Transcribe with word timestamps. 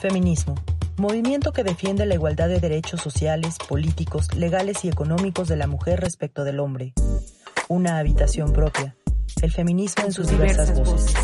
Feminismo. 0.00 0.54
Movimiento 0.96 1.52
que 1.52 1.62
defiende 1.62 2.06
la 2.06 2.14
igualdad 2.14 2.48
de 2.48 2.58
derechos 2.58 3.02
sociales, 3.02 3.58
políticos, 3.68 4.34
legales 4.34 4.82
y 4.86 4.88
económicos 4.88 5.46
de 5.46 5.56
la 5.56 5.66
mujer 5.66 6.00
respecto 6.00 6.42
del 6.42 6.58
hombre. 6.58 6.94
Una 7.68 7.98
habitación 7.98 8.54
propia. 8.54 8.96
El 9.42 9.52
feminismo 9.52 10.06
en 10.06 10.12
sus 10.12 10.28
diversas, 10.28 10.74
voces. 10.78 11.14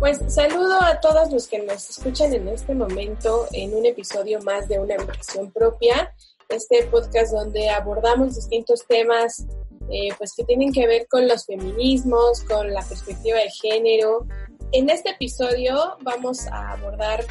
Pues 0.00 0.18
saludo 0.28 0.82
a 0.82 0.98
todos 0.98 1.30
los 1.30 1.46
que 1.48 1.58
nos 1.64 1.90
escuchan 1.90 2.32
en 2.32 2.48
este 2.48 2.74
momento 2.74 3.46
en 3.52 3.74
un 3.74 3.84
episodio 3.84 4.40
más 4.40 4.66
de 4.68 4.78
Una 4.78 4.94
habitación 4.94 5.50
propia, 5.50 6.14
este 6.48 6.84
podcast 6.86 7.32
donde 7.32 7.68
abordamos 7.68 8.36
distintos 8.36 8.86
temas 8.86 9.44
eh, 9.90 10.08
pues 10.18 10.34
que 10.34 10.44
tienen 10.44 10.72
que 10.72 10.86
ver 10.86 11.06
con 11.08 11.28
los 11.28 11.46
feminismos, 11.46 12.42
con 12.44 12.72
la 12.72 12.82
perspectiva 12.82 13.38
de 13.38 13.50
género. 13.50 14.26
En 14.72 14.90
este 14.90 15.10
episodio 15.10 15.96
vamos 16.02 16.46
a 16.48 16.72
abordar 16.72 17.24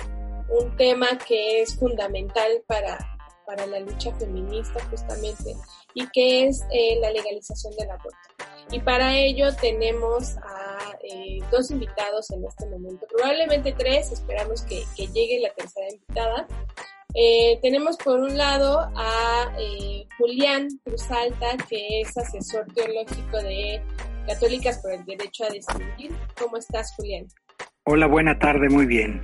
un 0.50 0.76
tema 0.78 1.18
que 1.28 1.62
es 1.62 1.76
fundamental 1.76 2.64
para, 2.68 2.98
para 3.46 3.66
la 3.66 3.80
lucha 3.80 4.14
feminista 4.16 4.84
justamente 4.90 5.56
y 5.94 6.08
que 6.10 6.48
es 6.48 6.64
eh, 6.72 7.00
la 7.00 7.12
legalización 7.12 7.74
del 7.76 7.90
aborto. 7.90 8.18
Y 8.72 8.80
para 8.80 9.16
ello 9.18 9.56
tenemos 9.56 10.38
a 10.38 10.98
eh, 11.04 11.40
dos 11.52 11.72
invitados 11.72 12.32
en 12.32 12.46
este 12.46 12.66
momento, 12.68 13.06
probablemente 13.10 13.74
tres, 13.78 14.12
esperamos 14.12 14.62
que, 14.64 14.84
que 14.96 15.08
llegue 15.08 15.40
la 15.42 15.54
tercera 15.54 15.88
invitada. 15.92 16.48
Eh, 17.18 17.58
tenemos 17.62 17.96
por 17.96 18.20
un 18.20 18.38
lado 18.38 18.78
a 18.94 19.56
eh, 19.58 20.06
Julián 20.18 20.68
Cruzalta, 20.84 21.56
que 21.70 22.02
es 22.02 22.18
asesor 22.18 22.66
teológico 22.74 23.38
de 23.38 23.82
Católicas 24.28 24.80
por 24.80 24.92
el 24.92 25.06
Derecho 25.06 25.46
a 25.46 25.50
Decidir. 25.50 26.12
¿Cómo 26.38 26.58
estás, 26.58 26.94
Julián? 26.98 27.26
Hola, 27.86 28.08
buena 28.08 28.38
tarde, 28.38 28.68
muy 28.68 28.86
bien. 28.86 29.24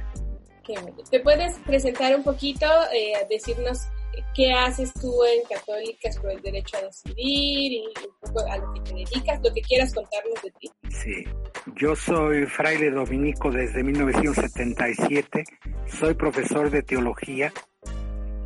¿Te 1.09 1.19
puedes 1.19 1.57
presentar 1.66 2.16
un 2.16 2.23
poquito, 2.23 2.66
eh, 2.93 3.27
decirnos 3.29 3.79
qué 4.33 4.53
haces 4.53 4.94
tú 4.94 5.11
en 5.25 5.44
Católicas 5.49 6.17
por 6.17 6.31
el 6.31 6.41
Derecho 6.41 6.77
a 6.77 6.83
Decidir 6.83 7.73
y 7.73 7.83
un 7.88 8.31
poco 8.33 8.49
a 8.49 8.55
lo 8.55 8.71
que 8.73 8.79
te 8.81 8.94
dedicas, 8.94 9.41
lo 9.44 9.53
que 9.53 9.61
quieras 9.61 9.94
contarnos 9.94 10.41
de 10.41 10.51
ti? 10.51 10.71
Sí, 10.89 11.25
yo 11.75 11.94
soy 11.97 12.45
fraile 12.45 12.89
dominico 12.89 13.51
desde 13.51 13.83
1977, 13.83 15.44
soy 15.88 16.13
profesor 16.13 16.69
de 16.69 16.83
teología 16.83 17.51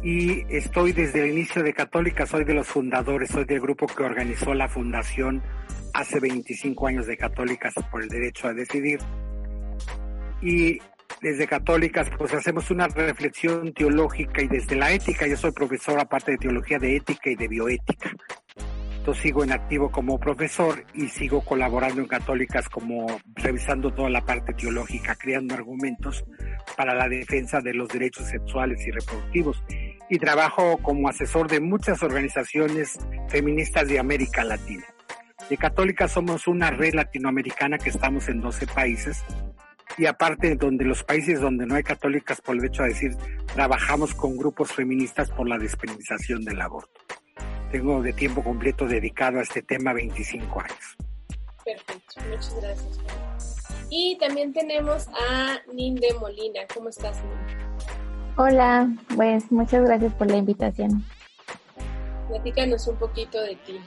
y 0.05 0.45
estoy 0.55 0.93
desde 0.93 1.23
el 1.23 1.31
inicio 1.31 1.63
de 1.63 1.73
Católica, 1.73 2.27
soy 2.27 2.43
de 2.43 2.53
los 2.53 2.67
fundadores, 2.67 3.27
soy 3.31 3.43
del 3.45 3.59
grupo 3.59 3.87
que 3.87 4.03
organizó 4.03 4.53
la 4.53 4.69
fundación 4.69 5.41
hace 5.95 6.19
25 6.19 6.85
años 6.85 7.07
de 7.07 7.17
Católicas 7.17 7.73
por 7.89 8.03
el 8.03 8.07
derecho 8.07 8.47
a 8.47 8.53
decidir. 8.53 8.99
Y 10.43 10.77
desde 11.21 11.47
Católicas 11.47 12.07
pues 12.19 12.35
hacemos 12.35 12.69
una 12.69 12.87
reflexión 12.87 13.73
teológica 13.73 14.43
y 14.43 14.47
desde 14.47 14.75
la 14.75 14.91
ética, 14.91 15.25
yo 15.25 15.37
soy 15.37 15.51
profesor 15.53 15.99
aparte 15.99 16.33
de 16.33 16.37
teología 16.37 16.77
de 16.77 16.97
ética 16.97 17.31
y 17.31 17.35
de 17.35 17.47
bioética. 17.47 18.11
Entonces 18.97 19.23
sigo 19.23 19.43
en 19.43 19.53
activo 19.53 19.89
como 19.89 20.19
profesor 20.19 20.83
y 20.93 21.07
sigo 21.07 21.41
colaborando 21.41 22.01
en 22.01 22.07
Católicas 22.07 22.69
como 22.69 23.07
revisando 23.33 23.91
toda 23.91 24.11
la 24.11 24.21
parte 24.21 24.53
teológica, 24.53 25.15
creando 25.15 25.55
argumentos 25.55 26.23
para 26.77 26.93
la 26.93 27.09
defensa 27.09 27.59
de 27.59 27.73
los 27.73 27.87
derechos 27.89 28.27
sexuales 28.27 28.85
y 28.85 28.91
reproductivos 28.91 29.63
y 30.09 30.19
trabajo 30.19 30.77
como 30.77 31.09
asesor 31.09 31.49
de 31.49 31.59
muchas 31.59 32.03
organizaciones 32.03 32.99
feministas 33.29 33.87
de 33.87 33.99
América 33.99 34.43
Latina. 34.43 34.85
De 35.49 35.57
Católica 35.57 36.07
somos 36.07 36.47
una 36.47 36.71
red 36.71 36.93
latinoamericana 36.93 37.77
que 37.77 37.89
estamos 37.89 38.27
en 38.29 38.41
12 38.41 38.67
países 38.67 39.23
y 39.97 40.05
aparte 40.07 40.55
donde 40.55 40.83
los 40.83 41.03
países 41.03 41.39
donde 41.39 41.65
no 41.65 41.75
hay 41.75 41.83
católicas, 41.83 42.41
por 42.41 42.55
el 42.55 42.65
hecho 42.65 42.83
de 42.83 42.89
decir, 42.89 43.15
trabajamos 43.53 44.13
con 44.13 44.37
grupos 44.37 44.71
feministas 44.71 45.29
por 45.31 45.47
la 45.47 45.57
despenalización 45.57 46.43
del 46.43 46.61
aborto. 46.61 47.01
Tengo 47.71 48.01
de 48.01 48.13
tiempo 48.13 48.43
completo 48.43 48.87
dedicado 48.87 49.39
a 49.39 49.43
este 49.43 49.61
tema 49.61 49.93
25 49.93 50.59
años. 50.59 50.97
Perfecto, 51.63 52.21
muchas 52.29 52.55
gracias. 52.61 52.99
Y 53.89 54.17
también 54.19 54.51
tenemos 54.51 55.07
a 55.07 55.59
Ninde 55.73 56.07
Molina. 56.19 56.61
¿Cómo 56.73 56.89
estás, 56.89 57.17
Ninde? 57.23 58.04
Hola, 58.37 58.93
pues 59.15 59.49
muchas 59.49 59.85
gracias 59.85 60.13
por 60.15 60.29
la 60.29 60.35
invitación. 60.35 61.05
Platícanos 62.27 62.85
un 62.85 62.97
poquito 62.97 63.41
de 63.41 63.55
ti. 63.55 63.79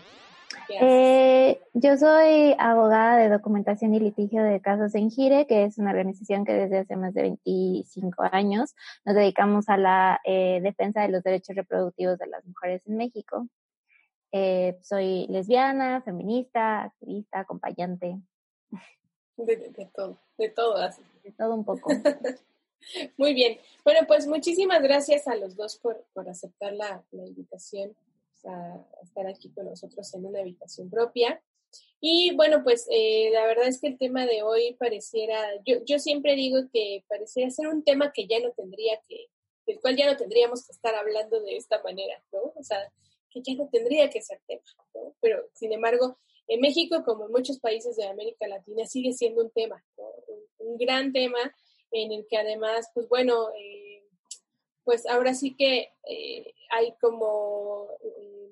Eh, 0.80 1.60
yo 1.74 1.98
soy 1.98 2.56
abogada 2.58 3.18
de 3.18 3.28
documentación 3.28 3.92
y 3.92 4.00
litigio 4.00 4.42
de 4.42 4.62
casos 4.62 4.94
en 4.94 5.10
Gire, 5.10 5.46
que 5.46 5.64
es 5.64 5.76
una 5.76 5.90
organización 5.90 6.46
que 6.46 6.54
desde 6.54 6.78
hace 6.78 6.96
más 6.96 7.12
de 7.12 7.22
25 7.22 8.22
años 8.32 8.74
nos 9.04 9.14
dedicamos 9.14 9.68
a 9.68 9.76
la 9.76 10.18
eh, 10.24 10.60
defensa 10.62 11.02
de 11.02 11.08
los 11.08 11.22
derechos 11.22 11.54
reproductivos 11.54 12.16
de 12.16 12.28
las 12.28 12.42
mujeres 12.46 12.80
en 12.86 12.96
México. 12.96 13.48
Eh, 14.32 14.78
soy 14.80 15.26
lesbiana, 15.28 16.00
feminista, 16.00 16.84
activista, 16.84 17.40
acompañante. 17.40 18.18
De, 19.36 19.56
todo, 19.94 20.16
de 20.38 20.48
todo. 20.48 20.90
De 21.22 21.32
todo 21.32 21.54
un 21.54 21.66
poco. 21.66 21.90
Muy 23.16 23.34
bien. 23.34 23.58
Bueno, 23.84 24.00
pues 24.06 24.26
muchísimas 24.26 24.82
gracias 24.82 25.26
a 25.28 25.34
los 25.34 25.56
dos 25.56 25.78
por, 25.78 26.04
por 26.12 26.28
aceptar 26.28 26.72
la, 26.72 27.04
la 27.10 27.26
invitación 27.26 27.96
a, 28.44 28.84
estar 29.02 29.26
aquí 29.26 29.50
con 29.50 29.66
nosotros 29.66 30.12
en 30.14 30.26
una 30.26 30.40
habitación 30.40 30.90
propia. 30.90 31.42
Y 32.00 32.34
bueno, 32.34 32.62
pues 32.62 32.86
eh, 32.90 33.30
la 33.32 33.46
verdad 33.46 33.66
es 33.66 33.80
que 33.80 33.88
el 33.88 33.98
tema 33.98 34.24
de 34.24 34.42
hoy 34.42 34.74
pareciera, 34.78 35.38
yo, 35.66 35.84
yo 35.84 35.98
siempre 35.98 36.34
digo 36.34 36.60
que 36.72 37.04
pareciera 37.08 37.50
ser 37.50 37.68
un 37.68 37.82
tema 37.82 38.12
que 38.12 38.26
ya 38.26 38.40
no 38.40 38.52
tendría 38.52 38.98
que, 39.08 39.26
del 39.66 39.80
cual 39.80 39.96
ya 39.96 40.10
no 40.10 40.16
tendríamos 40.16 40.64
que 40.64 40.72
estar 40.72 40.94
hablando 40.94 41.40
de 41.40 41.56
esta 41.56 41.82
manera, 41.82 42.22
¿no? 42.32 42.52
O 42.54 42.62
sea, 42.62 42.78
que 43.30 43.42
ya 43.42 43.54
no 43.54 43.68
tendría 43.68 44.08
que 44.08 44.22
ser 44.22 44.40
tema, 44.46 44.62
¿no? 44.94 45.14
Pero 45.20 45.48
sin 45.52 45.72
embargo, 45.72 46.18
en 46.46 46.60
México, 46.60 47.02
como 47.04 47.26
en 47.26 47.32
muchos 47.32 47.58
países 47.58 47.96
de 47.96 48.06
América 48.06 48.46
Latina, 48.48 48.86
sigue 48.86 49.12
siendo 49.12 49.42
un 49.42 49.50
tema, 49.50 49.84
¿no? 49.98 50.04
un 50.58 50.78
gran 50.78 51.12
tema 51.12 51.38
en 51.90 52.12
el 52.12 52.26
que 52.28 52.36
además, 52.36 52.90
pues 52.94 53.08
bueno, 53.08 53.48
eh, 53.58 54.02
pues 54.84 55.06
ahora 55.06 55.34
sí 55.34 55.54
que 55.54 55.90
eh, 56.08 56.54
hay 56.70 56.94
como, 57.00 57.88
eh, 58.02 58.50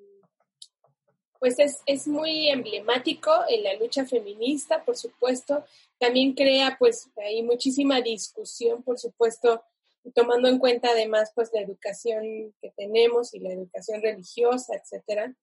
pues 1.39 1.59
es, 1.59 1.79
es 1.87 2.07
muy 2.07 2.49
emblemático 2.49 3.31
en 3.49 3.63
la 3.63 3.75
lucha 3.75 4.05
feminista, 4.05 4.85
por 4.85 4.97
supuesto, 4.97 5.65
también 5.99 6.35
crea 6.35 6.77
pues 6.79 7.09
hay 7.17 7.43
muchísima 7.43 8.01
discusión, 8.01 8.83
por 8.83 8.99
supuesto, 8.99 9.63
tomando 10.15 10.49
en 10.49 10.59
cuenta 10.59 10.91
además 10.91 11.33
pues 11.35 11.51
la 11.53 11.61
educación 11.61 12.55
que 12.61 12.71
tenemos 12.77 13.35
y 13.35 13.41
la 13.41 13.53
educación 13.53 14.03
religiosa, 14.03 14.77
etcétera. 14.77 15.35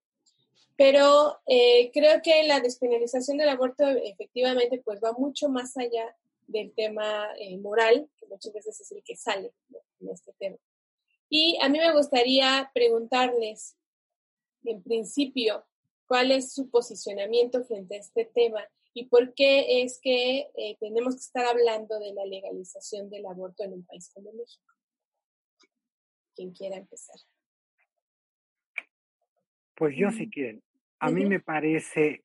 Pero 0.75 1.39
creo 1.45 2.21
que 2.23 2.43
la 2.47 2.59
despenalización 2.59 3.37
del 3.37 3.49
aborto 3.49 3.87
efectivamente 3.87 4.81
pues 4.83 4.99
va 5.03 5.11
mucho 5.13 5.47
más 5.47 5.77
allá 5.77 6.15
del 6.53 6.73
tema 6.73 7.27
eh, 7.37 7.57
moral, 7.57 8.09
que 8.17 8.27
muchas 8.27 8.53
veces 8.53 8.79
es 8.79 8.91
el 8.91 9.03
que 9.03 9.15
sale 9.15 9.51
en 9.99 10.09
este 10.09 10.33
tema. 10.39 10.57
Y 11.29 11.57
a 11.61 11.67
mí 11.67 11.79
me 11.79 11.91
gustaría 11.91 12.71
preguntarles, 12.73 13.75
en 14.63 14.81
principio, 14.83 15.65
cuál 16.05 16.31
es 16.31 16.53
su 16.53 16.69
posicionamiento 16.69 17.63
frente 17.65 17.95
a 17.95 17.99
este 17.99 18.25
tema 18.25 18.65
y 18.93 19.07
por 19.07 19.33
qué 19.33 19.81
es 19.81 19.99
que 19.99 20.51
eh, 20.55 20.77
tenemos 20.79 21.15
que 21.15 21.21
estar 21.21 21.45
hablando 21.45 21.99
de 21.99 22.13
la 22.13 22.25
legalización 22.25 23.09
del 23.09 23.25
aborto 23.25 23.63
en 23.63 23.73
un 23.73 23.85
país 23.85 24.09
como 24.13 24.31
México. 24.31 24.63
Quien 26.35 26.51
quiera 26.51 26.77
empezar. 26.77 27.15
Pues 29.75 29.95
yo 29.97 30.11
si 30.11 30.29
quieren. 30.29 30.63
A 30.99 31.09
mí 31.09 31.25
me 31.25 31.39
parece 31.39 32.21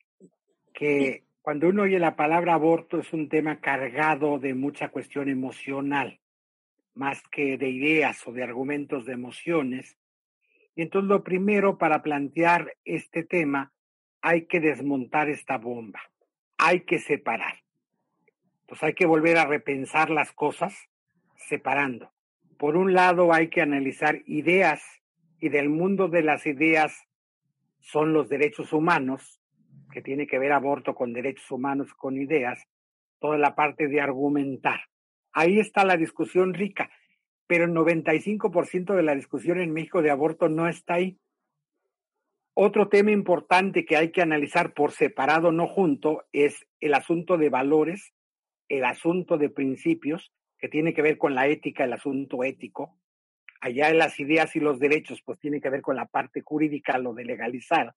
que 0.73 1.25
cuando 1.49 1.69
uno 1.69 1.81
oye 1.81 1.97
la 1.97 2.15
palabra 2.15 2.53
aborto 2.53 2.99
es 2.99 3.11
un 3.11 3.27
tema 3.27 3.59
cargado 3.59 4.37
de 4.37 4.53
mucha 4.53 4.89
cuestión 4.89 5.29
emocional, 5.29 6.19
más 6.93 7.23
que 7.31 7.57
de 7.57 7.69
ideas 7.69 8.21
o 8.27 8.31
de 8.31 8.43
argumentos 8.43 9.07
de 9.07 9.13
emociones. 9.13 9.97
Y 10.75 10.83
entonces 10.83 11.09
lo 11.09 11.23
primero 11.23 11.79
para 11.79 12.03
plantear 12.03 12.77
este 12.85 13.23
tema 13.23 13.73
hay 14.21 14.45
que 14.45 14.59
desmontar 14.59 15.27
esta 15.27 15.57
bomba, 15.57 15.99
hay 16.59 16.81
que 16.81 16.99
separar. 16.99 17.63
Entonces 18.61 18.83
hay 18.83 18.93
que 18.93 19.07
volver 19.07 19.39
a 19.39 19.47
repensar 19.47 20.11
las 20.11 20.31
cosas 20.31 20.77
separando. 21.35 22.13
Por 22.59 22.77
un 22.77 22.93
lado 22.93 23.33
hay 23.33 23.47
que 23.47 23.63
analizar 23.63 24.21
ideas 24.27 24.83
y 25.39 25.49
del 25.49 25.69
mundo 25.69 26.09
de 26.09 26.21
las 26.21 26.45
ideas 26.45 27.07
son 27.79 28.13
los 28.13 28.29
derechos 28.29 28.71
humanos 28.71 29.38
que 29.91 30.01
tiene 30.01 30.27
que 30.27 30.39
ver 30.39 30.51
aborto 30.51 30.95
con 30.95 31.13
derechos 31.13 31.49
humanos, 31.51 31.93
con 31.93 32.17
ideas, 32.17 32.63
toda 33.19 33.37
la 33.37 33.55
parte 33.55 33.87
de 33.87 34.01
argumentar. 34.01 34.81
Ahí 35.33 35.59
está 35.59 35.83
la 35.83 35.97
discusión 35.97 36.53
rica, 36.53 36.89
pero 37.47 37.65
el 37.65 37.71
95% 37.71 38.95
de 38.95 39.03
la 39.03 39.15
discusión 39.15 39.59
en 39.59 39.73
México 39.73 40.01
de 40.01 40.11
aborto 40.11 40.49
no 40.49 40.67
está 40.67 40.95
ahí. 40.95 41.19
Otro 42.53 42.89
tema 42.89 43.11
importante 43.11 43.85
que 43.85 43.95
hay 43.95 44.11
que 44.11 44.21
analizar 44.21 44.73
por 44.73 44.91
separado, 44.91 45.51
no 45.51 45.67
junto, 45.67 46.25
es 46.33 46.67
el 46.79 46.93
asunto 46.93 47.37
de 47.37 47.49
valores, 47.49 48.11
el 48.67 48.83
asunto 48.83 49.37
de 49.37 49.49
principios, 49.49 50.33
que 50.57 50.67
tiene 50.67 50.93
que 50.93 51.01
ver 51.01 51.17
con 51.17 51.35
la 51.35 51.47
ética, 51.47 51.85
el 51.85 51.93
asunto 51.93 52.43
ético. 52.43 52.97
Allá 53.61 53.89
en 53.89 53.97
las 53.97 54.19
ideas 54.19 54.55
y 54.55 54.59
los 54.59 54.79
derechos, 54.79 55.21
pues 55.23 55.39
tiene 55.39 55.61
que 55.61 55.69
ver 55.69 55.81
con 55.81 55.95
la 55.95 56.05
parte 56.05 56.41
jurídica, 56.41 56.97
lo 56.97 57.13
de 57.13 57.25
legalizar. 57.25 57.95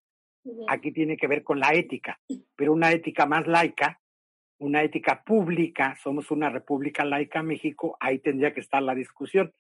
Aquí 0.69 0.93
tiene 0.93 1.17
que 1.17 1.29
ver 1.29 1.43
con 1.45 1.61
la 1.61 1.75
ética, 1.75 2.21
pero 2.57 2.73
una 2.73 2.91
ética 2.93 3.27
más 3.27 3.47
laica, 3.47 4.01
una 4.59 4.83
ética 4.83 5.23
pública, 5.25 5.97
somos 6.03 6.31
una 6.31 6.51
república 6.51 7.05
laica 7.05 7.43
México, 7.43 7.97
ahí 8.01 8.19
tendría 8.19 8.53
que 8.53 8.61
estar 8.61 8.83
la 8.83 8.95
discusión. 8.95 9.53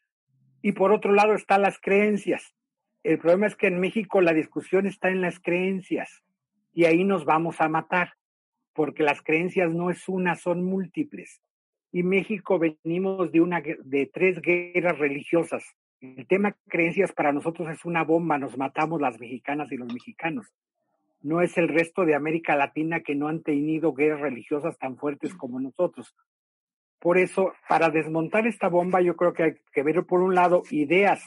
Y 0.60 0.72
por 0.72 0.92
otro 0.92 1.12
lado 1.12 1.34
están 1.34 1.62
las 1.62 1.78
creencias. 1.78 2.54
El 3.02 3.18
problema 3.18 3.46
es 3.46 3.56
que 3.56 3.66
en 3.66 3.80
México 3.80 4.20
la 4.20 4.32
discusión 4.32 4.86
está 4.86 5.10
en 5.10 5.20
las 5.20 5.40
creencias 5.40 6.22
y 6.72 6.84
ahí 6.84 7.04
nos 7.04 7.24
vamos 7.24 7.60
a 7.60 7.68
matar, 7.68 8.14
porque 8.72 9.02
las 9.02 9.22
creencias 9.22 9.70
no 9.70 9.90
es 9.90 10.08
una, 10.08 10.36
son 10.36 10.64
múltiples. 10.64 11.42
Y 11.90 12.04
México 12.04 12.58
venimos 12.58 13.30
de 13.32 13.40
una 13.40 13.60
de 13.60 14.10
tres 14.12 14.40
guerras 14.40 14.98
religiosas. 14.98 15.64
El 16.00 16.26
tema 16.26 16.56
creencias 16.68 17.12
para 17.12 17.32
nosotros 17.32 17.68
es 17.68 17.84
una 17.84 18.02
bomba, 18.02 18.38
nos 18.38 18.56
matamos 18.56 19.00
las 19.00 19.20
mexicanas 19.20 19.70
y 19.72 19.76
los 19.76 19.92
mexicanos. 19.92 20.52
No 21.22 21.40
es 21.40 21.56
el 21.56 21.68
resto 21.68 22.04
de 22.04 22.14
América 22.14 22.56
Latina 22.56 23.00
que 23.00 23.14
no 23.14 23.28
han 23.28 23.42
tenido 23.42 23.94
guerras 23.94 24.20
religiosas 24.20 24.76
tan 24.78 24.96
fuertes 24.96 25.34
como 25.34 25.60
nosotros. 25.60 26.14
Por 26.98 27.18
eso, 27.18 27.52
para 27.68 27.90
desmontar 27.90 28.46
esta 28.46 28.68
bomba, 28.68 29.00
yo 29.00 29.16
creo 29.16 29.32
que 29.32 29.42
hay 29.42 29.54
que 29.72 29.82
ver 29.82 30.04
por 30.04 30.20
un 30.20 30.34
lado 30.34 30.62
ideas, 30.70 31.22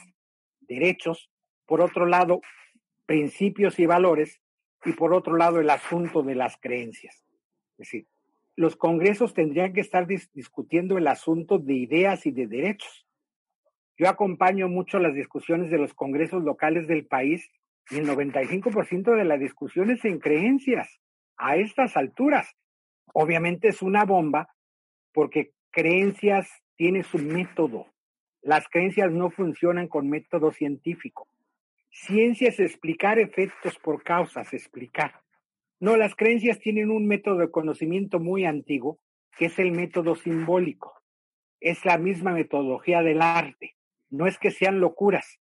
derechos, 0.60 1.30
por 1.66 1.80
otro 1.80 2.06
lado, 2.06 2.40
principios 3.06 3.78
y 3.78 3.86
valores, 3.86 4.40
y 4.84 4.92
por 4.92 5.12
otro 5.12 5.36
lado, 5.36 5.60
el 5.60 5.70
asunto 5.70 6.22
de 6.22 6.34
las 6.34 6.56
creencias. 6.58 7.24
Es 7.72 7.78
decir, 7.78 8.06
los 8.54 8.76
congresos 8.76 9.34
tendrían 9.34 9.72
que 9.72 9.80
estar 9.80 10.06
discutiendo 10.06 10.96
el 10.96 11.06
asunto 11.08 11.58
de 11.58 11.74
ideas 11.74 12.24
y 12.24 12.30
de 12.30 12.46
derechos. 12.46 13.06
Yo 13.98 14.08
acompaño 14.08 14.68
mucho 14.68 14.98
las 14.98 15.14
discusiones 15.14 15.70
de 15.70 15.78
los 15.78 15.92
congresos 15.94 16.42
locales 16.42 16.86
del 16.86 17.06
país 17.06 17.50
y 17.90 17.98
el 17.98 18.08
95% 18.08 19.16
de 19.16 19.24
la 19.24 19.38
discusión 19.38 19.90
es 19.90 20.04
en 20.04 20.18
creencias 20.18 21.00
a 21.36 21.56
estas 21.56 21.96
alturas. 21.96 22.56
Obviamente 23.12 23.68
es 23.68 23.82
una 23.82 24.04
bomba 24.04 24.48
porque 25.12 25.52
creencias 25.70 26.48
tiene 26.76 27.02
su 27.02 27.18
método. 27.18 27.86
Las 28.42 28.68
creencias 28.68 29.10
no 29.10 29.30
funcionan 29.30 29.88
con 29.88 30.08
método 30.08 30.52
científico. 30.52 31.28
Ciencia 31.90 32.48
es 32.48 32.60
explicar 32.60 33.18
efectos 33.18 33.78
por 33.78 34.02
causas, 34.02 34.52
explicar. 34.52 35.22
No, 35.80 35.96
las 35.96 36.14
creencias 36.14 36.58
tienen 36.58 36.90
un 36.90 37.06
método 37.06 37.38
de 37.38 37.50
conocimiento 37.50 38.20
muy 38.20 38.44
antiguo, 38.44 38.98
que 39.36 39.46
es 39.46 39.58
el 39.58 39.72
método 39.72 40.14
simbólico. 40.14 40.94
Es 41.60 41.84
la 41.84 41.98
misma 41.98 42.32
metodología 42.32 43.02
del 43.02 43.22
arte. 43.22 43.76
No 44.10 44.26
es 44.26 44.38
que 44.38 44.50
sean 44.50 44.80
locuras, 44.80 45.40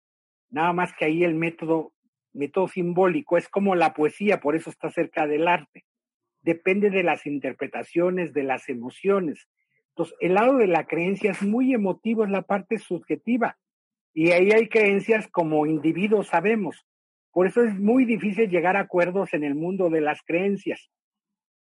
nada 0.50 0.74
más 0.74 0.94
que 0.94 1.06
ahí 1.06 1.24
el 1.24 1.36
método, 1.36 1.94
método 2.34 2.68
simbólico 2.68 3.38
es 3.38 3.50
como 3.50 3.76
la 3.76 3.94
poesía, 3.94 4.40
por 4.40 4.56
eso 4.56 4.70
está 4.70 4.90
cerca 4.90 5.28
del 5.28 5.48
arte. 5.48 5.86
Depende 6.42 6.90
de 6.90 7.04
las 7.04 7.26
interpretaciones, 7.26 8.34
de 8.34 8.44
las 8.44 8.70
emociones. 8.70 9.48
Entonces, 9.90 10.16
el 10.20 10.34
lado 10.34 10.58
de 10.58 10.68
la 10.68 10.88
creencia 10.88 11.32
es 11.32 11.44
muy 11.44 11.74
emotivo, 11.74 12.24
es 12.24 12.32
la 12.32 12.44
parte 12.44 12.78
subjetiva. 12.78 13.58
Y 14.14 14.32
ahí 14.32 14.52
hay 14.52 14.68
creencias 14.68 15.28
como 15.28 15.66
individuos 15.66 16.28
sabemos. 16.28 16.86
Por 17.32 17.48
eso 17.48 17.64
es 17.64 17.78
muy 17.80 18.06
difícil 18.06 18.50
llegar 18.50 18.76
a 18.76 18.82
acuerdos 18.82 19.34
en 19.34 19.44
el 19.44 19.56
mundo 19.56 19.90
de 19.90 20.02
las 20.02 20.22
creencias. 20.24 20.90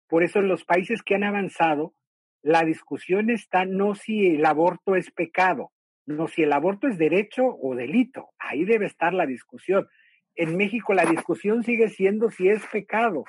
Por 0.08 0.22
eso 0.22 0.38
en 0.38 0.48
los 0.48 0.64
países 0.64 1.02
que 1.02 1.14
han 1.14 1.24
avanzado, 1.24 1.94
la 2.42 2.64
discusión 2.64 3.30
está 3.30 3.64
no 3.64 3.94
si 3.94 4.26
el 4.26 4.46
aborto 4.46 4.94
es 4.94 5.10
pecado, 5.10 5.72
no 6.06 6.28
si 6.28 6.42
el 6.42 6.52
aborto 6.52 6.86
es 6.86 6.96
derecho 6.96 7.44
o 7.60 7.74
delito. 7.74 8.30
Ahí 8.38 8.64
debe 8.64 8.86
estar 8.86 9.12
la 9.12 9.26
discusión. 9.26 9.88
En 10.38 10.56
México 10.56 10.94
la 10.94 11.04
discusión 11.04 11.64
sigue 11.64 11.88
siendo 11.88 12.30
si 12.30 12.48
es 12.48 12.64
pecado. 12.66 13.24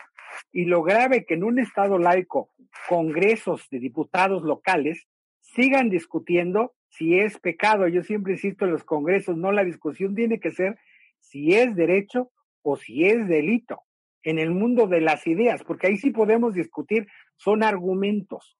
Y 0.52 0.66
lo 0.66 0.84
grave 0.84 1.26
que 1.26 1.34
en 1.34 1.44
un 1.44 1.58
Estado 1.58 1.98
laico, 1.98 2.52
congresos 2.88 3.68
de 3.72 3.80
diputados 3.80 4.44
locales 4.44 5.08
sigan 5.42 5.90
discutiendo 5.90 6.76
si 6.88 7.20
es 7.20 7.40
pecado. 7.40 7.88
Yo 7.88 8.04
siempre 8.04 8.34
insisto 8.34 8.66
en 8.66 8.74
los 8.74 8.84
congresos, 8.84 9.36
no 9.38 9.52
la 9.52 9.64
discusión 9.64 10.14
tiene 10.14 10.40
que 10.40 10.52
ser 10.52 10.78
si 11.20 11.56
es 11.56 11.76
derecho 11.76 12.30
o 12.62 12.76
si 12.78 13.06
es 13.06 13.28
delito 13.28 13.82
en 14.22 14.38
el 14.38 14.52
mundo 14.52 14.86
de 14.86 15.02
las 15.02 15.26
ideas, 15.26 15.64
porque 15.64 15.88
ahí 15.88 15.98
sí 15.98 16.12
podemos 16.12 16.54
discutir, 16.54 17.08
son 17.38 17.64
argumentos. 17.64 18.56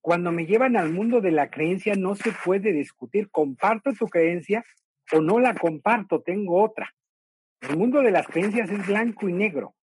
Cuando 0.00 0.32
me 0.32 0.46
llevan 0.46 0.78
al 0.78 0.90
mundo 0.90 1.20
de 1.20 1.32
la 1.32 1.50
creencia 1.50 1.94
no 1.94 2.14
se 2.14 2.32
puede 2.32 2.72
discutir, 2.72 3.28
comparto 3.30 3.92
tu 3.92 4.06
creencia 4.06 4.64
o 5.12 5.20
no 5.20 5.38
la 5.40 5.54
comparto, 5.54 6.22
tengo 6.22 6.62
otra. 6.62 6.94
El 7.60 7.76
mundo 7.76 8.00
de 8.02 8.10
las 8.10 8.26
creencias 8.26 8.70
es 8.70 8.86
blanco 8.86 9.28
y 9.28 9.32
negro. 9.32 9.74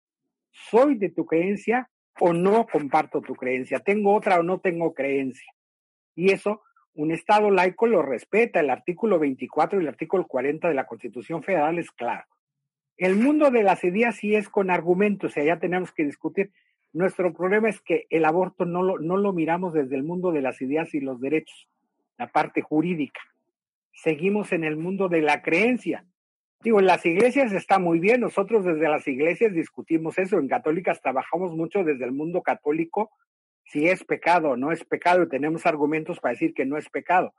Soy 0.51 0.95
de 0.95 1.09
tu 1.09 1.25
creencia 1.25 1.89
o 2.19 2.33
no 2.33 2.65
comparto 2.65 3.21
tu 3.21 3.35
creencia, 3.35 3.79
tengo 3.79 4.15
otra 4.15 4.39
o 4.39 4.43
no 4.43 4.59
tengo 4.59 4.93
creencia. 4.93 5.51
Y 6.15 6.31
eso 6.31 6.61
un 6.97 7.11
Estado 7.11 7.51
laico 7.51 7.85
lo 7.85 8.01
respeta. 8.01 8.59
El 8.59 8.71
artículo 8.71 9.19
24 9.19 9.79
y 9.79 9.83
el 9.83 9.87
artículo 9.87 10.25
40 10.25 10.67
de 10.67 10.73
la 10.73 10.87
Constitución 10.87 11.43
Federal 11.43 11.77
es 11.77 11.91
claro. 11.91 12.25
El 12.97 13.15
mundo 13.15 13.51
de 13.51 13.61
las 13.61 13.83
ideas 13.83 14.15
sí 14.15 14.33
es 14.33 14.49
con 14.49 14.71
argumentos 14.71 15.37
y 15.37 15.41
allá 15.41 15.59
tenemos 15.59 15.91
que 15.91 16.03
discutir. 16.03 16.51
Nuestro 16.93 17.31
problema 17.31 17.69
es 17.69 17.79
que 17.81 18.07
el 18.09 18.25
aborto 18.25 18.65
no 18.65 18.81
lo, 18.81 18.97
no 18.97 19.17
lo 19.17 19.31
miramos 19.31 19.73
desde 19.73 19.95
el 19.95 20.01
mundo 20.01 20.31
de 20.31 20.41
las 20.41 20.59
ideas 20.59 20.95
y 20.95 20.99
los 20.99 21.21
derechos, 21.21 21.69
la 22.17 22.31
parte 22.31 22.61
jurídica. 22.61 23.21
Seguimos 23.93 24.51
en 24.51 24.63
el 24.63 24.77
mundo 24.77 25.07
de 25.07 25.21
la 25.21 25.43
creencia. 25.43 26.03
Digo, 26.63 26.79
en 26.79 26.87
las 26.87 27.05
iglesias 27.05 27.53
está 27.53 27.77
muy 27.77 27.99
bien, 27.99 28.21
nosotros 28.21 28.65
desde 28.65 28.89
las 28.89 29.07
iglesias 29.07 29.53
discutimos 29.53 30.17
eso, 30.17 30.39
en 30.39 30.47
católicas 30.47 31.01
trabajamos 31.01 31.55
mucho 31.55 31.83
desde 31.83 32.05
el 32.05 32.11
mundo 32.11 32.41
católico 32.41 33.11
si 33.63 33.87
es 33.87 34.03
pecado 34.03 34.51
o 34.51 34.57
no 34.57 34.71
es 34.71 34.83
pecado 34.83 35.23
y 35.23 35.29
tenemos 35.29 35.65
argumentos 35.65 36.19
para 36.19 36.33
decir 36.33 36.53
que 36.53 36.65
no 36.65 36.77
es 36.77 36.89
pecado. 36.89 37.33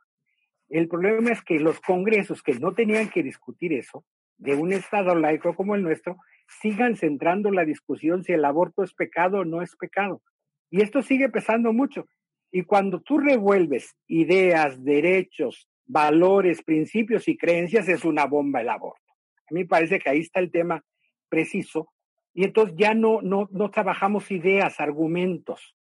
El 0.68 0.88
problema 0.88 1.32
es 1.32 1.42
que 1.42 1.58
los 1.58 1.80
congresos 1.80 2.42
que 2.42 2.54
no 2.54 2.74
tenían 2.74 3.08
que 3.08 3.22
discutir 3.22 3.72
eso, 3.72 4.04
de 4.36 4.54
un 4.54 4.72
Estado 4.72 5.14
laico 5.14 5.54
como 5.54 5.74
el 5.74 5.82
nuestro, 5.82 6.18
sigan 6.60 6.96
centrando 6.96 7.50
la 7.50 7.64
discusión 7.64 8.22
si 8.22 8.32
el 8.32 8.44
aborto 8.44 8.84
es 8.84 8.94
pecado 8.94 9.40
o 9.40 9.44
no 9.44 9.62
es 9.62 9.74
pecado. 9.76 10.22
Y 10.70 10.82
esto 10.82 11.02
sigue 11.02 11.28
pesando 11.28 11.72
mucho. 11.72 12.06
Y 12.52 12.62
cuando 12.62 13.00
tú 13.00 13.18
revuelves 13.18 13.96
ideas, 14.06 14.84
derechos, 14.84 15.68
valores, 15.86 16.62
principios 16.62 17.26
y 17.28 17.36
creencias, 17.36 17.88
es 17.88 18.04
una 18.04 18.26
bomba 18.26 18.60
el 18.60 18.68
aborto. 18.68 19.07
A 19.50 19.54
mí 19.54 19.60
me 19.60 19.66
parece 19.66 19.98
que 19.98 20.10
ahí 20.10 20.20
está 20.20 20.40
el 20.40 20.50
tema 20.50 20.84
preciso. 21.28 21.88
Y 22.34 22.44
entonces 22.44 22.76
ya 22.76 22.94
no, 22.94 23.22
no, 23.22 23.48
no 23.50 23.70
trabajamos 23.70 24.30
ideas, 24.30 24.80
argumentos, 24.80 25.74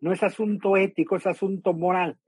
no 0.00 0.12
es 0.12 0.22
asunto 0.22 0.76
ético, 0.76 1.16
es 1.16 1.26
asunto 1.26 1.72
moral. 1.72 2.18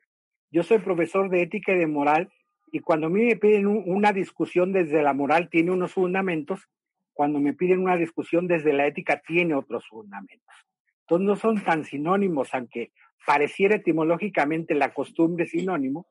Yo 0.50 0.62
soy 0.62 0.78
profesor 0.78 1.28
de 1.28 1.42
ética 1.42 1.72
y 1.72 1.78
de 1.78 1.86
moral 1.86 2.32
y 2.72 2.80
cuando 2.80 3.06
a 3.06 3.10
mí 3.10 3.24
me 3.24 3.36
piden 3.36 3.66
una 3.66 4.12
discusión 4.12 4.72
desde 4.72 5.02
la 5.02 5.12
moral 5.12 5.48
tiene 5.50 5.70
unos 5.70 5.92
fundamentos, 5.92 6.68
cuando 7.12 7.38
me 7.38 7.54
piden 7.54 7.80
una 7.80 7.96
discusión 7.96 8.46
desde 8.46 8.72
la 8.72 8.86
ética 8.86 9.22
tiene 9.26 9.54
otros 9.54 9.86
fundamentos. 9.88 10.54
Entonces 11.02 11.26
no 11.26 11.36
son 11.36 11.62
tan 11.62 11.84
sinónimos, 11.84 12.52
aunque 12.54 12.92
pareciera 13.24 13.76
etimológicamente 13.76 14.74
la 14.74 14.92
costumbre 14.92 15.46
sinónimo, 15.46 16.06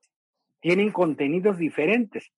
tienen 0.62 0.92
contenidos 0.92 1.58
diferentes. 1.58 2.32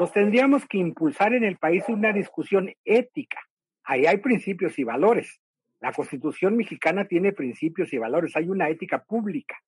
Entonces 0.00 0.14
tendríamos 0.14 0.66
que 0.66 0.78
impulsar 0.78 1.34
en 1.34 1.44
el 1.44 1.58
país 1.58 1.84
una 1.88 2.10
discusión 2.14 2.72
ética. 2.86 3.38
Ahí 3.84 4.06
hay 4.06 4.16
principios 4.16 4.78
y 4.78 4.82
valores. 4.82 5.42
La 5.78 5.92
constitución 5.92 6.56
mexicana 6.56 7.04
tiene 7.04 7.34
principios 7.34 7.92
y 7.92 7.98
valores. 7.98 8.34
Hay 8.34 8.48
una 8.48 8.70
ética 8.70 9.04
pública, 9.04 9.58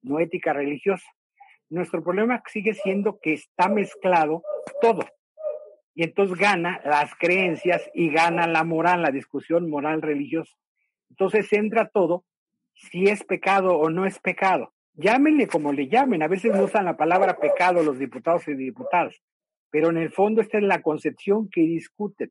no 0.00 0.18
ética 0.18 0.54
religiosa. 0.54 1.04
Nuestro 1.68 2.02
problema 2.02 2.42
sigue 2.46 2.72
siendo 2.72 3.20
que 3.20 3.34
está 3.34 3.68
mezclado 3.68 4.42
todo. 4.80 5.04
Y 5.94 6.04
entonces 6.04 6.38
gana 6.38 6.80
las 6.86 7.14
creencias 7.16 7.82
y 7.92 8.08
gana 8.08 8.46
la 8.46 8.64
moral, 8.64 9.02
la 9.02 9.10
discusión 9.10 9.68
moral 9.68 10.00
religiosa. 10.00 10.56
Entonces 11.10 11.52
entra 11.52 11.90
todo 11.90 12.24
si 12.72 13.08
es 13.08 13.24
pecado 13.24 13.76
o 13.76 13.90
no 13.90 14.06
es 14.06 14.18
pecado. 14.20 14.72
Llámenle 14.94 15.48
como 15.48 15.70
le 15.70 15.88
llamen. 15.88 16.22
A 16.22 16.28
veces 16.28 16.58
usan 16.58 16.86
la 16.86 16.96
palabra 16.96 17.36
pecado 17.36 17.82
los 17.82 17.98
diputados 17.98 18.48
y 18.48 18.54
diputadas. 18.54 19.22
Pero 19.72 19.88
en 19.88 19.96
el 19.96 20.12
fondo 20.12 20.42
esta 20.42 20.58
es 20.58 20.64
la 20.64 20.82
concepción 20.82 21.48
que 21.48 21.62
discuten. 21.62 22.30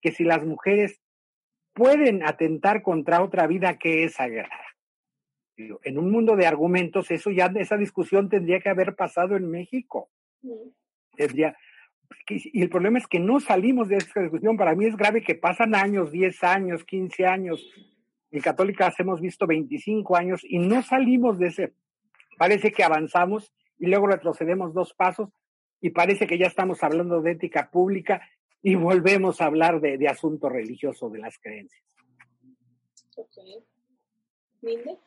Que 0.00 0.12
si 0.12 0.22
las 0.22 0.44
mujeres 0.44 1.00
pueden 1.72 2.22
atentar 2.22 2.82
contra 2.82 3.22
otra 3.22 3.46
vida 3.46 3.78
que 3.78 4.04
es 4.04 4.14
sagrada. 4.14 4.64
En 5.56 5.98
un 5.98 6.10
mundo 6.10 6.36
de 6.36 6.46
argumentos, 6.46 7.10
eso 7.10 7.30
ya, 7.30 7.46
esa 7.56 7.76
discusión 7.76 8.28
tendría 8.28 8.60
que 8.60 8.68
haber 8.68 8.94
pasado 8.94 9.34
en 9.34 9.50
México. 9.50 10.10
Tendría, 11.16 11.56
y 12.28 12.62
el 12.62 12.68
problema 12.68 12.98
es 12.98 13.06
que 13.06 13.18
no 13.18 13.40
salimos 13.40 13.88
de 13.88 13.96
esta 13.96 14.20
discusión. 14.20 14.56
Para 14.56 14.74
mí 14.74 14.84
es 14.84 14.96
grave 14.96 15.22
que 15.22 15.34
pasan 15.34 15.74
años, 15.74 16.12
10 16.12 16.44
años, 16.44 16.84
15 16.84 17.26
años. 17.26 17.66
En 18.30 18.40
Católicas 18.40 18.94
hemos 19.00 19.22
visto 19.22 19.46
25 19.46 20.16
años 20.16 20.42
y 20.44 20.58
no 20.58 20.82
salimos 20.82 21.38
de 21.38 21.46
ese. 21.46 21.72
Parece 22.36 22.72
que 22.72 22.84
avanzamos 22.84 23.52
y 23.78 23.86
luego 23.86 24.06
retrocedemos 24.06 24.74
dos 24.74 24.92
pasos 24.92 25.30
y 25.80 25.90
parece 25.90 26.26
que 26.26 26.38
ya 26.38 26.46
estamos 26.46 26.82
hablando 26.82 27.20
de 27.22 27.32
ética 27.32 27.70
pública 27.70 28.22
y 28.62 28.74
volvemos 28.74 29.40
a 29.40 29.46
hablar 29.46 29.80
de, 29.80 29.98
de 29.98 30.08
asunto 30.08 30.48
religioso 30.48 31.08
de 31.10 31.18
las 31.18 31.38
creencias. 31.38 31.84
Okay. 33.16 33.64
¿Linde? 34.62 34.98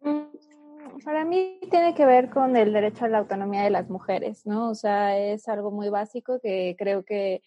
Mm, 0.00 0.98
para 1.04 1.24
mí 1.24 1.58
tiene 1.70 1.94
que 1.94 2.06
ver 2.06 2.30
con 2.30 2.56
el 2.56 2.72
derecho 2.72 3.04
a 3.04 3.08
la 3.08 3.18
autonomía 3.18 3.62
de 3.62 3.70
las 3.70 3.88
mujeres, 3.88 4.46
¿no? 4.46 4.70
O 4.70 4.74
sea, 4.74 5.18
es 5.18 5.48
algo 5.48 5.70
muy 5.70 5.88
básico 5.88 6.40
que 6.40 6.76
creo 6.78 7.04
que 7.04 7.42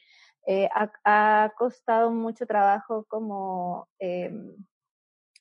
eh, 0.46 0.70
ha, 0.74 1.52
costado 1.58 2.12
mucho 2.12 2.46
trabajo 2.46 3.06
como 3.10 3.88
em, 4.00 4.56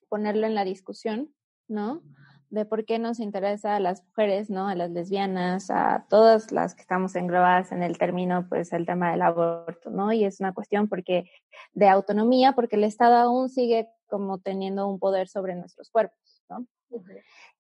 ponerlo 0.09 0.47
en 0.47 0.55
la 0.55 0.65
discusión, 0.65 1.33
¿no? 1.69 2.03
De 2.51 2.65
por 2.65 2.85
qué 2.85 2.99
nos 2.99 3.19
interesa 3.19 3.77
a 3.77 3.81
las 3.81 4.05
mujeres, 4.05 4.51
¿no? 4.51 4.69
A 4.69 4.75
las 4.75 4.91
lesbianas, 4.91 5.71
a 5.71 6.07
todas 6.09 6.53
las 6.53 6.75
que 6.75 6.83
estamos 6.83 7.17
englobadas 7.17 7.73
en 7.73 7.83
el 7.83 7.99
término, 7.99 8.47
pues 8.49 8.73
el 8.73 8.87
tema 8.87 9.11
del 9.11 9.23
aborto, 9.23 9.91
¿no? 9.91 10.13
Y 10.13 10.25
es 10.25 10.41
una 10.41 10.55
cuestión 10.55 10.89
porque 10.89 11.29
de 11.75 11.89
autonomía, 11.89 12.53
porque 12.53 12.77
el 12.77 12.85
Estado 12.85 13.17
aún 13.17 13.49
sigue 13.49 13.89
como 14.07 14.39
teniendo 14.39 14.87
un 14.87 14.99
poder 14.99 15.29
sobre 15.29 15.57
nuestros 15.57 15.91
cuerpos, 15.91 16.45
¿no? 16.49 16.67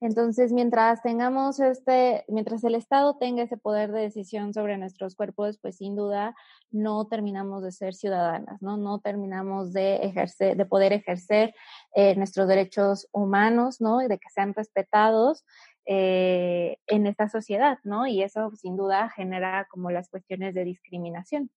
Entonces, 0.00 0.52
mientras 0.52 1.02
tengamos 1.02 1.58
este, 1.60 2.24
mientras 2.28 2.62
el 2.64 2.74
Estado 2.74 3.16
tenga 3.18 3.42
ese 3.42 3.56
poder 3.56 3.92
de 3.92 4.02
decisión 4.02 4.52
sobre 4.52 4.78
nuestros 4.78 5.14
cuerpos, 5.14 5.58
pues 5.58 5.76
sin 5.76 5.96
duda 5.96 6.34
no 6.70 7.06
terminamos 7.06 7.62
de 7.62 7.72
ser 7.72 7.94
ciudadanas, 7.94 8.60
¿no? 8.62 8.76
No 8.76 9.00
terminamos 9.00 9.72
de 9.72 9.96
ejercer, 9.96 10.56
de 10.56 10.66
poder 10.66 10.92
ejercer 10.92 11.54
eh, 11.94 12.14
nuestros 12.16 12.48
derechos 12.48 13.08
humanos, 13.12 13.80
¿no? 13.80 14.02
Y 14.02 14.08
de 14.08 14.18
que 14.18 14.28
sean 14.30 14.54
respetados 14.54 15.44
eh, 15.86 16.78
en 16.86 17.06
esta 17.06 17.28
sociedad, 17.28 17.78
¿no? 17.84 18.06
Y 18.06 18.22
eso 18.22 18.50
sin 18.56 18.76
duda 18.76 19.08
genera 19.10 19.66
como 19.70 19.90
las 19.90 20.08
cuestiones 20.08 20.54
de 20.54 20.64
discriminación. 20.64 21.50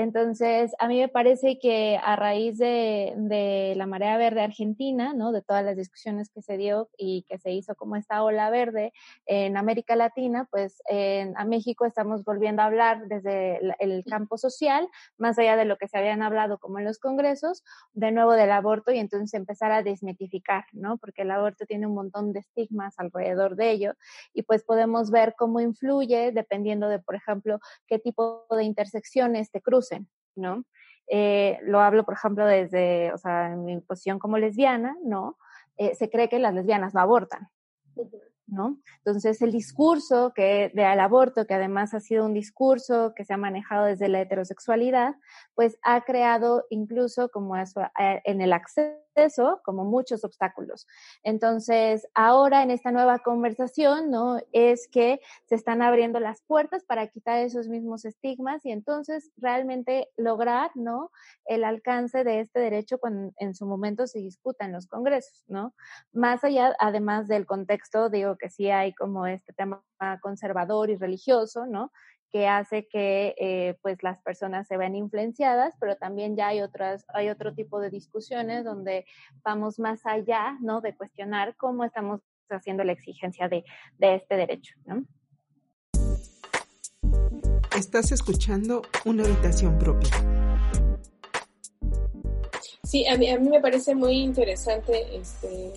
Entonces, 0.00 0.72
a 0.78 0.88
mí 0.88 0.98
me 0.98 1.08
parece 1.08 1.58
que 1.58 1.98
a 2.02 2.16
raíz 2.16 2.56
de, 2.56 3.74
la 3.76 3.86
marea 3.86 4.16
verde 4.16 4.40
argentina, 4.40 5.12
¿no? 5.12 5.30
De 5.30 5.42
todas 5.42 5.62
las 5.62 5.76
discusiones 5.76 6.30
que 6.30 6.40
se 6.40 6.56
dio 6.56 6.88
y 6.96 7.24
que 7.28 7.38
se 7.38 7.52
hizo 7.52 7.74
como 7.74 7.96
esta 7.96 8.22
ola 8.22 8.48
verde 8.48 8.94
en 9.26 9.58
América 9.58 9.96
Latina, 9.96 10.48
pues 10.50 10.82
a 11.36 11.44
México 11.44 11.84
estamos 11.84 12.24
volviendo 12.24 12.62
a 12.62 12.66
hablar 12.66 13.08
desde 13.08 13.60
el, 13.78 14.04
campo 14.04 14.38
social, 14.38 14.88
más 15.18 15.38
allá 15.38 15.56
de 15.56 15.66
lo 15.66 15.76
que 15.76 15.86
se 15.86 15.98
habían 15.98 16.22
hablado 16.22 16.58
como 16.58 16.78
en 16.78 16.86
los 16.86 16.98
congresos, 16.98 17.62
de 17.92 18.10
nuevo 18.10 18.32
del 18.32 18.50
aborto 18.50 18.92
y 18.92 18.98
entonces 18.98 19.34
empezar 19.34 19.70
a 19.70 19.82
desmitificar, 19.82 20.64
¿no? 20.72 20.96
Porque 20.96 21.22
el 21.22 21.30
aborto 21.30 21.66
tiene 21.66 21.86
un 21.86 21.94
montón 21.94 22.32
de 22.32 22.40
estigmas 22.40 22.94
alrededor 22.98 23.56
de 23.56 23.70
ello 23.70 23.92
y 24.32 24.42
pues 24.42 24.64
podemos 24.64 25.10
ver 25.10 25.34
cómo 25.36 25.60
influye 25.60 26.32
dependiendo 26.32 26.88
de, 26.88 26.98
por 27.00 27.14
ejemplo, 27.14 27.60
qué 27.86 27.98
tipo 27.98 28.46
de 28.50 28.64
intersecciones 28.64 29.50
te 29.50 29.60
cruzan 29.60 29.89
¿no? 30.36 30.64
Eh, 31.08 31.58
lo 31.62 31.80
hablo, 31.80 32.04
por 32.04 32.14
ejemplo, 32.14 32.46
desde, 32.46 33.12
o 33.12 33.18
sea, 33.18 33.52
en 33.52 33.64
mi 33.64 33.80
posición 33.80 34.18
como 34.18 34.38
lesbiana, 34.38 34.96
¿no? 35.04 35.36
Eh, 35.76 35.94
se 35.94 36.08
cree 36.08 36.28
que 36.28 36.38
las 36.38 36.54
lesbianas 36.54 36.94
no 36.94 37.00
abortan, 37.00 37.48
¿no? 38.46 38.78
Entonces, 38.98 39.42
el 39.42 39.50
discurso 39.50 40.32
que 40.34 40.70
de 40.72 40.84
al 40.84 41.00
aborto, 41.00 41.46
que 41.46 41.54
además 41.54 41.94
ha 41.94 42.00
sido 42.00 42.24
un 42.24 42.34
discurso 42.34 43.12
que 43.16 43.24
se 43.24 43.32
ha 43.32 43.36
manejado 43.36 43.86
desde 43.86 44.08
la 44.08 44.20
heterosexualidad, 44.20 45.16
pues 45.54 45.78
ha 45.82 46.02
creado 46.02 46.64
incluso 46.70 47.28
como 47.30 47.56
eso, 47.56 47.80
eh, 47.98 48.20
en 48.24 48.40
el 48.40 48.52
acceso 48.52 49.00
eso 49.14 49.60
como 49.64 49.84
muchos 49.84 50.24
obstáculos. 50.24 50.86
Entonces, 51.22 52.06
ahora 52.14 52.62
en 52.62 52.70
esta 52.70 52.92
nueva 52.92 53.18
conversación, 53.20 54.10
¿no? 54.10 54.38
Es 54.52 54.88
que 54.88 55.20
se 55.46 55.54
están 55.54 55.82
abriendo 55.82 56.20
las 56.20 56.42
puertas 56.42 56.84
para 56.84 57.08
quitar 57.08 57.38
esos 57.38 57.68
mismos 57.68 58.04
estigmas 58.04 58.64
y 58.64 58.70
entonces 58.72 59.30
realmente 59.36 60.08
lograr, 60.16 60.70
¿no? 60.74 61.10
El 61.44 61.64
alcance 61.64 62.24
de 62.24 62.40
este 62.40 62.60
derecho 62.60 62.98
cuando 62.98 63.32
en 63.38 63.54
su 63.54 63.66
momento 63.66 64.06
se 64.06 64.20
disputa 64.20 64.64
en 64.64 64.72
los 64.72 64.86
congresos, 64.86 65.44
¿no? 65.48 65.74
Más 66.12 66.44
allá, 66.44 66.74
además 66.78 67.28
del 67.28 67.46
contexto, 67.46 68.08
digo 68.10 68.36
que 68.36 68.50
sí 68.50 68.70
hay 68.70 68.94
como 68.94 69.26
este 69.26 69.52
tema 69.52 69.82
conservador 70.22 70.90
y 70.90 70.96
religioso, 70.96 71.66
¿no? 71.66 71.90
Que 72.30 72.46
hace 72.46 72.86
que 72.86 73.34
eh, 73.38 73.76
pues 73.82 74.02
las 74.02 74.20
personas 74.22 74.66
se 74.66 74.76
vean 74.76 74.94
influenciadas, 74.94 75.74
pero 75.80 75.96
también 75.96 76.36
ya 76.36 76.48
hay 76.48 76.60
otras, 76.60 77.04
hay 77.08 77.28
otro 77.28 77.54
tipo 77.54 77.80
de 77.80 77.90
discusiones 77.90 78.64
donde 78.64 79.04
vamos 79.44 79.78
más 79.78 80.06
allá, 80.06 80.56
¿no? 80.60 80.80
De 80.80 80.94
cuestionar 80.94 81.56
cómo 81.56 81.84
estamos 81.84 82.20
haciendo 82.48 82.84
la 82.84 82.92
exigencia 82.92 83.48
de, 83.48 83.64
de 83.98 84.14
este 84.16 84.36
derecho, 84.36 84.74
¿no? 84.84 85.04
Estás 87.76 88.12
escuchando 88.12 88.82
una 89.04 89.24
habitación 89.24 89.78
propia. 89.78 90.10
Sí, 92.82 93.06
a 93.06 93.16
mí, 93.16 93.30
a 93.30 93.38
mí 93.38 93.48
me 93.48 93.60
parece 93.60 93.94
muy 93.94 94.18
interesante 94.18 95.16
este, 95.16 95.72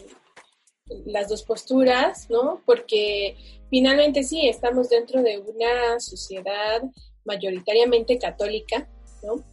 las 1.06 1.30
dos 1.30 1.44
posturas, 1.44 2.30
¿no? 2.30 2.62
Porque 2.66 3.36
finalmente 3.70 4.24
sí, 4.24 4.48
estamos 4.48 4.90
dentro 4.90 5.22
de 5.22 5.40
una 5.40 6.00
sociedad 6.00 6.82
mayoritariamente 7.26 8.18
católica, 8.18 8.88
¿no? 9.24 9.44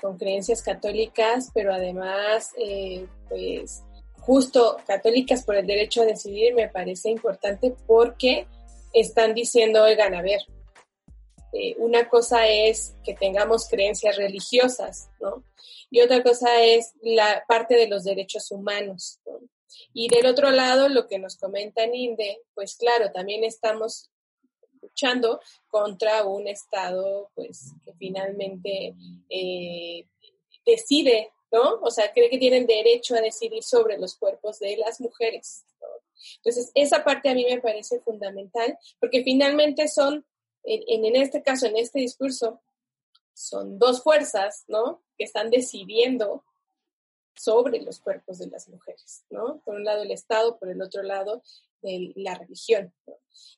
Con 0.00 0.18
creencias 0.18 0.62
católicas, 0.62 1.50
pero 1.54 1.72
además, 1.72 2.50
eh, 2.58 3.06
pues, 3.28 3.82
justo 4.20 4.78
católicas 4.86 5.44
por 5.44 5.56
el 5.56 5.66
derecho 5.66 6.02
a 6.02 6.06
decidir 6.06 6.54
me 6.54 6.68
parece 6.68 7.10
importante 7.10 7.74
porque 7.86 8.46
están 8.92 9.34
diciendo, 9.34 9.82
oigan, 9.82 10.14
a 10.14 10.22
ver, 10.22 10.40
eh, 11.52 11.76
una 11.78 12.08
cosa 12.08 12.48
es 12.48 12.96
que 13.04 13.14
tengamos 13.14 13.68
creencias 13.68 14.16
religiosas, 14.16 15.10
¿no? 15.20 15.44
Y 15.90 16.00
otra 16.00 16.22
cosa 16.22 16.62
es 16.62 16.94
la 17.02 17.44
parte 17.46 17.76
de 17.76 17.86
los 17.86 18.04
derechos 18.04 18.50
humanos, 18.50 19.20
¿no? 19.26 19.38
Y 19.92 20.08
del 20.08 20.26
otro 20.26 20.50
lado, 20.50 20.88
lo 20.88 21.06
que 21.06 21.18
nos 21.18 21.36
comenta 21.36 21.86
Ninde, 21.86 22.42
pues 22.54 22.76
claro, 22.76 23.12
también 23.12 23.44
estamos 23.44 24.10
luchando 24.80 25.40
contra 25.68 26.24
un 26.24 26.46
Estado, 26.48 27.30
pues, 27.34 27.72
que 27.84 27.92
finalmente 27.94 28.94
eh, 29.28 30.06
decide, 30.64 31.32
¿no? 31.50 31.80
O 31.82 31.90
sea, 31.90 32.12
cree 32.12 32.30
que 32.30 32.38
tienen 32.38 32.66
derecho 32.66 33.14
a 33.14 33.20
decidir 33.20 33.62
sobre 33.62 33.98
los 33.98 34.16
cuerpos 34.16 34.58
de 34.58 34.76
las 34.76 35.00
mujeres. 35.00 35.64
Entonces, 36.36 36.70
esa 36.74 37.04
parte 37.04 37.28
a 37.28 37.34
mí 37.34 37.44
me 37.48 37.60
parece 37.60 38.00
fundamental, 38.00 38.78
porque 39.00 39.22
finalmente 39.22 39.88
son, 39.88 40.24
en, 40.62 41.04
en 41.04 41.16
este 41.16 41.42
caso, 41.42 41.66
en 41.66 41.76
este 41.76 42.00
discurso, 42.00 42.60
son 43.34 43.78
dos 43.78 44.02
fuerzas, 44.02 44.64
¿no? 44.68 45.02
Que 45.18 45.24
están 45.24 45.50
decidiendo 45.50 46.44
sobre 47.36 47.80
los 47.80 48.00
cuerpos 48.00 48.38
de 48.38 48.48
las 48.48 48.68
mujeres, 48.68 49.24
¿no? 49.30 49.60
Por 49.64 49.76
un 49.76 49.84
lado 49.84 50.02
el 50.02 50.10
Estado, 50.10 50.58
por 50.58 50.70
el 50.70 50.80
otro 50.82 51.02
lado 51.02 51.42
la 52.14 52.34
religión. 52.34 52.92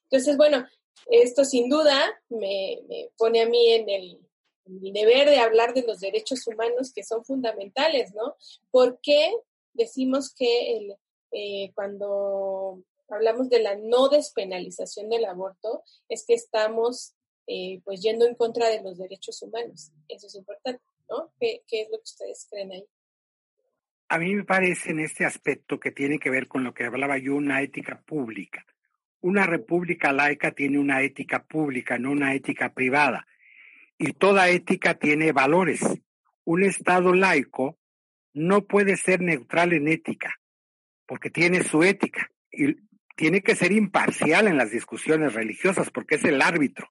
Entonces, 0.05 0.37
bueno, 0.37 0.67
esto 1.07 1.45
sin 1.45 1.69
duda 1.69 1.97
me, 2.29 2.83
pone 3.17 3.43
a 3.43 3.49
mí 3.49 3.73
en 3.73 3.89
el, 3.89 4.21
deber 4.65 5.31
de 5.31 5.39
hablar 5.39 5.75
de 5.75 5.83
los 5.83 6.01
derechos 6.01 6.45
humanos 6.49 6.93
que 6.93 7.05
son 7.05 7.25
fundamentales, 7.25 8.13
¿no? 8.15 8.35
¿Por 8.73 8.99
qué 9.01 9.33
decimos 9.75 10.35
que 10.35 10.97
eh, 11.31 11.73
cuando 11.73 12.83
hablamos 13.09 13.49
de 13.49 13.61
la 13.61 13.77
no 13.77 14.09
despenalización 14.09 15.09
del 15.09 15.25
aborto 15.25 15.85
es 16.09 16.27
que 16.27 16.35
estamos 16.35 17.13
eh, 17.47 17.81
pues 17.85 18.03
yendo 18.03 18.27
en 18.27 18.35
contra 18.35 18.69
de 18.69 18.83
los 18.83 18.99
derechos 18.99 19.41
humanos? 19.41 19.93
Eso 20.09 20.27
es 20.27 20.35
importante, 20.35 20.83
¿no? 21.09 21.31
¿Qué, 21.39 21.63
¿Qué 21.69 21.83
es 21.83 21.91
lo 21.91 21.99
que 21.99 22.05
ustedes 22.05 22.49
creen 22.51 22.73
ahí? 22.73 22.89
A 24.09 24.19
mí 24.19 24.35
me 24.35 24.45
parece 24.45 24.93
en 24.93 25.01
este 25.01 25.25
aspecto 25.25 25.81
que 25.81 25.91
tiene 25.91 26.19
que 26.19 26.31
ver 26.31 26.47
con 26.47 26.63
lo 26.63 26.73
que 26.73 26.85
hablaba 26.85 27.19
yo, 27.19 27.35
una 27.35 27.63
ética 27.63 28.01
pública. 28.01 28.65
Una 29.21 29.47
república 29.47 30.13
laica 30.13 30.53
tiene 30.53 30.79
una 30.79 31.03
ética 31.03 31.45
pública, 31.45 31.99
no 31.99 32.13
una 32.13 32.35
ética 32.35 32.73
privada. 32.73 33.27
Y 33.99 34.13
toda 34.13 34.49
ética 34.49 34.95
tiene 34.95 35.33
valores. 35.33 35.81
Un 36.45 36.63
Estado 36.63 37.13
laico 37.15 37.79
no 38.33 38.67
puede 38.67 38.97
ser 38.97 39.21
neutral 39.23 39.73
en 39.73 39.89
ética, 39.89 40.35
porque 41.07 41.31
tiene 41.31 41.65
su 41.65 41.83
ética. 41.83 42.31
Y 42.53 42.77
tiene 43.17 43.41
que 43.41 43.57
ser 43.57 43.73
imparcial 43.73 44.47
en 44.47 44.59
las 44.59 44.71
discusiones 44.71 45.33
religiosas, 45.33 45.91
porque 45.91 46.17
es 46.17 46.25
el 46.25 46.43
árbitro. 46.43 46.89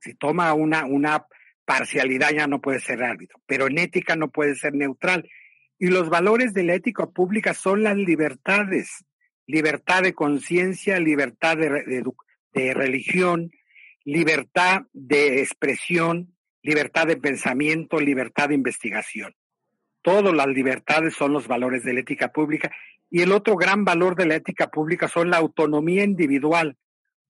Si 0.00 0.14
toma 0.14 0.52
una, 0.52 0.84
una 0.84 1.26
parcialidad 1.64 2.32
ya 2.32 2.46
no 2.46 2.60
puede 2.60 2.80
ser 2.80 3.02
árbitro, 3.02 3.40
pero 3.46 3.68
en 3.68 3.78
ética 3.78 4.16
no 4.16 4.30
puede 4.30 4.56
ser 4.56 4.74
neutral 4.74 5.28
y 5.78 5.88
los 5.88 6.08
valores 6.08 6.54
de 6.54 6.64
la 6.64 6.74
ética 6.74 7.06
pública 7.06 7.54
son 7.54 7.82
las 7.82 7.96
libertades, 7.96 9.04
libertad 9.46 10.02
de 10.02 10.12
conciencia, 10.12 10.98
libertad 10.98 11.56
de, 11.56 12.74
religión, 12.74 13.50
libertad 14.04 14.82
de 14.92 15.40
expresión, 15.40 16.34
libertad 16.62 17.06
de 17.06 17.16
pensamiento, 17.16 18.00
libertad 18.00 18.48
de 18.48 18.56
investigación. 18.56 19.34
Todas 20.02 20.34
las 20.34 20.48
libertades 20.48 21.14
son 21.14 21.32
los 21.32 21.46
valores 21.46 21.84
de 21.84 21.92
la 21.92 22.00
ética 22.00 22.32
pública 22.32 22.72
y 23.10 23.22
el 23.22 23.32
otro 23.32 23.56
gran 23.56 23.84
valor 23.84 24.16
de 24.16 24.26
la 24.26 24.34
ética 24.34 24.68
pública 24.68 25.08
son 25.08 25.30
la 25.30 25.36
autonomía 25.36 26.02
individual. 26.02 26.76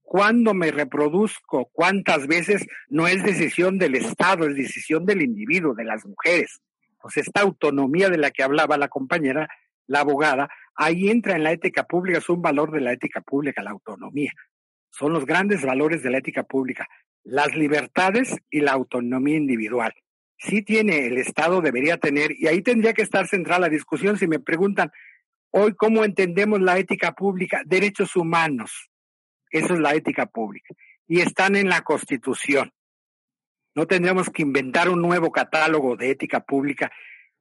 Cuando 0.02 0.54
me 0.54 0.70
reproduzco, 0.70 1.68
cuántas 1.72 2.26
veces 2.26 2.66
no 2.88 3.06
es 3.06 3.22
decisión 3.22 3.78
del 3.78 3.94
Estado, 3.94 4.46
es 4.46 4.56
decisión 4.56 5.04
del 5.04 5.20
individuo, 5.20 5.74
de 5.74 5.84
las 5.84 6.06
mujeres. 6.06 6.62
Pues 7.00 7.16
esta 7.16 7.40
autonomía 7.40 8.08
de 8.10 8.18
la 8.18 8.30
que 8.30 8.42
hablaba 8.42 8.76
la 8.76 8.88
compañera, 8.88 9.48
la 9.86 10.00
abogada, 10.00 10.48
ahí 10.74 11.08
entra 11.08 11.36
en 11.36 11.44
la 11.44 11.52
ética 11.52 11.84
pública, 11.84 12.18
es 12.18 12.28
un 12.28 12.42
valor 12.42 12.72
de 12.72 12.80
la 12.80 12.92
ética 12.92 13.20
pública, 13.20 13.62
la 13.62 13.70
autonomía. 13.70 14.32
Son 14.90 15.12
los 15.12 15.26
grandes 15.26 15.64
valores 15.64 16.02
de 16.02 16.10
la 16.10 16.18
ética 16.18 16.42
pública, 16.42 16.86
las 17.24 17.54
libertades 17.54 18.36
y 18.50 18.60
la 18.60 18.72
autonomía 18.72 19.36
individual. 19.36 19.94
Sí 20.38 20.62
tiene 20.62 21.06
el 21.06 21.18
Estado, 21.18 21.60
debería 21.60 21.98
tener, 21.98 22.32
y 22.38 22.46
ahí 22.46 22.62
tendría 22.62 22.92
que 22.92 23.02
estar 23.02 23.26
central 23.26 23.60
la 23.60 23.68
discusión 23.68 24.16
si 24.18 24.26
me 24.26 24.38
preguntan, 24.38 24.92
Hoy, 25.50 25.74
¿cómo 25.74 26.04
entendemos 26.04 26.60
la 26.60 26.78
ética 26.78 27.12
pública? 27.12 27.62
Derechos 27.64 28.16
humanos. 28.16 28.90
Eso 29.50 29.74
es 29.74 29.80
la 29.80 29.94
ética 29.94 30.26
pública. 30.26 30.74
Y 31.06 31.20
están 31.20 31.56
en 31.56 31.70
la 31.70 31.80
Constitución. 31.80 32.70
No 33.74 33.86
tendríamos 33.86 34.30
que 34.30 34.42
inventar 34.42 34.88
un 34.88 35.00
nuevo 35.02 35.30
catálogo 35.30 35.96
de 35.96 36.10
ética 36.10 36.40
pública. 36.40 36.90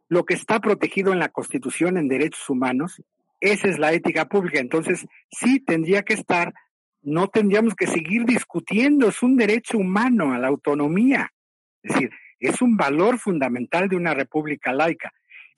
Lo 0.10 0.26
que 0.26 0.34
está 0.34 0.60
protegido 0.60 1.14
en 1.14 1.20
la 1.20 1.30
Constitución 1.30 1.98
en 1.98 2.08
derechos 2.08 2.50
humanos, 2.50 3.02
esa 3.40 3.68
es 3.68 3.80
la 3.80 3.94
ética 3.94 4.28
pública. 4.28 4.60
Entonces, 4.60 5.06
sí 5.32 5.60
tendría 5.60 6.04
que 6.04 6.14
estar, 6.14 6.54
no 7.02 7.28
tendríamos 7.28 7.76
que 7.76 7.88
seguir 7.88 8.26
discutiendo, 8.26 9.08
es 9.10 9.22
un 9.22 9.38
derecho 9.38 9.78
humano 9.78 10.34
a 10.34 10.40
la 10.40 10.48
autonomía. 10.48 11.34
Es 11.84 11.94
decir, 11.94 12.12
es 12.40 12.62
un 12.62 12.78
valor 12.78 13.20
fundamental 13.20 13.90
de 13.90 13.96
una 13.96 14.14
república 14.14 14.74
laica. 14.74 15.14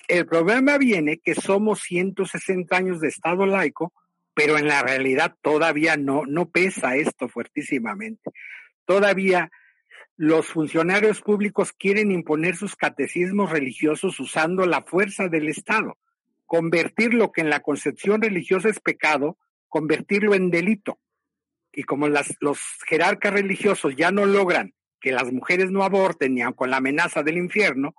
El 0.08 0.26
problema 0.26 0.78
viene 0.78 1.20
que 1.20 1.36
somos 1.36 1.82
160 1.82 2.76
años 2.76 3.00
de 3.00 3.10
Estado 3.10 3.46
laico, 3.46 3.94
pero 4.34 4.58
en 4.58 4.68
la 4.68 4.82
realidad 4.82 5.36
todavía 5.42 5.98
no, 5.98 6.26
no 6.26 6.50
pesa 6.50 6.96
esto 6.96 7.28
fuertísimamente. 7.28 8.32
Todavía 8.86 9.52
los 10.20 10.48
funcionarios 10.48 11.22
públicos 11.22 11.72
quieren 11.72 12.12
imponer 12.12 12.58
sus 12.58 12.76
catecismos 12.76 13.52
religiosos 13.52 14.20
usando 14.20 14.66
la 14.66 14.82
fuerza 14.82 15.30
del 15.30 15.48
Estado, 15.48 15.98
convertir 16.46 17.14
lo 17.14 17.32
que 17.32 17.40
en 17.40 17.50
la 17.50 17.62
concepción 17.62 18.22
religiosa 18.22 18.68
es 18.68 18.82
pecado, 18.82 19.38
convertirlo 19.70 20.36
en 20.36 20.52
delito. 20.52 21.00
Y 21.72 21.84
como 21.84 22.10
las, 22.10 22.36
los 22.42 22.60
jerarcas 22.86 23.32
religiosos 23.32 23.96
ya 23.96 24.12
no 24.12 24.26
logran 24.26 24.74
que 25.00 25.14
las 25.14 25.32
mujeres 25.32 25.72
no 25.72 25.86
aborten 25.86 26.36
ni 26.36 26.42
aun 26.42 26.52
con 26.52 26.70
la 26.70 26.78
amenaza 26.78 27.24
del 27.24 27.38
infierno, 27.38 27.96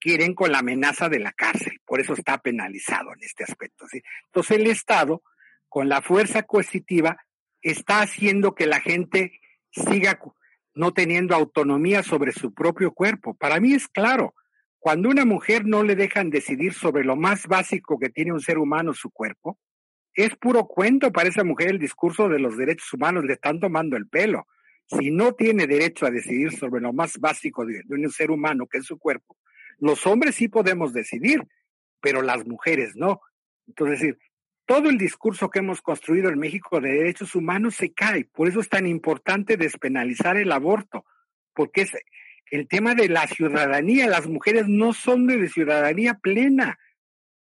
quieren 0.00 0.34
con 0.34 0.52
la 0.52 0.60
amenaza 0.60 1.10
de 1.10 1.18
la 1.18 1.32
cárcel. 1.32 1.82
Por 1.84 2.00
eso 2.00 2.14
está 2.14 2.38
penalizado 2.38 3.12
en 3.12 3.22
este 3.22 3.44
aspecto. 3.44 3.84
Entonces 4.24 4.56
el 4.56 4.68
Estado, 4.68 5.22
con 5.68 5.90
la 5.90 6.00
fuerza 6.00 6.44
coercitiva, 6.44 7.26
está 7.60 8.00
haciendo 8.00 8.54
que 8.54 8.64
la 8.64 8.80
gente 8.80 9.38
siga 9.70 10.18
no 10.74 10.92
teniendo 10.92 11.34
autonomía 11.34 12.02
sobre 12.02 12.32
su 12.32 12.52
propio 12.52 12.92
cuerpo. 12.92 13.34
Para 13.34 13.60
mí 13.60 13.74
es 13.74 13.88
claro, 13.88 14.34
cuando 14.78 15.08
una 15.08 15.24
mujer 15.24 15.64
no 15.64 15.82
le 15.82 15.94
dejan 15.94 16.30
decidir 16.30 16.72
sobre 16.74 17.04
lo 17.04 17.16
más 17.16 17.46
básico 17.46 17.98
que 17.98 18.10
tiene 18.10 18.32
un 18.32 18.40
ser 18.40 18.58
humano, 18.58 18.94
su 18.94 19.10
cuerpo, 19.10 19.58
es 20.14 20.36
puro 20.36 20.66
cuento 20.66 21.12
para 21.12 21.28
esa 21.28 21.44
mujer 21.44 21.70
el 21.70 21.78
discurso 21.78 22.28
de 22.28 22.38
los 22.38 22.56
derechos 22.56 22.92
humanos, 22.92 23.24
le 23.24 23.34
están 23.34 23.60
tomando 23.60 23.96
el 23.96 24.08
pelo. 24.08 24.46
Si 24.86 25.10
no 25.10 25.34
tiene 25.34 25.66
derecho 25.66 26.04
a 26.04 26.10
decidir 26.10 26.52
sobre 26.52 26.82
lo 26.82 26.92
más 26.92 27.18
básico 27.18 27.64
de, 27.64 27.82
un 27.88 28.10
ser 28.10 28.30
humano, 28.30 28.66
que 28.66 28.78
es 28.78 28.84
su 28.84 28.98
cuerpo, 28.98 29.36
los 29.78 30.06
hombres 30.06 30.34
sí 30.34 30.48
podemos 30.48 30.92
decidir, 30.92 31.42
pero 32.00 32.20
las 32.20 32.46
mujeres 32.46 32.96
no. 32.96 33.20
Entonces, 33.66 34.16
todo 34.66 34.90
el 34.90 34.98
discurso 34.98 35.50
que 35.50 35.58
hemos 35.58 35.80
construido 35.82 36.28
en 36.28 36.38
México 36.38 36.80
de 36.80 36.92
derechos 36.92 37.34
humanos 37.34 37.74
se 37.74 37.92
cae. 37.92 38.24
Por 38.24 38.48
eso 38.48 38.60
es 38.60 38.68
tan 38.68 38.86
importante 38.86 39.56
despenalizar 39.56 40.36
el 40.36 40.52
aborto, 40.52 41.04
porque 41.52 41.82
es 41.82 41.92
el 42.50 42.68
tema 42.68 42.94
de 42.94 43.08
la 43.08 43.26
ciudadanía. 43.26 44.06
Las 44.06 44.26
mujeres 44.26 44.68
no 44.68 44.92
son 44.92 45.26
de 45.26 45.48
ciudadanía 45.48 46.14
plena. 46.14 46.78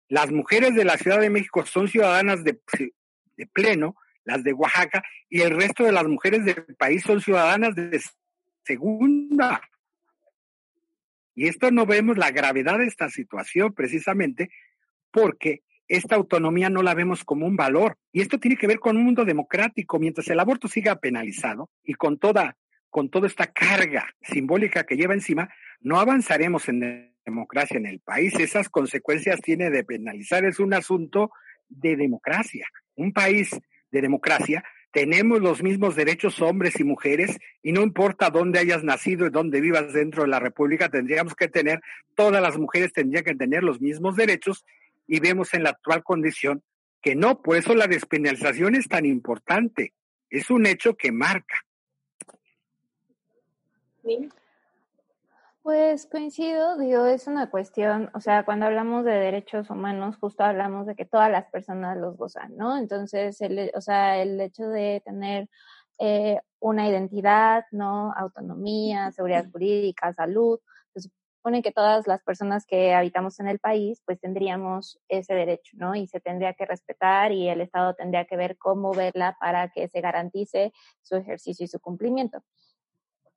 Las 0.07 0.31
mujeres 0.31 0.75
de 0.75 0.85
la 0.85 0.97
Ciudad 0.97 1.19
de 1.19 1.29
México 1.29 1.65
son 1.65 1.87
ciudadanas 1.87 2.43
de, 2.43 2.59
pleno, 3.51 3.95
las 4.23 4.43
de 4.43 4.53
Oaxaca, 4.53 5.03
y 5.29 5.41
el 5.41 5.55
resto 5.55 5.83
de 5.83 5.91
las 5.91 6.05
mujeres 6.05 6.45
del 6.45 6.75
país 6.77 7.03
son 7.03 7.21
ciudadanas 7.21 7.75
de 7.75 7.99
segunda. 8.63 9.61
Y 11.35 11.47
esto 11.47 11.71
no 11.71 11.85
vemos 11.85 12.17
la 12.17 12.31
gravedad 12.31 12.77
de 12.77 12.85
esta 12.85 13.09
situación 13.09 13.73
precisamente 13.73 14.51
porque 15.09 15.63
esta 15.87 16.15
autonomía 16.15 16.69
no 16.69 16.81
la 16.81 16.93
vemos 16.93 17.23
como 17.23 17.45
un 17.45 17.55
valor. 17.55 17.97
Y 18.11 18.21
esto 18.21 18.39
tiene 18.39 18.57
que 18.57 18.67
ver 18.67 18.79
con 18.79 18.97
un 18.97 19.03
mundo 19.03 19.25
democrático. 19.25 19.99
Mientras 19.99 20.27
el 20.29 20.39
aborto 20.39 20.67
siga 20.67 20.95
penalizado 20.97 21.69
y 21.83 21.93
con 21.93 22.17
toda, 22.17 22.57
con 22.89 23.09
toda 23.09 23.27
esta 23.27 23.47
carga 23.47 24.07
simbólica 24.21 24.85
que 24.85 24.95
lleva 24.95 25.13
encima, 25.13 25.49
no 25.81 25.99
avanzaremos 25.99 26.69
en 26.69 27.13
democracia 27.25 27.77
en 27.77 27.85
el 27.85 27.99
país. 27.99 28.33
Esas 28.39 28.69
consecuencias 28.69 29.41
tiene 29.41 29.69
de 29.69 29.83
penalizar. 29.83 30.45
Es 30.45 30.59
un 30.59 30.73
asunto 30.73 31.31
de 31.67 31.95
democracia. 31.95 32.67
Un 32.95 33.13
país 33.13 33.51
de 33.91 34.01
democracia 34.01 34.63
tenemos 34.93 35.41
los 35.41 35.63
mismos 35.63 35.95
derechos 35.95 36.39
hombres 36.39 36.79
y 36.79 36.83
mujeres 36.83 37.39
y 37.63 37.71
no 37.71 37.81
importa 37.81 38.29
dónde 38.29 38.59
hayas 38.59 38.83
nacido 38.83 39.25
y 39.25 39.31
dónde 39.31 39.59
vivas 39.59 39.91
dentro 39.91 40.21
de 40.21 40.29
la 40.29 40.39
República, 40.39 40.87
tendríamos 40.87 41.33
que 41.33 41.47
tener, 41.47 41.81
todas 42.15 42.43
las 42.43 42.59
mujeres 42.59 42.93
tendrían 42.93 43.23
que 43.23 43.33
tener 43.33 43.63
los 43.63 43.81
mismos 43.81 44.15
derechos 44.15 44.63
y 45.07 45.19
vemos 45.19 45.53
en 45.53 45.63
la 45.63 45.71
actual 45.71 46.03
condición 46.03 46.63
que 47.01 47.15
no, 47.15 47.41
por 47.41 47.57
eso 47.57 47.75
la 47.75 47.87
despenalización 47.87 48.75
es 48.75 48.87
tan 48.87 49.05
importante, 49.05 49.93
es 50.29 50.49
un 50.49 50.65
hecho 50.65 50.95
que 50.95 51.11
marca. 51.11 51.57
Pues 55.61 56.07
coincido, 56.07 56.77
digo, 56.77 57.05
es 57.05 57.27
una 57.27 57.49
cuestión, 57.49 58.09
o 58.13 58.19
sea, 58.19 58.43
cuando 58.43 58.65
hablamos 58.65 59.05
de 59.05 59.11
derechos 59.11 59.69
humanos, 59.69 60.17
justo 60.17 60.43
hablamos 60.43 60.87
de 60.87 60.95
que 60.95 61.05
todas 61.05 61.31
las 61.31 61.45
personas 61.49 61.97
los 61.97 62.17
gozan, 62.17 62.55
¿no? 62.57 62.77
Entonces, 62.77 63.39
el, 63.41 63.71
o 63.73 63.81
sea, 63.81 64.21
el 64.21 64.39
hecho 64.41 64.67
de 64.67 65.01
tener 65.05 65.49
eh, 65.99 66.39
una 66.59 66.89
identidad, 66.89 67.65
¿no? 67.71 68.13
Autonomía, 68.13 69.11
seguridad 69.11 69.49
jurídica, 69.51 70.11
salud, 70.13 70.59
supone 71.43 71.61
que 71.61 71.73
todas 71.73 72.07
las 72.07 72.23
personas 72.23 72.65
que 72.65 72.93
habitamos 72.93 73.37
en 73.41 73.49
el 73.49 73.59
país, 73.59 74.01
pues 74.05 74.17
tendríamos 74.17 74.97
ese 75.09 75.33
derecho, 75.33 75.75
¿no? 75.77 75.93
Y 75.93 76.07
se 76.07 76.21
tendría 76.21 76.53
que 76.53 76.65
respetar 76.65 77.33
y 77.33 77.49
el 77.49 77.59
Estado 77.59 77.95
tendría 77.95 78.23
que 78.23 78.37
ver 78.37 78.57
cómo 78.57 78.93
verla 78.93 79.35
para 79.41 79.67
que 79.67 79.89
se 79.89 79.99
garantice 79.99 80.71
su 81.01 81.17
ejercicio 81.17 81.65
y 81.65 81.67
su 81.67 81.81
cumplimiento 81.81 82.45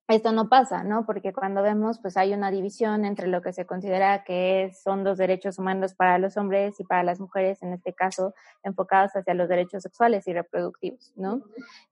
esto 0.08 0.30
no 0.30 0.48
pasa, 0.48 0.84
¿no? 0.84 1.04
Porque 1.04 1.32
cuando 1.32 1.62
vemos, 1.62 1.98
pues 2.00 2.16
hay 2.16 2.32
una 2.32 2.52
división 2.52 3.04
entre 3.04 3.26
lo 3.26 3.42
que 3.42 3.52
se 3.52 3.66
considera 3.66 4.22
que 4.22 4.70
son 4.72 5.02
los 5.02 5.18
derechos 5.18 5.58
humanos 5.58 5.94
para 5.94 6.18
los 6.18 6.36
hombres 6.36 6.78
y 6.78 6.84
para 6.84 7.02
las 7.02 7.18
mujeres, 7.18 7.60
en 7.62 7.72
este 7.72 7.92
caso, 7.92 8.32
enfocados 8.62 9.16
hacia 9.16 9.34
los 9.34 9.48
derechos 9.48 9.82
sexuales 9.82 10.28
y 10.28 10.32
reproductivos, 10.32 11.12
¿no? 11.16 11.42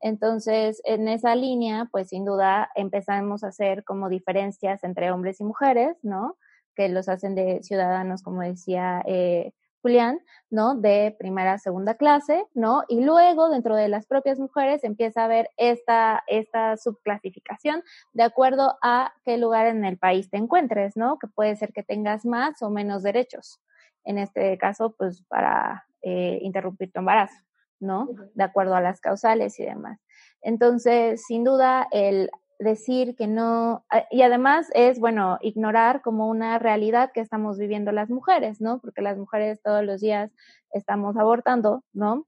Entonces, 0.01 0.81
en 0.85 1.09
esa 1.09 1.35
línea, 1.35 1.89
pues 1.91 2.11
sin 2.11 2.25
duda 2.25 2.71
empezamos 2.77 3.43
a 3.43 3.49
hacer 3.49 3.83
como 3.83 4.09
diferencias 4.09 4.85
entre 4.85 5.11
hombres 5.11 5.41
y 5.41 5.45
mujeres, 5.45 5.97
¿no? 6.03 6.37
Que 6.77 6.89
los 6.89 7.09
hacen 7.09 7.35
de 7.35 7.65
ciudadanos, 7.65 8.23
como 8.23 8.43
decía 8.43 9.03
eh, 9.07 9.53
Julián, 9.85 10.19
¿no? 10.49 10.75
De 10.77 11.15
primera, 11.19 11.59
segunda 11.59 11.97
clase, 11.97 12.47
¿no? 12.55 12.85
Y 12.89 13.05
luego 13.05 13.51
dentro 13.51 13.77
de 13.77 13.89
las 13.89 14.07
propias 14.07 14.39
mujeres 14.39 14.83
empieza 14.83 15.21
a 15.21 15.25
haber 15.27 15.51
esta, 15.59 16.25
esta 16.27 16.79
subclasificación 16.79 17.83
de 18.15 18.23
acuerdo 18.23 18.79
a 18.83 19.13
qué 19.27 19.37
lugar 19.37 19.67
en 19.67 19.85
el 19.85 19.99
país 19.99 20.31
te 20.31 20.39
encuentres, 20.39 20.97
¿no? 20.97 21.19
Que 21.19 21.27
puede 21.27 21.55
ser 21.57 21.75
que 21.75 21.83
tengas 21.83 22.25
más 22.25 22.63
o 22.63 22.71
menos 22.71 23.03
derechos. 23.03 23.61
En 24.05 24.17
este 24.17 24.57
caso, 24.57 24.95
pues 24.97 25.23
para 25.29 25.85
eh, 26.01 26.39
interrumpir 26.41 26.91
tu 26.91 27.01
embarazo, 27.01 27.37
¿no? 27.79 28.09
De 28.33 28.43
acuerdo 28.43 28.77
a 28.77 28.81
las 28.81 29.03
causales 29.03 29.61
y 29.61 29.67
demás. 29.67 30.01
Entonces, 30.41 31.25
sin 31.27 31.45
duda, 31.45 31.89
el 31.91 32.31
decir 32.59 33.17
que 33.17 33.27
no, 33.27 33.85
ah, 33.91 34.05
y 34.11 34.23
además 34.23 34.71
es, 34.75 34.99
bueno, 34.99 35.39
ignorar 35.41 36.03
como 36.03 36.29
una 36.29 36.59
realidad 36.59 37.11
que 37.13 37.21
estamos 37.21 37.59
viviendo 37.59 37.93
las 37.93 38.11
mujeres, 38.11 38.61
¿no? 38.61 38.81
Porque 38.81 39.03
las 39.03 39.19
mujeres 39.19 39.61
todos 39.63 39.85
los 39.85 40.01
días 40.01 40.31
estamos 40.73 41.17
abortando, 41.17 41.85
¿no? 41.93 42.27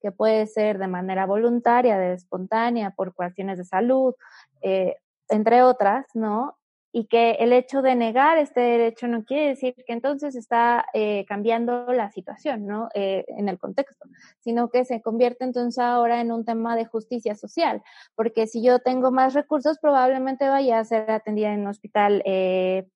Que 0.00 0.12
puede 0.12 0.46
ser 0.46 0.78
de 0.78 0.88
manera 0.88 1.26
voluntaria, 1.26 1.98
de 1.98 2.14
espontánea, 2.14 2.90
por 2.90 3.14
cuestiones 3.14 3.58
de 3.58 3.64
salud, 3.64 4.14
eh, 4.62 4.96
entre 5.28 5.62
otras, 5.62 6.06
¿no? 6.14 6.56
Y 6.92 7.06
que 7.06 7.32
el 7.32 7.54
hecho 7.54 7.80
de 7.80 7.94
negar 7.94 8.36
este 8.36 8.60
derecho 8.60 9.08
no 9.08 9.24
quiere 9.24 9.48
decir 9.48 9.74
que 9.74 9.94
entonces 9.94 10.36
está 10.36 10.84
eh, 10.92 11.24
cambiando 11.26 11.86
la 11.92 12.10
situación, 12.10 12.66
¿no? 12.66 12.90
Eh, 12.94 13.24
en 13.28 13.48
el 13.48 13.58
contexto, 13.58 14.06
sino 14.40 14.68
que 14.68 14.84
se 14.84 15.00
convierte 15.00 15.44
entonces 15.44 15.78
ahora 15.78 16.20
en 16.20 16.30
un 16.30 16.44
tema 16.44 16.76
de 16.76 16.84
justicia 16.84 17.34
social, 17.34 17.82
porque 18.14 18.46
si 18.46 18.62
yo 18.62 18.78
tengo 18.80 19.10
más 19.10 19.32
recursos, 19.32 19.78
probablemente 19.80 20.48
vaya 20.48 20.78
a 20.78 20.84
ser 20.84 21.10
atendida 21.10 21.54
en 21.54 21.60
un 21.60 21.68
hospital 21.68 22.22
eh, 22.26 22.86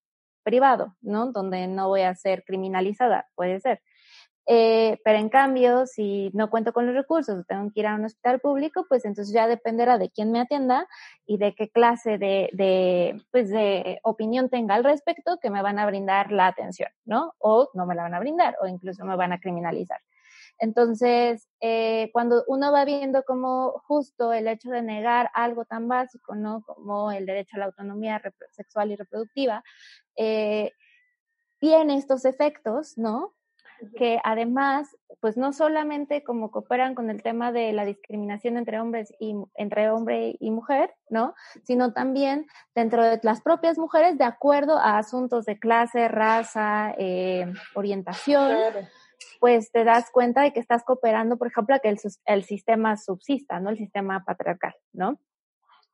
privado, 0.43 0.95
¿no? 1.01 1.33
Donde 1.33 1.67
no 1.67 1.89
voy 1.89 2.03
a 2.03 2.15
ser 2.15 2.45
criminalizada, 2.45 3.27
puede 3.35 3.61
ser. 3.61 3.81
Eh, 4.49 5.01
pero 5.05 5.19
en 5.19 5.29
cambio, 5.29 5.87
si 5.87 6.31
no 6.33 6.51
cuento 6.51 6.73
con 6.73 6.87
los 6.87 6.95
recursos, 6.95 7.45
tengo 7.47 7.71
que 7.73 7.81
ir 7.81 7.87
a 7.87 7.97
un 7.97 8.05
hospital 8.05 8.41
público, 8.41 8.87
pues 8.89 9.05
entonces 9.05 9.35
ya 9.35 9.49
dependerá 9.49 9.99
de 9.99 10.11
quién 10.11 10.31
me 10.31 10.41
atienda 10.41 10.87
y 11.27 11.39
de 11.39 11.55
qué 11.55 11.69
clase 11.69 12.19
de, 12.19 12.51
de, 12.53 13.21
pues 13.33 13.51
de 13.51 13.99
opinión 14.05 14.49
tenga 14.49 14.77
al 14.77 14.85
respecto 14.85 15.39
que 15.41 15.51
me 15.51 15.63
van 15.63 15.79
a 15.81 15.87
brindar 15.87 16.31
la 16.31 16.47
atención, 16.47 16.91
¿no? 17.05 17.35
O 17.39 17.71
no 17.75 17.87
me 17.87 17.97
la 17.97 18.05
van 18.05 18.15
a 18.15 18.21
brindar 18.21 18.57
o 18.63 18.69
incluso 18.69 19.05
me 19.05 19.17
van 19.17 19.33
a 19.33 19.41
criminalizar. 19.41 20.01
Entonces, 20.59 21.49
eh, 21.61 22.11
cuando 22.13 22.45
uno 22.47 22.73
va 22.73 22.85
viendo 22.85 23.25
como 23.25 23.73
justo 23.87 24.33
el 24.33 24.49
hecho 24.49 24.71
de 24.71 24.83
negar 24.83 25.31
algo 25.35 25.65
tan 25.67 25.87
básico, 25.89 26.35
¿no? 26.35 26.63
Como 26.63 27.13
el 27.13 27.27
derecho 27.27 27.57
a 27.57 27.61
la 27.61 27.67
autonomía 27.67 28.23
sexual 28.53 28.91
y 28.91 28.97
reproductiva, 28.97 29.63
eh, 30.17 30.73
tiene 31.59 31.97
estos 31.97 32.25
efectos, 32.25 32.97
¿no? 32.97 33.36
Que 33.97 34.19
además, 34.25 34.97
pues 35.21 35.37
no 35.37 35.53
solamente 35.53 36.23
como 36.25 36.51
cooperan 36.51 36.95
con 36.95 37.11
el 37.11 37.23
tema 37.23 37.53
de 37.53 37.73
la 37.73 37.85
discriminación 37.85 38.57
entre 38.57 38.81
hombres 38.81 39.13
y 39.19 39.35
entre 39.55 39.91
hombre 39.91 40.37
y 40.39 40.51
mujer, 40.51 40.95
¿no? 41.09 41.35
Sino 41.65 41.93
también 41.93 42.47
dentro 42.75 43.03
de 43.03 43.21
las 43.23 43.41
propias 43.43 43.79
mujeres 43.79 44.19
de 44.19 44.25
acuerdo 44.25 44.79
a 44.79 44.99
asuntos 44.99 45.45
de 45.45 45.59
clase, 45.59 46.09
raza, 46.09 46.95
eh, 46.99 47.53
orientación. 47.75 48.57
Pues 49.41 49.71
te 49.71 49.85
das 49.85 50.11
cuenta 50.11 50.43
de 50.43 50.53
que 50.53 50.61
estás 50.61 50.85
cooperando, 50.85 51.37
por 51.37 51.49
ejemplo, 51.49 51.75
a 51.75 51.79
que 51.79 51.89
el, 51.89 51.99
el 52.27 52.45
sistema 52.45 52.97
subsista, 52.97 53.61
¿no? 53.61 53.71
El 53.71 53.79
sistema 53.79 54.25
patriarcal, 54.25 54.75
¿no? 54.93 55.19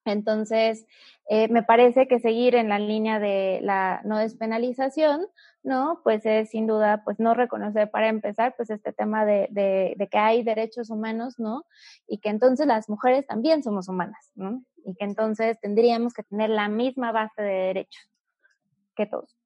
Entonces, 0.04 0.86
eh, 1.28 1.48
me 1.48 1.62
parece 1.62 2.08
que 2.08 2.18
seguir 2.18 2.54
en 2.54 2.68
la 2.68 2.78
línea 2.78 3.20
de 3.20 3.60
la 3.62 4.00
no 4.04 4.18
despenalización, 4.18 5.26
¿no? 5.62 6.00
Pues 6.02 6.26
es 6.26 6.50
sin 6.50 6.66
duda, 6.66 7.02
pues 7.04 7.20
no 7.20 7.34
reconocer 7.34 7.90
para 7.90 8.08
empezar, 8.08 8.54
pues 8.56 8.70
este 8.70 8.92
tema 8.92 9.24
de, 9.24 9.48
de, 9.50 10.08
que 10.08 10.18
hay 10.18 10.42
derechos 10.42 10.90
humanos, 10.90 11.38
¿no? 11.38 11.64
Y 12.06 12.18
que 12.18 12.30
entonces 12.30 12.66
las 12.66 12.88
mujeres 12.88 13.26
también 13.26 13.62
somos 13.62 13.88
humanas, 13.88 14.32
¿no? 14.34 14.64
Y 14.84 14.94
que 14.94 15.04
entonces 15.04 15.58
tendríamos 15.60 16.12
que 16.12 16.24
tener 16.24 16.50
la 16.50 16.68
misma 16.68 17.12
base 17.12 17.40
de 17.42 17.54
derechos 17.66 18.10
que 18.96 19.06
todos. 19.06 19.36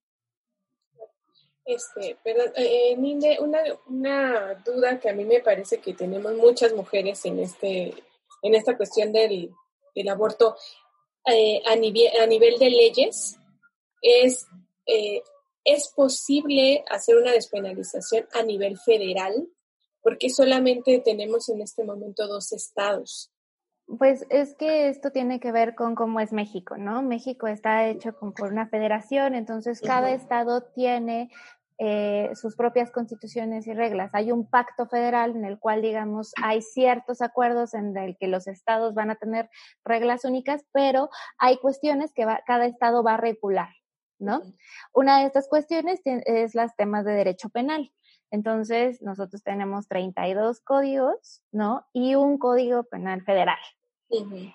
Este, 1.67 2.17
pero 2.23 2.45
eh, 2.55 2.93
eh, 2.93 2.97
Ninde, 2.97 3.39
una, 3.41 3.59
una 3.87 4.55
duda 4.65 5.01
que 5.01 5.11
a 5.11 5.13
mí 5.13 5.25
me 5.25 5.41
parece 5.41 5.79
que 5.79 5.95
tenemos 5.95 6.33
muchas 6.35 6.73
mujeres 6.73 7.25
en 7.25 7.41
este, 7.41 7.93
en 8.43 8.55
esta 8.55 8.77
cuestión 8.77 9.13
del 9.13 9.53
el 10.01 10.09
aborto 10.09 10.57
eh, 11.25 11.61
a, 11.67 11.75
nivel, 11.77 12.09
a 12.21 12.27
nivel 12.27 12.59
de 12.59 12.71
leyes, 12.71 13.39
es, 14.01 14.47
eh, 14.87 15.23
es 15.65 15.93
posible 15.95 16.85
hacer 16.89 17.17
una 17.17 17.33
despenalización 17.33 18.27
a 18.33 18.43
nivel 18.43 18.79
federal, 18.79 19.49
porque 20.03 20.31
solamente 20.31 21.01
tenemos 21.01 21.49
en 21.49 21.63
este 21.63 21.83
momento 21.83 22.29
dos 22.29 22.53
estados. 22.53 23.33
Pues 23.99 24.27
es 24.31 24.55
que 24.55 24.89
esto 24.89 25.13
tiene 25.13 25.39
que 25.39 25.53
ver 25.53 25.77
con 25.77 25.95
cómo 25.95 26.19
es 26.19 26.33
México, 26.33 26.77
¿no? 26.77 27.03
México 27.03 27.47
está 27.47 27.89
hecho 27.89 28.13
por 28.19 28.53
una 28.53 28.69
federación, 28.69 29.35
entonces 29.35 29.81
cada 29.81 30.13
estado 30.13 30.63
tiene 30.63 31.31
eh, 31.79 32.31
sus 32.35 32.57
propias 32.57 32.91
constituciones 32.91 33.67
y 33.67 33.75
reglas. 33.75 34.11
Hay 34.15 34.33
un 34.33 34.49
pacto 34.49 34.87
federal 34.87 35.37
en 35.37 35.45
el 35.45 35.59
cual, 35.59 35.83
digamos, 35.83 36.33
hay 36.43 36.63
ciertos 36.63 37.21
acuerdos 37.21 37.75
en 37.75 37.97
el 37.97 38.17
que 38.17 38.29
los 38.29 38.47
estados 38.47 38.95
van 38.95 39.11
a 39.11 39.17
tener 39.17 39.51
reglas 39.85 40.25
únicas, 40.25 40.65
pero 40.73 41.11
hay 41.39 41.59
cuestiones 41.59 42.13
que 42.15 42.27
cada 42.47 42.65
estado 42.65 43.03
va 43.03 43.15
a 43.15 43.19
regular, 43.19 43.69
¿no? 44.19 44.41
Una 44.95 45.21
de 45.21 45.27
estas 45.27 45.49
cuestiones 45.49 46.01
es 46.05 46.55
las 46.55 46.75
temas 46.77 47.05
de 47.05 47.13
derecho 47.13 47.51
penal. 47.51 47.93
Entonces, 48.31 49.03
nosotros 49.03 49.43
tenemos 49.43 49.87
32 49.89 50.61
códigos, 50.61 51.43
¿no? 51.53 51.87
Y 51.93 52.15
un 52.15 52.39
código 52.39 52.85
penal 52.85 53.23
federal. 53.23 53.59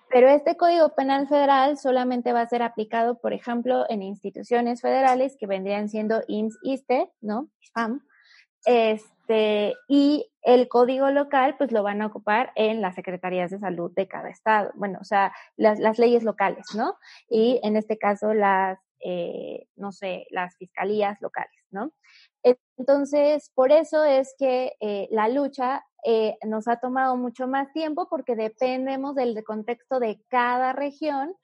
Pero 0.09 0.29
este 0.29 0.55
Código 0.55 0.95
Penal 0.95 1.27
Federal 1.27 1.77
solamente 1.77 2.33
va 2.33 2.41
a 2.41 2.47
ser 2.47 2.63
aplicado, 2.63 3.19
por 3.19 3.33
ejemplo, 3.33 3.85
en 3.89 4.01
instituciones 4.01 4.81
federales 4.81 5.35
que 5.37 5.47
vendrían 5.47 5.89
siendo 5.89 6.21
IMSS, 6.27 6.57
ISTE, 6.63 7.11
¿no? 7.21 7.49
ISPAM. 7.61 8.01
Este, 8.65 9.73
y 9.87 10.31
el 10.43 10.67
código 10.67 11.09
local, 11.09 11.55
pues 11.57 11.71
lo 11.71 11.83
van 11.83 12.01
a 12.01 12.07
ocupar 12.07 12.51
en 12.55 12.81
las 12.81 12.95
secretarías 12.95 13.51
de 13.51 13.59
salud 13.59 13.91
de 13.95 14.07
cada 14.07 14.29
estado. 14.29 14.71
Bueno, 14.75 14.99
o 15.01 15.03
sea, 15.03 15.33
las, 15.57 15.79
las 15.79 15.99
leyes 15.99 16.23
locales, 16.23 16.65
¿no? 16.75 16.95
Y 17.29 17.59
en 17.63 17.75
este 17.75 17.97
caso, 17.97 18.33
las, 18.33 18.79
eh, 19.03 19.67
no 19.75 19.91
sé, 19.91 20.27
las 20.29 20.55
fiscalías 20.57 21.19
locales, 21.21 21.65
¿no? 21.71 21.91
Entonces, 22.77 23.51
por 23.53 23.71
eso 23.71 24.03
es 24.03 24.33
que 24.37 24.73
eh, 24.79 25.07
la 25.11 25.27
lucha 25.29 25.85
eh, 26.03 26.37
nos 26.43 26.67
ha 26.67 26.77
tomado 26.77 27.15
mucho 27.15 27.47
más 27.47 27.71
tiempo 27.73 28.07
porque 28.09 28.35
dependemos 28.35 29.15
del 29.15 29.43
contexto 29.43 29.99
de 29.99 30.19
cada 30.29 30.73
región 30.73 31.35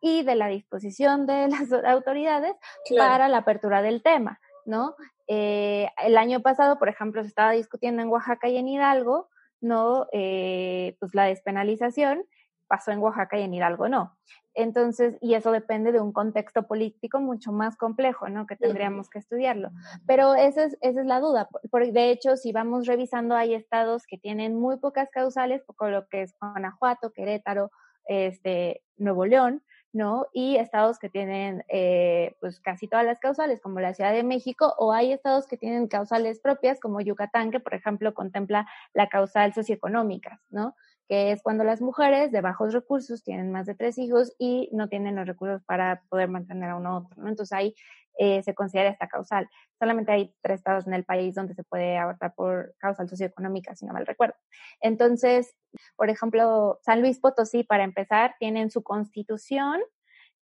y 0.00 0.22
de 0.22 0.34
la 0.34 0.48
disposición 0.48 1.26
de 1.26 1.48
las 1.48 1.72
autoridades 1.84 2.56
para 2.96 3.28
la 3.28 3.38
apertura 3.38 3.82
del 3.82 4.02
tema, 4.02 4.40
¿no? 4.64 4.94
Eh, 5.28 5.88
el 6.04 6.16
año 6.18 6.40
pasado, 6.40 6.78
por 6.78 6.88
ejemplo, 6.88 7.22
se 7.22 7.28
estaba 7.28 7.52
discutiendo 7.52 8.02
en 8.02 8.08
Oaxaca 8.08 8.48
y 8.48 8.56
en 8.56 8.68
Hidalgo, 8.68 9.28
¿no? 9.60 10.06
Eh, 10.12 10.96
pues 10.98 11.14
la 11.14 11.24
despenalización 11.24 12.24
pasó 12.70 12.92
en 12.92 13.00
Oaxaca 13.00 13.36
y 13.36 13.42
en 13.42 13.52
Hidalgo 13.52 13.88
no. 13.88 14.16
Entonces, 14.54 15.16
y 15.20 15.34
eso 15.34 15.50
depende 15.50 15.90
de 15.90 16.00
un 16.00 16.12
contexto 16.12 16.68
político 16.68 17.20
mucho 17.20 17.50
más 17.50 17.76
complejo, 17.76 18.28
¿no? 18.28 18.46
Que 18.46 18.56
tendríamos 18.56 19.10
que 19.10 19.18
estudiarlo. 19.18 19.70
Pero 20.06 20.34
esa 20.36 20.64
es, 20.64 20.78
esa 20.80 21.00
es 21.00 21.06
la 21.06 21.18
duda. 21.18 21.48
De 21.72 22.10
hecho, 22.10 22.36
si 22.36 22.52
vamos 22.52 22.86
revisando, 22.86 23.34
hay 23.34 23.54
estados 23.54 24.06
que 24.06 24.18
tienen 24.18 24.58
muy 24.58 24.76
pocas 24.78 25.08
causales, 25.10 25.62
poco 25.64 25.88
lo 25.88 26.06
que 26.06 26.22
es 26.22 26.34
Guanajuato, 26.40 27.12
Querétaro, 27.12 27.70
este, 28.06 28.82
Nuevo 28.96 29.26
León, 29.26 29.62
¿no? 29.92 30.26
Y 30.32 30.56
estados 30.56 30.98
que 30.98 31.08
tienen, 31.08 31.64
eh, 31.68 32.36
pues, 32.40 32.60
casi 32.60 32.86
todas 32.86 33.04
las 33.04 33.18
causales, 33.18 33.60
como 33.60 33.80
la 33.80 33.94
Ciudad 33.94 34.12
de 34.12 34.22
México, 34.22 34.74
o 34.78 34.92
hay 34.92 35.12
estados 35.12 35.46
que 35.46 35.56
tienen 35.56 35.88
causales 35.88 36.40
propias, 36.40 36.78
como 36.78 37.00
Yucatán, 37.00 37.50
que, 37.50 37.60
por 37.60 37.74
ejemplo, 37.74 38.14
contempla 38.14 38.68
la 38.94 39.08
causal 39.08 39.52
socioeconómica, 39.54 40.40
¿no? 40.50 40.74
Que 41.10 41.32
es 41.32 41.42
cuando 41.42 41.64
las 41.64 41.80
mujeres 41.80 42.30
de 42.30 42.40
bajos 42.40 42.72
recursos 42.72 43.24
tienen 43.24 43.50
más 43.50 43.66
de 43.66 43.74
tres 43.74 43.98
hijos 43.98 44.32
y 44.38 44.68
no 44.70 44.88
tienen 44.88 45.16
los 45.16 45.26
recursos 45.26 45.60
para 45.64 46.04
poder 46.08 46.28
mantener 46.28 46.70
a 46.70 46.76
uno 46.76 46.98
otro, 46.98 47.20
¿no? 47.20 47.28
Entonces 47.28 47.52
ahí 47.52 47.74
eh, 48.16 48.44
se 48.44 48.54
considera 48.54 48.90
esta 48.90 49.08
causal. 49.08 49.50
Solamente 49.76 50.12
hay 50.12 50.32
tres 50.40 50.60
estados 50.60 50.86
en 50.86 50.94
el 50.94 51.04
país 51.04 51.34
donde 51.34 51.54
se 51.54 51.64
puede 51.64 51.98
abortar 51.98 52.32
por 52.36 52.76
causal 52.78 53.08
socioeconómica, 53.08 53.74
si 53.74 53.86
no 53.86 53.92
mal 53.92 54.06
recuerdo. 54.06 54.36
Entonces, 54.80 55.52
por 55.96 56.10
ejemplo, 56.10 56.78
San 56.82 57.00
Luis 57.00 57.18
Potosí, 57.18 57.64
para 57.64 57.82
empezar, 57.82 58.36
tienen 58.38 58.70
su 58.70 58.84
constitución 58.84 59.80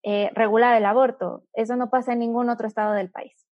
eh, 0.03 0.31
regular 0.33 0.75
el 0.75 0.85
aborto. 0.85 1.45
Eso 1.53 1.77
no 1.77 1.89
pasa 1.89 2.11
en 2.11 2.19
ningún 2.19 2.49
otro 2.49 2.67
estado 2.67 2.91
del 2.91 3.09
país. 3.09 3.46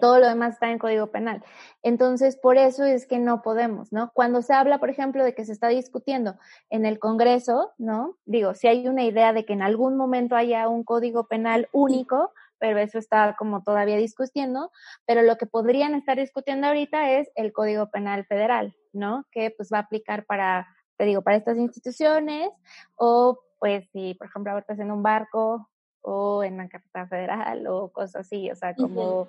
Todo 0.00 0.18
lo 0.18 0.28
demás 0.28 0.54
está 0.54 0.70
en 0.70 0.78
código 0.78 1.08
penal. 1.08 1.42
Entonces, 1.82 2.36
por 2.36 2.56
eso 2.56 2.84
es 2.84 3.06
que 3.06 3.18
no 3.18 3.42
podemos, 3.42 3.92
¿no? 3.92 4.10
Cuando 4.14 4.42
se 4.42 4.52
habla, 4.52 4.78
por 4.78 4.90
ejemplo, 4.90 5.24
de 5.24 5.34
que 5.34 5.44
se 5.44 5.52
está 5.52 5.68
discutiendo 5.68 6.36
en 6.68 6.86
el 6.86 6.98
Congreso, 6.98 7.72
¿no? 7.78 8.16
Digo, 8.24 8.54
si 8.54 8.68
hay 8.68 8.88
una 8.88 9.04
idea 9.04 9.32
de 9.32 9.44
que 9.44 9.52
en 9.52 9.62
algún 9.62 9.96
momento 9.96 10.36
haya 10.36 10.68
un 10.68 10.84
código 10.84 11.26
penal 11.26 11.68
único, 11.72 12.32
pero 12.60 12.78
eso 12.78 12.98
está 12.98 13.34
como 13.38 13.62
todavía 13.62 13.96
discutiendo, 13.96 14.70
pero 15.06 15.22
lo 15.22 15.36
que 15.36 15.46
podrían 15.46 15.94
estar 15.94 16.18
discutiendo 16.18 16.66
ahorita 16.66 17.12
es 17.12 17.30
el 17.34 17.52
Código 17.52 17.90
Penal 17.90 18.26
Federal, 18.26 18.76
¿no? 18.92 19.24
Que 19.32 19.50
pues 19.50 19.70
va 19.72 19.78
a 19.78 19.82
aplicar 19.82 20.26
para, 20.26 20.68
te 20.96 21.04
digo, 21.06 21.22
para 21.22 21.38
estas 21.38 21.56
instituciones 21.56 22.50
o 22.96 23.40
pues 23.58 23.88
si, 23.92 24.14
por 24.14 24.26
ejemplo, 24.28 24.52
ahorita 24.52 24.74
en 24.74 24.90
un 24.90 25.02
barco 25.02 25.70
o 26.02 26.44
en 26.44 26.58
la 26.58 26.68
capital 26.68 27.08
federal 27.08 27.66
o 27.66 27.90
cosas 27.92 28.26
así, 28.26 28.50
o 28.50 28.54
sea, 28.54 28.74
como 28.74 29.28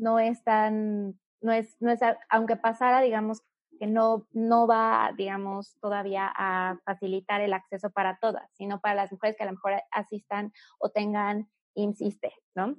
no 0.00 0.18
es 0.18 0.42
tan, 0.42 1.18
no 1.40 1.52
es, 1.52 1.76
no 1.80 1.90
es, 1.90 2.00
aunque 2.28 2.56
pasara, 2.56 3.00
digamos, 3.00 3.42
que 3.78 3.86
no, 3.86 4.26
no 4.32 4.66
va, 4.66 5.12
digamos, 5.16 5.76
todavía 5.80 6.30
a 6.34 6.78
facilitar 6.84 7.40
el 7.40 7.54
acceso 7.54 7.90
para 7.90 8.18
todas, 8.20 8.50
sino 8.54 8.80
para 8.80 8.94
las 8.94 9.12
mujeres 9.12 9.36
que 9.36 9.44
a 9.44 9.46
lo 9.46 9.52
mejor 9.52 9.74
asistan 9.90 10.52
o 10.78 10.90
tengan 10.90 11.48
insiste, 11.74 12.32
¿no? 12.54 12.76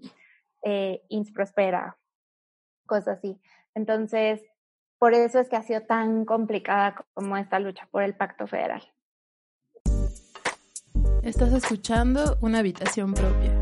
Eh, 0.63 1.01
INS 1.09 1.31
Prospera, 1.31 1.97
cosas 2.85 3.17
así. 3.17 3.41
Entonces, 3.73 4.43
por 4.99 5.15
eso 5.15 5.39
es 5.39 5.49
que 5.49 5.55
ha 5.55 5.63
sido 5.63 5.81
tan 5.81 6.25
complicada 6.25 7.03
como 7.13 7.35
esta 7.35 7.59
lucha 7.59 7.87
por 7.89 8.03
el 8.03 8.15
pacto 8.15 8.45
federal. 8.45 8.83
Estás 11.23 11.53
escuchando 11.53 12.37
una 12.41 12.59
habitación 12.59 13.13
propia. 13.13 13.60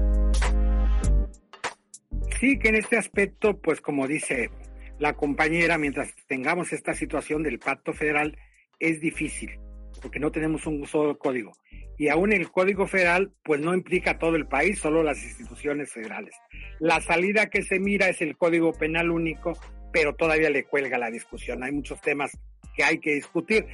Sí, 2.39 2.57
que 2.57 2.69
en 2.69 2.75
este 2.75 2.97
aspecto, 2.97 3.59
pues 3.59 3.81
como 3.81 4.07
dice 4.07 4.49
la 4.97 5.13
compañera, 5.13 5.77
mientras 5.77 6.15
tengamos 6.27 6.71
esta 6.71 6.93
situación 6.93 7.43
del 7.43 7.59
pacto 7.59 7.91
federal, 7.93 8.37
es 8.79 9.01
difícil, 9.01 9.59
porque 10.01 10.19
no 10.19 10.31
tenemos 10.31 10.65
un 10.65 10.85
solo 10.87 11.17
código. 11.17 11.51
Y 11.97 12.07
aún 12.07 12.31
el 12.31 12.49
código 12.49 12.87
federal, 12.87 13.33
pues 13.43 13.59
no 13.59 13.73
implica 13.73 14.17
todo 14.17 14.37
el 14.37 14.47
país, 14.47 14.79
solo 14.79 15.03
las 15.03 15.21
instituciones 15.21 15.91
federales. 15.91 16.33
La 16.79 17.01
salida 17.01 17.49
que 17.49 17.61
se 17.61 17.77
mira 17.77 18.07
es 18.07 18.21
el 18.21 18.37
código 18.37 18.71
penal 18.71 19.11
único, 19.11 19.57
pero 19.91 20.15
todavía 20.15 20.49
le 20.49 20.63
cuelga 20.63 20.97
la 20.97 21.11
discusión. 21.11 21.61
Hay 21.61 21.73
muchos 21.73 21.99
temas 21.99 22.37
que 22.73 22.85
hay 22.85 22.99
que 22.99 23.15
discutir. 23.15 23.65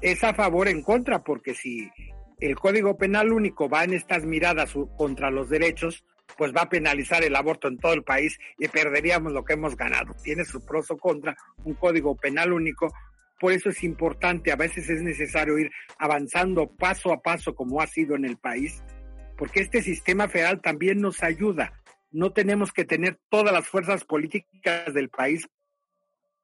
Es 0.00 0.24
a 0.24 0.32
favor 0.32 0.68
en 0.68 0.82
contra, 0.82 1.22
porque 1.22 1.52
si 1.52 1.90
el 2.40 2.56
código 2.56 2.96
penal 2.96 3.32
único 3.32 3.68
va 3.68 3.84
en 3.84 3.92
estas 3.92 4.24
miradas 4.24 4.72
contra 4.96 5.30
los 5.30 5.50
derechos, 5.50 6.04
pues 6.36 6.52
va 6.52 6.62
a 6.62 6.68
penalizar 6.68 7.22
el 7.24 7.36
aborto 7.36 7.68
en 7.68 7.78
todo 7.78 7.92
el 7.92 8.02
país 8.02 8.38
y 8.58 8.68
perderíamos 8.68 9.32
lo 9.32 9.44
que 9.44 9.54
hemos 9.54 9.76
ganado. 9.76 10.14
Tiene 10.22 10.44
su 10.44 10.64
pros 10.64 10.90
o 10.90 10.96
contra, 10.96 11.36
un 11.64 11.74
código 11.74 12.16
penal 12.16 12.52
único. 12.52 12.92
Por 13.38 13.52
eso 13.52 13.68
es 13.68 13.82
importante, 13.84 14.52
a 14.52 14.56
veces 14.56 14.88
es 14.88 15.02
necesario 15.02 15.58
ir 15.58 15.70
avanzando 15.98 16.68
paso 16.68 17.12
a 17.12 17.20
paso 17.20 17.54
como 17.54 17.80
ha 17.80 17.86
sido 17.86 18.14
en 18.16 18.24
el 18.24 18.36
país, 18.36 18.82
porque 19.36 19.60
este 19.60 19.82
sistema 19.82 20.28
federal 20.28 20.60
también 20.60 21.00
nos 21.00 21.22
ayuda. 21.22 21.72
No 22.10 22.32
tenemos 22.32 22.72
que 22.72 22.84
tener 22.84 23.18
todas 23.28 23.52
las 23.52 23.66
fuerzas 23.66 24.04
políticas 24.04 24.94
del 24.94 25.10
país 25.10 25.48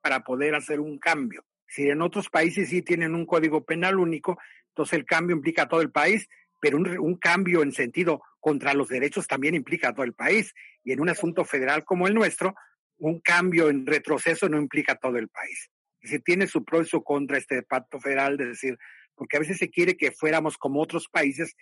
para 0.00 0.20
poder 0.20 0.54
hacer 0.54 0.80
un 0.80 0.98
cambio. 0.98 1.44
Si 1.68 1.88
en 1.88 2.02
otros 2.02 2.28
países 2.28 2.68
sí 2.68 2.82
tienen 2.82 3.14
un 3.14 3.26
código 3.26 3.64
penal 3.64 3.98
único, 3.98 4.38
entonces 4.68 4.98
el 4.98 5.04
cambio 5.04 5.36
implica 5.36 5.62
a 5.62 5.68
todo 5.68 5.80
el 5.80 5.92
país, 5.92 6.28
pero 6.60 6.76
un, 6.76 6.98
un, 6.98 7.16
cambio 7.16 7.62
en 7.62 7.72
sentido 7.72 8.22
contra 8.40 8.74
los 8.74 8.88
derechos 8.88 9.26
también 9.26 9.54
implica 9.54 9.90
a 9.90 9.94
todo 9.94 10.04
el 10.04 10.14
país. 10.14 10.54
Y 10.82 10.92
en 10.92 11.00
un 11.00 11.08
asunto 11.08 11.44
federal 11.44 11.84
como 11.84 12.08
el 12.08 12.14
nuestro, 12.14 12.54
un 12.98 13.20
cambio 13.20 13.68
en 13.68 13.86
retroceso 13.86 14.48
no 14.48 14.58
implica 14.58 14.92
a 14.92 14.98
todo 14.98 15.16
el 15.16 15.28
país. 15.28 15.70
Es 16.00 16.10
decir, 16.10 16.22
tiene 16.24 16.46
su 16.46 16.64
pro 16.64 16.80
y 16.80 16.86
su 16.86 17.02
contra 17.02 17.38
este 17.38 17.62
pacto 17.62 18.00
federal, 18.00 18.36
de 18.36 18.46
decir, 18.46 18.78
porque 19.14 19.36
a 19.36 19.40
veces 19.40 19.58
se 19.58 19.70
quiere 19.70 19.96
que 19.96 20.10
fuéramos 20.10 20.56
como 20.56 20.80
otros 20.80 21.08
países 21.08 21.54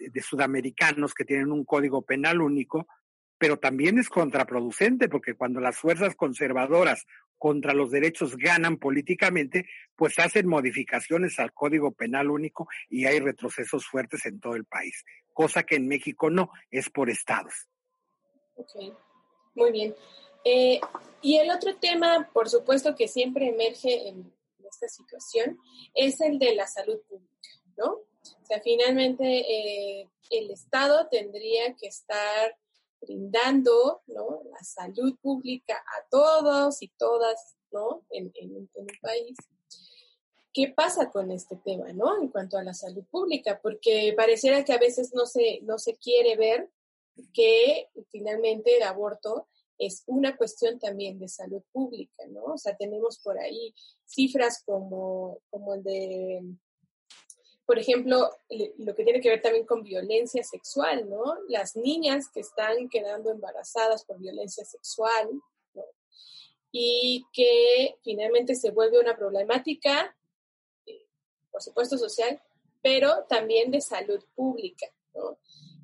de 0.00 0.22
sudamericanos 0.22 1.14
que 1.14 1.24
tienen 1.24 1.52
un 1.52 1.64
código 1.64 2.02
penal 2.02 2.40
único, 2.40 2.88
pero 3.38 3.56
también 3.56 3.98
es 3.98 4.08
contraproducente 4.08 5.08
porque 5.08 5.34
cuando 5.34 5.60
las 5.60 5.78
fuerzas 5.78 6.16
conservadoras 6.16 7.06
contra 7.38 7.72
los 7.72 7.92
derechos 7.92 8.36
ganan 8.36 8.78
políticamente, 8.78 9.68
pues 9.94 10.18
hacen 10.18 10.48
modificaciones 10.48 11.38
al 11.38 11.52
Código 11.52 11.92
Penal 11.92 12.30
Único 12.30 12.68
y 12.88 13.06
hay 13.06 13.20
retrocesos 13.20 13.86
fuertes 13.86 14.26
en 14.26 14.40
todo 14.40 14.56
el 14.56 14.64
país, 14.64 15.04
cosa 15.38 15.62
que 15.62 15.76
en 15.76 15.86
México 15.86 16.30
no, 16.30 16.50
es 16.68 16.90
por 16.90 17.08
estados. 17.08 17.54
Ok, 18.56 18.92
muy 19.54 19.70
bien. 19.70 19.94
Eh, 20.44 20.80
y 21.22 21.36
el 21.36 21.48
otro 21.52 21.76
tema, 21.76 22.28
por 22.32 22.48
supuesto, 22.48 22.96
que 22.96 23.06
siempre 23.06 23.46
emerge 23.46 24.08
en 24.08 24.34
esta 24.68 24.88
situación 24.88 25.56
es 25.94 26.20
el 26.20 26.40
de 26.40 26.56
la 26.56 26.66
salud 26.66 27.00
pública, 27.08 27.48
¿no? 27.76 27.86
O 27.92 28.46
sea, 28.48 28.60
finalmente 28.60 29.24
eh, 29.24 30.08
el 30.30 30.50
Estado 30.50 31.06
tendría 31.08 31.72
que 31.76 31.86
estar 31.86 32.56
brindando 33.00 34.02
¿no? 34.08 34.42
la 34.50 34.64
salud 34.64 35.16
pública 35.22 35.76
a 35.76 36.08
todos 36.10 36.82
y 36.82 36.88
todas 36.88 37.56
¿no? 37.70 38.02
en, 38.10 38.32
en, 38.34 38.68
un 38.74 38.88
país. 39.00 39.38
¿Qué 40.58 40.72
pasa 40.74 41.08
con 41.12 41.30
este 41.30 41.54
tema, 41.54 41.92
¿no? 41.92 42.20
En 42.20 42.30
cuanto 42.30 42.58
a 42.58 42.64
la 42.64 42.74
salud 42.74 43.04
pública, 43.12 43.60
porque 43.62 44.12
pareciera 44.16 44.64
que 44.64 44.72
a 44.72 44.78
veces 44.78 45.14
no 45.14 45.24
se, 45.24 45.60
no 45.62 45.78
se 45.78 45.94
quiere 45.94 46.36
ver 46.36 46.68
que 47.32 47.88
finalmente 48.10 48.76
el 48.76 48.82
aborto 48.82 49.46
es 49.78 50.02
una 50.06 50.36
cuestión 50.36 50.80
también 50.80 51.20
de 51.20 51.28
salud 51.28 51.62
pública, 51.70 52.26
¿no? 52.30 52.42
O 52.42 52.58
sea, 52.58 52.76
tenemos 52.76 53.20
por 53.20 53.38
ahí 53.38 53.72
cifras 54.04 54.64
como, 54.66 55.38
como 55.48 55.74
el 55.74 55.84
de 55.84 56.42
por 57.64 57.78
ejemplo, 57.78 58.28
lo 58.78 58.96
que 58.96 59.04
tiene 59.04 59.20
que 59.20 59.30
ver 59.30 59.42
también 59.42 59.64
con 59.64 59.84
violencia 59.84 60.42
sexual, 60.42 61.08
¿no? 61.08 61.36
Las 61.46 61.76
niñas 61.76 62.30
que 62.34 62.40
están 62.40 62.88
quedando 62.88 63.30
embarazadas 63.30 64.04
por 64.04 64.18
violencia 64.18 64.64
sexual. 64.64 65.40
Y 66.72 67.24
que 67.32 67.94
finalmente 68.02 68.56
se 68.56 68.72
vuelve 68.72 68.98
una 68.98 69.16
problemática, 69.16 70.16
por 71.58 71.64
supuesto, 71.64 71.98
social, 71.98 72.40
pero 72.82 73.24
también 73.28 73.72
de 73.72 73.80
salud 73.80 74.22
pública, 74.36 74.86
¿no? 75.12 75.38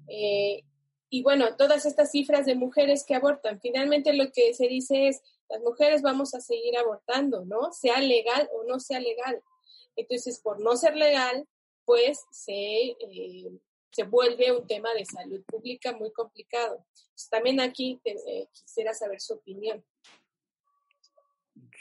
Eh, 0.06 0.62
y 1.10 1.22
bueno, 1.22 1.56
todas 1.56 1.84
estas 1.84 2.12
cifras 2.12 2.46
de 2.46 2.54
mujeres 2.54 3.04
que 3.04 3.16
abortan, 3.16 3.60
finalmente 3.60 4.12
lo 4.12 4.30
que 4.30 4.54
se 4.54 4.68
dice 4.68 5.08
es, 5.08 5.20
las 5.48 5.60
mujeres 5.62 6.00
vamos 6.00 6.34
a 6.34 6.40
seguir 6.40 6.76
abortando, 6.76 7.44
¿no? 7.44 7.72
Sea 7.72 8.00
legal 8.00 8.48
o 8.52 8.62
no 8.64 8.78
sea 8.78 9.00
legal. 9.00 9.42
Entonces, 9.96 10.40
por 10.40 10.60
no 10.60 10.76
ser 10.76 10.96
legal, 10.96 11.46
pues 11.84 12.24
se, 12.30 12.54
eh, 12.54 13.50
se 13.90 14.04
vuelve 14.04 14.52
un 14.52 14.66
tema 14.68 14.94
de 14.94 15.04
salud 15.04 15.42
pública 15.44 15.92
muy 15.92 16.12
complicado. 16.12 16.86
también 17.30 17.60
aquí 17.60 18.00
eh, 18.04 18.46
quisiera 18.52 18.94
saber 18.94 19.20
su 19.20 19.34
opinión. 19.34 19.84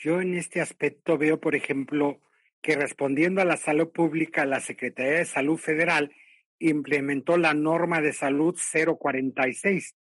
Yo 0.04 0.20
en 0.20 0.36
este 0.36 0.62
aspecto 0.62 1.18
veo, 1.18 1.40
por 1.40 1.56
ejemplo, 1.56 2.20
que 2.64 2.78
respondiendo 2.78 3.42
a 3.42 3.46
la 3.46 3.58
salud 3.58 3.92
pública, 3.92 4.46
la 4.46 4.62
Secretaría 4.62 5.20
de 5.20 5.26
Salud 5.26 5.58
Federal 5.58 6.16
implementó 6.60 7.38
la 7.38 7.54
norma 7.54 8.00
de 8.00 8.14
salud 8.14 8.58
046, 8.98 9.96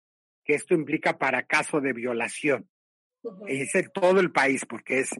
que 0.44 0.54
esto 0.54 0.74
implica 0.74 1.16
para 1.18 1.46
caso 1.46 1.80
de 1.80 1.94
violación. 1.94 2.68
Es 3.48 3.74
en 3.74 3.90
todo 3.90 4.20
el 4.20 4.30
país, 4.30 4.66
porque 4.66 5.00
es, 5.00 5.10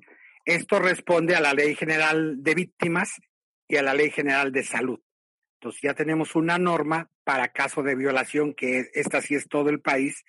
esto 0.45 0.81
responde 0.81 1.35
a 1.35 1.41
la 1.41 1.55
Ley 1.55 1.75
General 1.75 2.43
de 2.43 2.55
Víctimas 2.55 3.19
y 3.67 3.77
a 3.77 3.83
la 3.83 3.95
Ley 3.95 4.11
General 4.11 4.53
de 4.53 4.63
Salud. 4.63 5.01
Entonces 5.61 5.81
ya 5.81 5.95
tenemos 5.95 6.37
una 6.37 6.59
norma 6.59 7.11
para 7.25 7.53
caso 7.53 7.83
de 7.83 7.95
violación, 7.95 8.53
que 8.53 8.91
esta 8.93 9.23
sí 9.23 9.35
es 9.35 9.49
todo 9.49 9.71
el 9.71 9.81
país, 9.81 10.25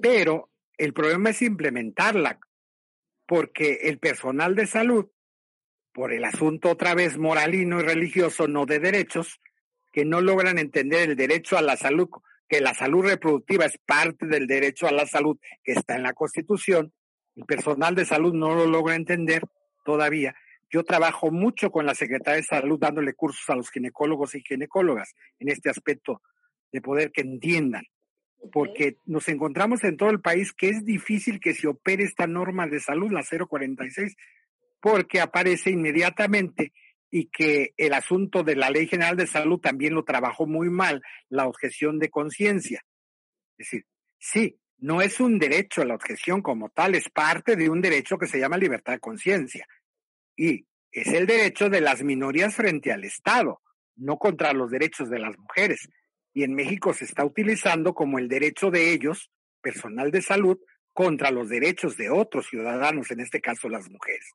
pero 0.00 0.52
el 0.76 0.92
problema 0.92 1.30
es 1.30 1.42
implementarla, 1.42 2.38
porque 3.26 3.80
el 3.82 3.98
personal 3.98 4.54
de 4.54 4.68
salud, 4.68 5.10
por 5.98 6.12
el 6.12 6.24
asunto 6.24 6.70
otra 6.70 6.94
vez 6.94 7.18
moralino 7.18 7.80
y 7.80 7.82
religioso, 7.82 8.46
no 8.46 8.66
de 8.66 8.78
derechos, 8.78 9.40
que 9.90 10.04
no 10.04 10.20
logran 10.20 10.56
entender 10.56 11.10
el 11.10 11.16
derecho 11.16 11.58
a 11.58 11.60
la 11.60 11.76
salud, 11.76 12.08
que 12.48 12.60
la 12.60 12.72
salud 12.72 13.04
reproductiva 13.04 13.64
es 13.64 13.78
parte 13.84 14.28
del 14.28 14.46
derecho 14.46 14.86
a 14.86 14.92
la 14.92 15.06
salud 15.06 15.40
que 15.64 15.72
está 15.72 15.96
en 15.96 16.04
la 16.04 16.12
Constitución, 16.12 16.92
el 17.34 17.46
personal 17.46 17.96
de 17.96 18.04
salud 18.04 18.32
no 18.32 18.54
lo 18.54 18.66
logra 18.66 18.94
entender 18.94 19.42
todavía. 19.84 20.36
Yo 20.70 20.84
trabajo 20.84 21.32
mucho 21.32 21.72
con 21.72 21.84
la 21.84 21.96
Secretaría 21.96 22.42
de 22.42 22.46
Salud 22.46 22.78
dándole 22.78 23.14
cursos 23.14 23.50
a 23.50 23.56
los 23.56 23.68
ginecólogos 23.68 24.36
y 24.36 24.42
ginecólogas 24.42 25.16
en 25.40 25.48
este 25.48 25.68
aspecto 25.68 26.22
de 26.70 26.80
poder 26.80 27.10
que 27.10 27.22
entiendan, 27.22 27.86
porque 28.52 28.98
nos 29.04 29.26
encontramos 29.28 29.82
en 29.82 29.96
todo 29.96 30.10
el 30.10 30.20
país 30.20 30.52
que 30.52 30.68
es 30.68 30.84
difícil 30.84 31.40
que 31.40 31.54
se 31.54 31.66
opere 31.66 32.04
esta 32.04 32.28
norma 32.28 32.68
de 32.68 32.78
salud, 32.78 33.10
la 33.10 33.24
046, 33.24 34.14
porque 34.80 35.20
aparece 35.20 35.70
inmediatamente 35.70 36.72
y 37.10 37.28
que 37.28 37.72
el 37.76 37.94
asunto 37.94 38.42
de 38.42 38.56
la 38.56 38.70
Ley 38.70 38.86
General 38.86 39.16
de 39.16 39.26
Salud 39.26 39.60
también 39.60 39.94
lo 39.94 40.04
trabajó 40.04 40.46
muy 40.46 40.68
mal, 40.68 41.02
la 41.28 41.46
objeción 41.46 41.98
de 41.98 42.10
conciencia. 42.10 42.84
Es 43.56 43.66
decir, 43.66 43.86
sí, 44.18 44.60
no 44.78 45.02
es 45.02 45.18
un 45.20 45.38
derecho 45.38 45.84
la 45.84 45.94
objeción 45.94 46.42
como 46.42 46.68
tal, 46.68 46.94
es 46.94 47.08
parte 47.08 47.56
de 47.56 47.68
un 47.68 47.80
derecho 47.80 48.18
que 48.18 48.26
se 48.26 48.38
llama 48.38 48.56
libertad 48.58 48.92
de 48.92 49.00
conciencia 49.00 49.66
y 50.38 50.66
es 50.92 51.08
el 51.08 51.26
derecho 51.26 51.68
de 51.68 51.80
las 51.80 52.02
minorías 52.02 52.54
frente 52.54 52.92
al 52.92 53.04
Estado, 53.04 53.60
no 53.96 54.16
contra 54.18 54.52
los 54.52 54.70
derechos 54.70 55.10
de 55.10 55.18
las 55.18 55.36
mujeres. 55.36 55.88
Y 56.32 56.44
en 56.44 56.54
México 56.54 56.94
se 56.94 57.04
está 57.04 57.24
utilizando 57.24 57.92
como 57.92 58.18
el 58.18 58.28
derecho 58.28 58.70
de 58.70 58.92
ellos, 58.92 59.30
personal 59.60 60.10
de 60.12 60.22
salud, 60.22 60.58
contra 60.92 61.30
los 61.30 61.48
derechos 61.48 61.96
de 61.96 62.08
otros 62.10 62.46
ciudadanos, 62.46 63.10
en 63.10 63.20
este 63.20 63.40
caso 63.40 63.68
las 63.68 63.90
mujeres. 63.90 64.32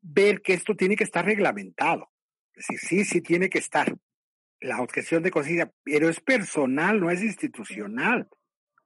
Ver 0.00 0.42
que 0.42 0.54
esto 0.54 0.74
tiene 0.74 0.96
que 0.96 1.04
estar 1.04 1.24
reglamentado. 1.24 2.10
Es 2.54 2.66
decir, 2.66 2.78
sí, 2.80 3.04
sí 3.04 3.20
tiene 3.20 3.48
que 3.48 3.58
estar. 3.58 3.96
La 4.60 4.80
objeción 4.80 5.22
de 5.22 5.30
conciencia, 5.30 5.72
pero 5.82 6.08
es 6.08 6.20
personal, 6.20 7.00
no 7.00 7.10
es 7.10 7.22
institucional. 7.22 8.28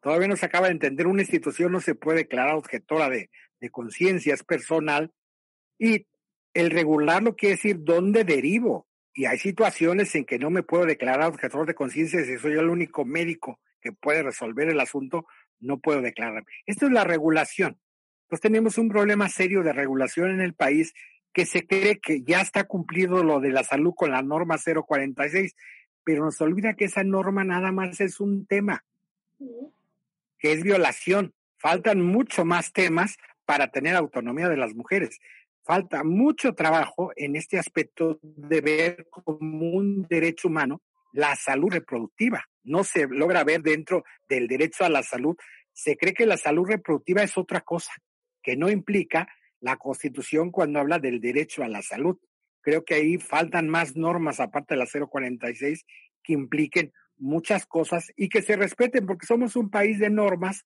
Todavía 0.01 0.29
no 0.29 0.37
se 0.37 0.47
acaba 0.47 0.67
de 0.67 0.73
entender, 0.73 1.07
una 1.07 1.23
institución 1.23 1.73
no 1.73 1.81
se 1.81 1.95
puede 1.95 2.19
declarar 2.19 2.55
objetora 2.55 3.11
de, 3.11 3.31
de 3.61 3.71
conciencia, 3.71 4.35
es 4.35 4.45
personal 4.45 5.13
y 5.79 6.07
el 6.55 6.71
regularlo 6.71 7.37
quiere 7.37 7.57
decir 7.57 7.79
dónde 7.81 8.25
derivo. 8.25 8.87
Y 9.13 9.25
hay 9.27 9.39
situaciones 9.39 10.15
en 10.15 10.25
que 10.25 10.39
no 10.39 10.51
me 10.51 10.63
puedo 10.63 10.85
declarar 10.85 11.29
objetor 11.29 11.67
de 11.67 11.75
conciencia 11.75 12.23
si 12.25 12.39
soy 12.39 12.53
el 12.53 12.69
único 12.69 13.05
médico 13.05 13.61
que 13.81 13.93
puede 13.93 14.23
resolver 14.23 14.69
el 14.69 14.81
asunto, 14.81 15.27
no 15.59 15.79
puedo 15.79 16.03
declararme. 16.03 16.45
Esto 16.67 16.87
es 16.87 16.93
la 16.93 17.05
regulación. 17.05 17.79
Pues 18.29 18.41
tenemos 18.41 18.79
un 18.79 18.89
problema 18.89 19.29
serio 19.29 19.63
de 19.63 19.73
regulación 19.73 20.31
en 20.31 20.41
el 20.41 20.55
país 20.55 20.95
que 21.33 21.47
se 21.47 21.67
cree 21.67 22.01
que 22.01 22.23
ya 22.23 22.41
está 22.41 22.65
cumplido 22.65 23.23
lo 23.23 23.41
de 23.41 23.51
la 23.51 23.63
salud 23.63 23.93
con 23.95 24.11
la 24.11 24.23
norma 24.23 24.57
046, 24.57 25.55
pero 26.03 26.25
nos 26.25 26.41
olvida 26.41 26.75
que 26.75 26.87
esa 26.87 27.05
norma 27.05 27.45
nada 27.45 27.73
más 27.73 28.01
es 28.01 28.21
un 28.21 28.47
tema. 28.47 28.85
que 30.39 30.53
es 30.53 30.63
violación. 30.63 31.35
Faltan 31.59 32.01
mucho 32.03 32.45
más 32.45 32.73
temas 32.73 33.17
para 33.45 33.71
tener 33.71 33.97
autonomía 33.97 34.49
de 34.49 34.57
las 34.57 34.75
mujeres. 34.75 35.19
Falta 35.63 36.05
mucho 36.05 36.55
trabajo 36.55 37.13
en 37.17 37.37
este 37.37 37.59
aspecto 37.59 38.19
de 38.23 38.61
ver 38.61 39.09
como 39.11 39.71
un 39.71 40.07
derecho 40.09 40.49
humano 40.49 40.83
la 41.13 41.35
salud 41.35 41.71
reproductiva. 41.71 42.45
No 42.65 42.85
se 42.85 43.09
logra 43.09 43.43
ver 43.45 43.63
dentro 43.63 44.05
del 44.29 44.47
derecho 44.47 44.85
a 44.85 44.89
la 44.89 45.03
salud. 45.03 45.37
Se 45.73 45.97
cree 45.97 46.15
que 46.15 46.27
la 46.27 46.37
salud 46.37 46.67
reproductiva 46.67 47.23
es 47.23 47.37
otra 47.37 47.63
cosa, 47.63 47.93
que 48.47 48.57
no 48.57 48.71
implica 48.71 49.29
la 49.59 49.77
Constitución 49.77 50.53
cuando 50.53 50.79
habla 50.79 51.01
del 51.01 51.21
derecho 51.21 51.65
a 51.65 51.69
la 51.69 51.83
salud. 51.83 52.17
Creo 52.61 52.85
que 52.85 52.95
ahí 52.95 53.19
faltan 53.19 53.69
más 53.69 53.97
normas, 53.97 54.39
aparte 54.39 54.75
de 54.75 54.79
la 54.79 54.87
046, 54.87 55.85
que 56.23 56.33
impliquen 56.33 56.93
muchas 57.17 57.67
cosas 57.67 58.13
y 58.17 58.29
que 58.29 58.43
se 58.43 58.55
respeten, 58.55 59.05
porque 59.05 59.27
somos 59.27 59.57
un 59.57 59.69
país 59.69 59.99
de 59.99 60.11
normas 60.11 60.65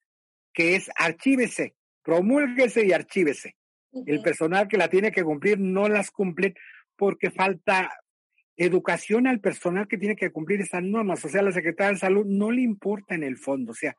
que 0.52 0.76
es 0.76 0.90
archívese, 0.94 1.74
promulguese 2.02 2.84
y 2.84 2.92
archívese. 2.92 3.56
El 4.04 4.20
personal 4.20 4.68
que 4.68 4.76
la 4.76 4.90
tiene 4.90 5.10
que 5.10 5.24
cumplir 5.24 5.58
no 5.58 5.88
las 5.88 6.10
cumple 6.10 6.54
porque 6.96 7.30
falta 7.30 7.90
educación 8.58 9.26
al 9.26 9.40
personal 9.40 9.88
que 9.88 9.96
tiene 9.96 10.16
que 10.16 10.30
cumplir 10.30 10.60
esas 10.60 10.82
normas. 10.82 11.24
O 11.24 11.30
sea, 11.30 11.40
la 11.40 11.52
Secretaría 11.52 11.94
de 11.94 11.98
Salud 11.98 12.26
no 12.26 12.50
le 12.50 12.60
importa 12.60 13.14
en 13.14 13.22
el 13.22 13.38
fondo. 13.38 13.72
O 13.72 13.74
sea, 13.74 13.96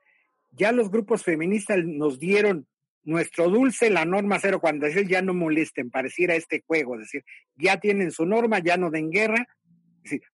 ya 0.52 0.72
los 0.72 0.92
grupos 0.92 1.24
feministas 1.24 1.80
nos 1.84 2.20
dieron 2.20 2.68
nuestro 3.04 3.50
dulce, 3.50 3.90
la 3.90 4.06
norma 4.06 4.40
046, 4.40 5.08
ya 5.08 5.22
no 5.22 5.34
molesten, 5.34 5.90
pareciera 5.90 6.36
este 6.36 6.64
juego, 6.66 6.96
es 6.96 7.02
decir, 7.02 7.26
ya 7.56 7.80
tienen 7.80 8.12
su 8.12 8.26
norma, 8.26 8.60
ya 8.60 8.78
no 8.78 8.92
den 8.92 9.10
guerra. 9.10 9.48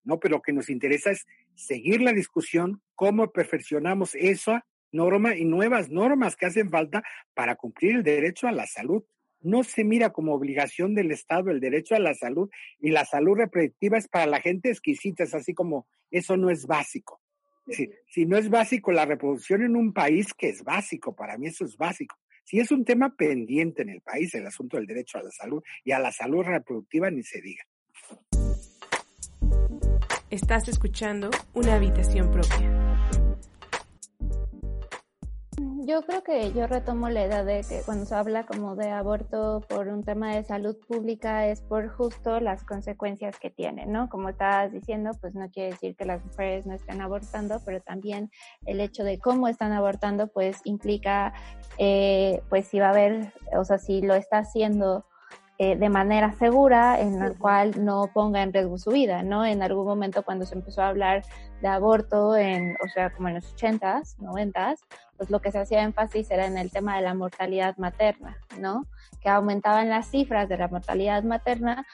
no, 0.04 0.20
pero 0.20 0.38
lo 0.38 0.42
que 0.42 0.54
nos 0.54 0.70
interesa 0.70 1.12
es 1.12 1.26
seguir 1.56 2.02
la 2.02 2.14
discusión, 2.14 2.82
cómo 2.96 3.32
perfeccionamos 3.32 4.16
esa 4.16 4.66
norma 4.92 5.36
y 5.36 5.46
nuevas 5.46 5.90
normas 5.90 6.36
que 6.36 6.46
hacen 6.46 6.70
falta 6.70 7.04
para 7.34 7.56
cumplir 7.56 7.96
el 7.96 8.04
derecho 8.04 8.48
a 8.48 8.52
la 8.52 8.68
salud. 8.68 9.04
No 9.42 9.64
se 9.64 9.84
mira 9.84 10.12
como 10.12 10.34
obligación 10.34 10.96
del 10.96 11.12
Estado 11.12 11.52
el 11.52 11.60
derecho 11.60 11.96
a 11.96 12.00
la 12.00 12.14
salud 12.14 12.50
y 12.80 12.90
la 12.90 13.06
salud 13.06 13.38
reproductiva 13.38 13.98
es 13.98 14.08
para 14.08 14.26
la 14.26 14.42
gente 14.42 14.70
exquisita, 14.70 15.24
es 15.24 15.34
así 15.34 15.54
como 15.54 15.88
eso 16.10 16.38
no 16.38 16.50
es 16.50 16.66
básico. 16.66 17.22
Si, 17.70 17.90
si 18.08 18.26
no 18.26 18.38
es 18.38 18.50
básico 18.50 18.92
la 18.92 19.06
reproducción 19.06 19.62
en 19.62 19.76
un 19.76 19.94
país, 19.94 20.34
que 20.34 20.50
es 20.50 20.64
básico, 20.64 21.16
para 21.16 21.38
mí 21.38 21.48
eso 21.48 21.66
es 21.66 21.76
básico. 21.76 22.18
Si 22.48 22.62
es 22.62 22.72
un 22.72 22.86
tema 22.86 23.14
pendiente 23.14 23.82
en 23.82 23.90
el 23.90 24.00
país, 24.00 24.34
el 24.34 24.48
asunto 24.48 24.78
del 24.78 24.86
derecho 24.86 25.18
a 25.18 25.24
la 25.24 25.32
salud 25.32 25.62
y 25.84 25.92
a 25.92 26.00
la 26.00 26.14
salud 26.14 26.44
reproductiva, 26.46 27.12
ni 27.12 27.22
se 27.22 27.42
diga. 27.42 27.66
Estás 30.30 30.70
escuchando 30.70 31.30
una 31.54 31.76
habitación 31.76 32.32
propia. 32.32 32.87
Yo 35.88 36.02
creo 36.02 36.22
que 36.22 36.52
yo 36.52 36.68
retomo 36.68 37.08
la 37.08 37.26
idea 37.26 37.46
de 37.46 37.62
que 37.64 37.82
cuando 37.86 38.04
se 38.04 38.14
habla 38.14 38.46
como 38.46 38.76
de 38.76 38.90
aborto 38.90 39.62
por 39.70 39.88
un 39.88 40.04
tema 40.04 40.36
de 40.36 40.44
salud 40.44 40.76
pública 40.86 41.48
es 41.48 41.62
por 41.62 41.88
justo 41.88 42.42
las 42.42 42.66
consecuencias 42.66 43.40
que 43.40 43.50
tiene, 43.50 43.86
¿no? 43.86 44.10
Como 44.10 44.28
estabas 44.28 44.74
diciendo, 44.74 45.12
pues 45.22 45.34
no 45.34 45.50
quiere 45.50 45.70
decir 45.72 45.96
que 45.96 46.04
las 46.04 46.26
mujeres 46.26 46.66
no 46.66 46.74
estén 46.74 47.00
abortando, 47.00 47.62
pero 47.64 47.80
también 47.80 48.30
el 48.66 48.82
hecho 48.82 49.06
de 49.06 49.18
cómo 49.18 49.48
están 49.48 49.72
abortando, 49.72 50.28
pues 50.28 50.60
implica, 50.66 51.34
eh, 51.78 52.42
pues 52.50 52.68
si 52.68 52.80
va 52.80 52.88
a 52.88 52.90
haber, 52.90 53.32
o 53.56 53.64
sea, 53.64 53.78
si 53.78 54.02
lo 54.02 54.14
está 54.14 54.40
haciendo 54.40 55.06
eh, 55.60 55.76
de 55.76 55.90
manera 55.90 56.34
segura, 56.34 57.00
en 57.00 57.18
la 57.18 57.32
cual 57.32 57.84
no 57.84 58.12
ponga 58.14 58.44
en 58.44 58.52
riesgo 58.52 58.78
su 58.78 58.92
vida, 58.92 59.24
¿no? 59.24 59.44
En 59.44 59.64
algún 59.64 59.88
momento 59.88 60.22
cuando 60.24 60.46
se 60.46 60.54
empezó 60.54 60.82
a 60.82 60.90
hablar 60.90 61.24
de 61.62 61.68
aborto, 61.68 62.36
en, 62.36 62.76
o 62.84 62.88
sea, 62.90 63.12
como 63.12 63.30
en 63.30 63.36
los 63.36 63.56
80s, 63.56 64.18
90s, 64.18 64.80
pues 65.18 65.30
lo 65.30 65.42
que 65.42 65.52
se 65.52 65.60
hacía 65.60 65.84
énfasis 65.84 66.30
era 66.30 66.46
en 66.46 66.58
el 66.58 66.72
tema 66.72 66.96
de 66.96 67.02
la 67.02 67.14
mortalidad 67.14 67.76
materna, 67.78 68.38
¿no? 68.60 68.86
Que 69.22 69.30
aumentaban 69.30 69.90
las 69.90 70.08
cifras 70.08 70.48
de 70.50 70.58
la 70.58 70.68
mortalidad 70.68 71.24
materna, 71.24 71.86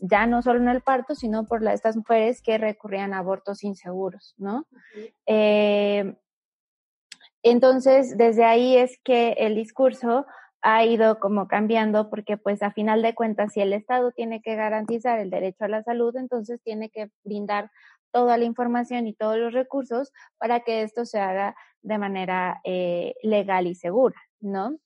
ya 0.00 0.26
no 0.26 0.42
solo 0.42 0.60
en 0.60 0.68
el 0.68 0.80
parto, 0.80 1.14
sino 1.14 1.44
por 1.44 1.66
estas 1.68 1.96
mujeres 1.96 2.42
que 2.42 2.58
recurrían 2.58 3.12
a 3.14 3.18
abortos 3.18 3.62
inseguros, 3.62 4.34
¿no? 4.38 4.66
Eh, 5.26 6.16
entonces, 7.42 8.16
desde 8.16 8.44
ahí 8.44 8.76
es 8.76 8.98
que 9.04 9.32
el 9.32 9.54
discurso 9.54 10.26
ha 10.62 10.84
ido 10.84 11.18
como 11.18 11.48
cambiando 11.48 12.08
porque 12.08 12.36
pues 12.36 12.62
a 12.62 12.70
final 12.70 13.02
de 13.02 13.14
cuentas 13.14 13.52
si 13.52 13.60
el 13.60 13.72
Estado 13.72 14.12
tiene 14.12 14.40
que 14.40 14.54
garantizar 14.54 15.18
el 15.18 15.28
derecho 15.28 15.64
a 15.64 15.68
la 15.68 15.82
salud, 15.82 16.14
entonces 16.16 16.60
tiene 16.62 16.88
que 16.88 17.10
brindar 17.24 17.70
toda 18.12 18.38
la 18.38 18.44
información 18.44 19.06
y 19.06 19.14
todos 19.14 19.38
los 19.38 19.52
recursos 19.52 20.12
para 20.38 20.60
que 20.60 20.82
esto 20.82 21.04
se 21.04 21.18
haga 21.18 21.56
de 21.82 21.98
manera 21.98 22.60
eh, 22.64 23.14
legal 23.22 23.66
y 23.66 23.74
segura, 23.74 24.20
¿no? 24.40 24.76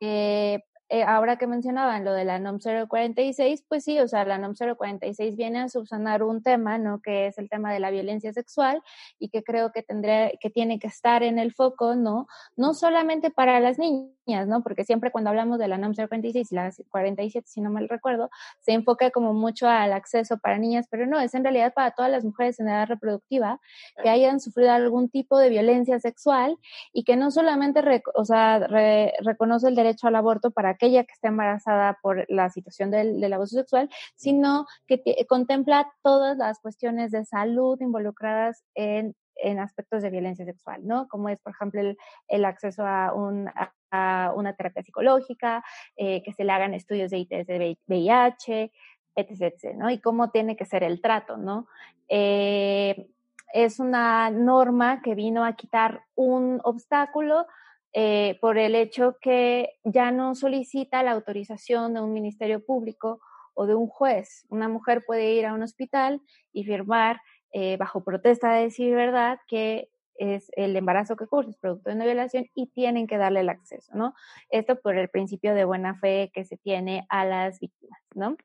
Eh, 0.00 0.62
eh, 0.94 1.04
ahora 1.04 1.38
que 1.38 1.46
mencionaban 1.46 2.04
lo 2.04 2.12
de 2.12 2.26
la 2.26 2.38
NOM 2.38 2.58
046, 2.58 3.64
pues 3.66 3.82
sí, 3.82 3.98
o 3.98 4.06
sea, 4.06 4.26
la 4.26 4.36
NOM 4.36 4.52
046 4.54 5.36
viene 5.36 5.60
a 5.60 5.70
subsanar 5.70 6.22
un 6.22 6.42
tema, 6.42 6.76
¿no? 6.76 7.00
Que 7.00 7.28
es 7.28 7.38
el 7.38 7.48
tema 7.48 7.72
de 7.72 7.80
la 7.80 7.90
violencia 7.90 8.30
sexual 8.34 8.82
y 9.18 9.30
que 9.30 9.42
creo 9.42 9.72
que 9.72 9.82
tendré, 9.82 10.38
que 10.38 10.50
tiene 10.50 10.78
que 10.78 10.88
estar 10.88 11.22
en 11.22 11.38
el 11.38 11.54
foco, 11.54 11.94
¿no? 11.94 12.26
No 12.56 12.74
solamente 12.74 13.30
para 13.30 13.58
las 13.58 13.78
niñas, 13.78 14.46
¿no? 14.46 14.62
Porque 14.62 14.84
siempre 14.84 15.10
cuando 15.10 15.30
hablamos 15.30 15.58
de 15.58 15.68
la 15.68 15.78
NOM 15.78 15.94
046 15.94 16.52
y 16.52 16.54
la 16.54 16.70
47, 16.90 17.48
si 17.48 17.62
no 17.62 17.70
mal 17.70 17.88
recuerdo, 17.88 18.28
se 18.60 18.72
enfoca 18.72 19.10
como 19.10 19.32
mucho 19.32 19.70
al 19.70 19.94
acceso 19.94 20.36
para 20.36 20.58
niñas, 20.58 20.88
pero 20.90 21.06
no, 21.06 21.18
es 21.20 21.32
en 21.34 21.42
realidad 21.42 21.72
para 21.72 21.92
todas 21.92 22.10
las 22.10 22.22
mujeres 22.22 22.60
en 22.60 22.68
edad 22.68 22.86
reproductiva 22.86 23.62
que 24.02 24.10
hayan 24.10 24.40
sufrido 24.40 24.72
algún 24.72 25.08
tipo 25.08 25.38
de 25.38 25.48
violencia 25.48 25.98
sexual 26.00 26.58
y 26.92 27.04
que 27.04 27.16
no 27.16 27.30
solamente, 27.30 27.80
o 28.14 28.26
sea, 28.26 28.58
reconoce 28.58 29.68
el 29.68 29.74
derecho 29.74 30.06
al 30.06 30.16
aborto 30.16 30.50
para 30.50 30.76
aquella 30.82 31.04
que 31.04 31.12
está 31.12 31.28
embarazada 31.28 31.98
por 32.02 32.26
la 32.28 32.50
situación 32.50 32.90
del, 32.90 33.32
abuso 33.32 33.56
sexual, 33.56 33.88
sino 34.16 34.66
que 34.88 35.00
contempla 35.28 35.92
todas 36.02 36.36
las 36.36 36.58
cuestiones 36.58 37.12
de 37.12 37.24
salud 37.24 37.80
involucradas 37.80 38.64
en, 38.74 39.14
aspectos 39.60 40.02
de 40.02 40.10
violencia 40.10 40.44
sexual, 40.44 40.86
¿no? 40.86 41.08
Como 41.08 41.28
es, 41.28 41.40
por 41.40 41.52
ejemplo, 41.52 41.80
el, 42.28 42.44
acceso 42.44 42.84
a, 42.84 43.12
una 43.14 44.56
terapia 44.56 44.82
psicológica, 44.82 45.64
eh, 45.96 46.22
que 46.22 46.32
se 46.32 46.44
le 46.44 46.52
hagan 46.52 46.74
estudios 46.74 47.10
de 47.10 47.18
ITS 47.18 47.46
de 47.46 47.78
VIH, 47.86 48.72
etc., 49.16 49.74
¿no? 49.76 49.90
Y 49.90 49.98
cómo 49.98 50.30
tiene 50.30 50.56
que 50.56 50.66
ser 50.66 50.82
el 50.82 51.00
trato, 51.00 51.36
¿no? 51.36 51.66
Eh, 52.08 53.08
es 53.52 53.80
una 53.80 54.30
norma 54.30 55.00
que 55.02 55.14
vino 55.14 55.44
a 55.44 55.54
quitar 55.54 56.04
un 56.14 56.60
obstáculo 56.64 57.46
eh, 57.94 58.38
por 58.40 58.58
el 58.58 58.74
hecho 58.74 59.16
que 59.20 59.70
ya 59.84 60.10
no 60.10 60.34
solicita 60.34 61.02
la 61.02 61.12
autorización 61.12 61.94
de 61.94 62.00
un 62.00 62.12
ministerio 62.12 62.64
público 62.64 63.20
o 63.54 63.66
de 63.66 63.74
un 63.74 63.86
juez. 63.86 64.46
Una 64.48 64.68
mujer 64.68 65.04
puede 65.06 65.32
ir 65.34 65.46
a 65.46 65.54
un 65.54 65.62
hospital 65.62 66.20
y 66.52 66.64
firmar 66.64 67.20
eh, 67.52 67.76
bajo 67.76 68.02
protesta 68.02 68.52
de 68.52 68.62
decir 68.62 68.94
verdad 68.94 69.38
que 69.46 69.90
es 70.14 70.50
el 70.56 70.76
embarazo 70.76 71.16
que 71.16 71.26
cursa, 71.26 71.50
es 71.50 71.58
producto 71.58 71.90
de 71.90 71.96
una 71.96 72.04
violación 72.04 72.46
y 72.54 72.66
tienen 72.68 73.06
que 73.06 73.18
darle 73.18 73.40
el 73.40 73.48
acceso, 73.48 73.94
¿no? 73.94 74.14
Esto 74.50 74.80
por 74.80 74.96
el 74.96 75.08
principio 75.08 75.54
de 75.54 75.64
buena 75.64 75.94
fe 75.98 76.30
que 76.32 76.44
se 76.44 76.56
tiene 76.56 77.06
a 77.08 77.24
las 77.24 77.60
víctimas, 77.60 78.00
¿no? 78.14 78.36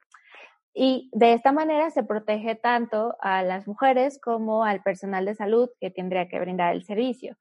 Y 0.74 1.10
de 1.14 1.34
esta 1.34 1.52
manera 1.52 1.90
se 1.90 2.04
protege 2.04 2.56
tanto 2.56 3.16
a 3.22 3.44
las 3.44 3.68
mujeres 3.68 4.20
como 4.22 4.64
al 4.64 4.82
personal 4.84 5.26
de 5.26 5.36
salud 5.36 5.70
que 5.80 5.90
tendría 5.90 6.28
que 6.28 6.40
brindar 6.40 6.74
el 6.74 6.84
servicio. 6.84 7.36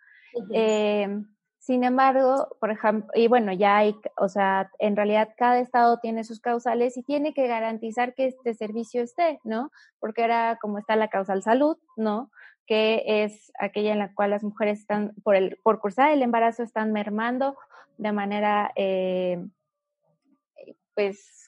Sin 1.58 1.82
embargo, 1.82 2.56
por 2.60 2.70
ejemplo, 2.70 3.10
y 3.14 3.26
bueno, 3.28 3.52
ya 3.52 3.78
hay, 3.78 3.96
o 4.18 4.28
sea, 4.28 4.70
en 4.78 4.94
realidad 4.94 5.30
cada 5.36 5.58
estado 5.58 5.98
tiene 5.98 6.22
sus 6.22 6.40
causales 6.40 6.96
y 6.96 7.02
tiene 7.02 7.34
que 7.34 7.48
garantizar 7.48 8.14
que 8.14 8.26
este 8.26 8.54
servicio 8.54 9.02
esté, 9.02 9.40
¿no? 9.42 9.70
Porque 9.98 10.22
era 10.22 10.58
como 10.60 10.78
está 10.78 10.94
la 10.96 11.08
causal 11.08 11.42
salud, 11.42 11.76
¿no? 11.96 12.30
Que 12.66 13.02
es 13.24 13.52
aquella 13.58 13.92
en 13.92 13.98
la 13.98 14.14
cual 14.14 14.30
las 14.30 14.44
mujeres 14.44 14.80
están, 14.80 15.14
por, 15.24 15.34
el, 15.34 15.58
por 15.62 15.80
cursar 15.80 16.12
el 16.12 16.22
embarazo, 16.22 16.62
están 16.62 16.92
mermando 16.92 17.56
de 17.98 18.12
manera, 18.12 18.70
eh, 18.76 19.44
pues, 20.94 21.46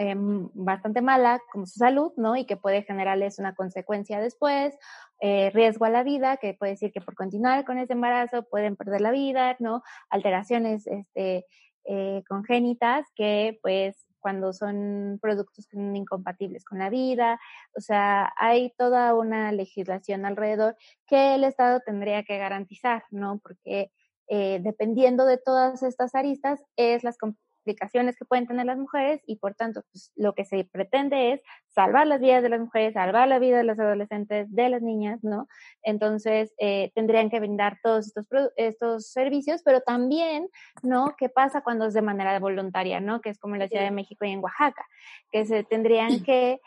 Em, 0.00 0.48
bastante 0.54 1.02
mala 1.02 1.42
como 1.52 1.66
su 1.66 1.78
salud, 1.78 2.12
¿no? 2.16 2.34
Y 2.34 2.46
que 2.46 2.56
puede 2.56 2.84
generarles 2.84 3.38
una 3.38 3.54
consecuencia 3.54 4.18
después, 4.18 4.74
eh, 5.20 5.50
riesgo 5.50 5.84
a 5.84 5.90
la 5.90 6.02
vida, 6.02 6.38
que 6.38 6.54
puede 6.54 6.72
decir 6.72 6.92
que 6.92 7.00
por 7.00 7.14
continuar 7.14 7.64
con 7.64 7.78
ese 7.78 7.92
embarazo 7.92 8.44
pueden 8.44 8.76
perder 8.76 9.00
la 9.00 9.10
vida, 9.10 9.56
¿no? 9.58 9.82
Alteraciones 10.08 10.86
este, 10.86 11.44
eh, 11.84 12.22
congénitas 12.28 13.06
que 13.14 13.58
pues 13.62 14.06
cuando 14.20 14.52
son 14.52 15.18
productos 15.20 15.66
que 15.66 15.76
son 15.76 15.96
incompatibles 15.96 16.64
con 16.64 16.78
la 16.78 16.90
vida, 16.90 17.40
o 17.76 17.80
sea, 17.80 18.32
hay 18.36 18.72
toda 18.76 19.14
una 19.14 19.50
legislación 19.52 20.24
alrededor 20.24 20.76
que 21.06 21.34
el 21.34 21.44
Estado 21.44 21.80
tendría 21.80 22.22
que 22.22 22.38
garantizar, 22.38 23.04
¿no? 23.10 23.40
Porque 23.42 23.90
eh, 24.28 24.60
dependiendo 24.62 25.26
de 25.26 25.38
todas 25.38 25.82
estas 25.82 26.14
aristas 26.14 26.62
es 26.76 27.02
las 27.02 27.18
complicaciones 27.60 28.16
que 28.16 28.24
pueden 28.24 28.46
tener 28.46 28.66
las 28.66 28.78
mujeres 28.78 29.20
y 29.26 29.36
por 29.36 29.54
tanto 29.54 29.82
pues, 29.92 30.12
lo 30.16 30.34
que 30.34 30.44
se 30.44 30.64
pretende 30.64 31.32
es 31.32 31.40
salvar 31.68 32.06
las 32.06 32.20
vidas 32.20 32.42
de 32.42 32.48
las 32.48 32.60
mujeres, 32.60 32.94
salvar 32.94 33.28
la 33.28 33.38
vida 33.38 33.58
de 33.58 33.64
los 33.64 33.78
adolescentes, 33.78 34.52
de 34.54 34.68
las 34.68 34.82
niñas, 34.82 35.20
¿no? 35.22 35.46
Entonces 35.82 36.54
eh, 36.58 36.90
tendrían 36.94 37.30
que 37.30 37.40
brindar 37.40 37.78
todos 37.82 38.06
estos, 38.06 38.26
estos 38.56 39.10
servicios, 39.10 39.62
pero 39.64 39.80
también, 39.80 40.48
¿no? 40.82 41.14
¿Qué 41.18 41.28
pasa 41.28 41.62
cuando 41.62 41.86
es 41.86 41.94
de 41.94 42.02
manera 42.02 42.38
voluntaria, 42.38 43.00
¿no? 43.00 43.20
Que 43.20 43.30
es 43.30 43.38
como 43.38 43.54
en 43.54 43.60
la 43.60 43.68
Ciudad 43.68 43.84
de 43.84 43.90
México 43.90 44.24
y 44.24 44.30
en 44.30 44.40
Oaxaca, 44.40 44.86
que 45.30 45.44
se 45.44 45.62
tendrían 45.64 46.22
que 46.24 46.60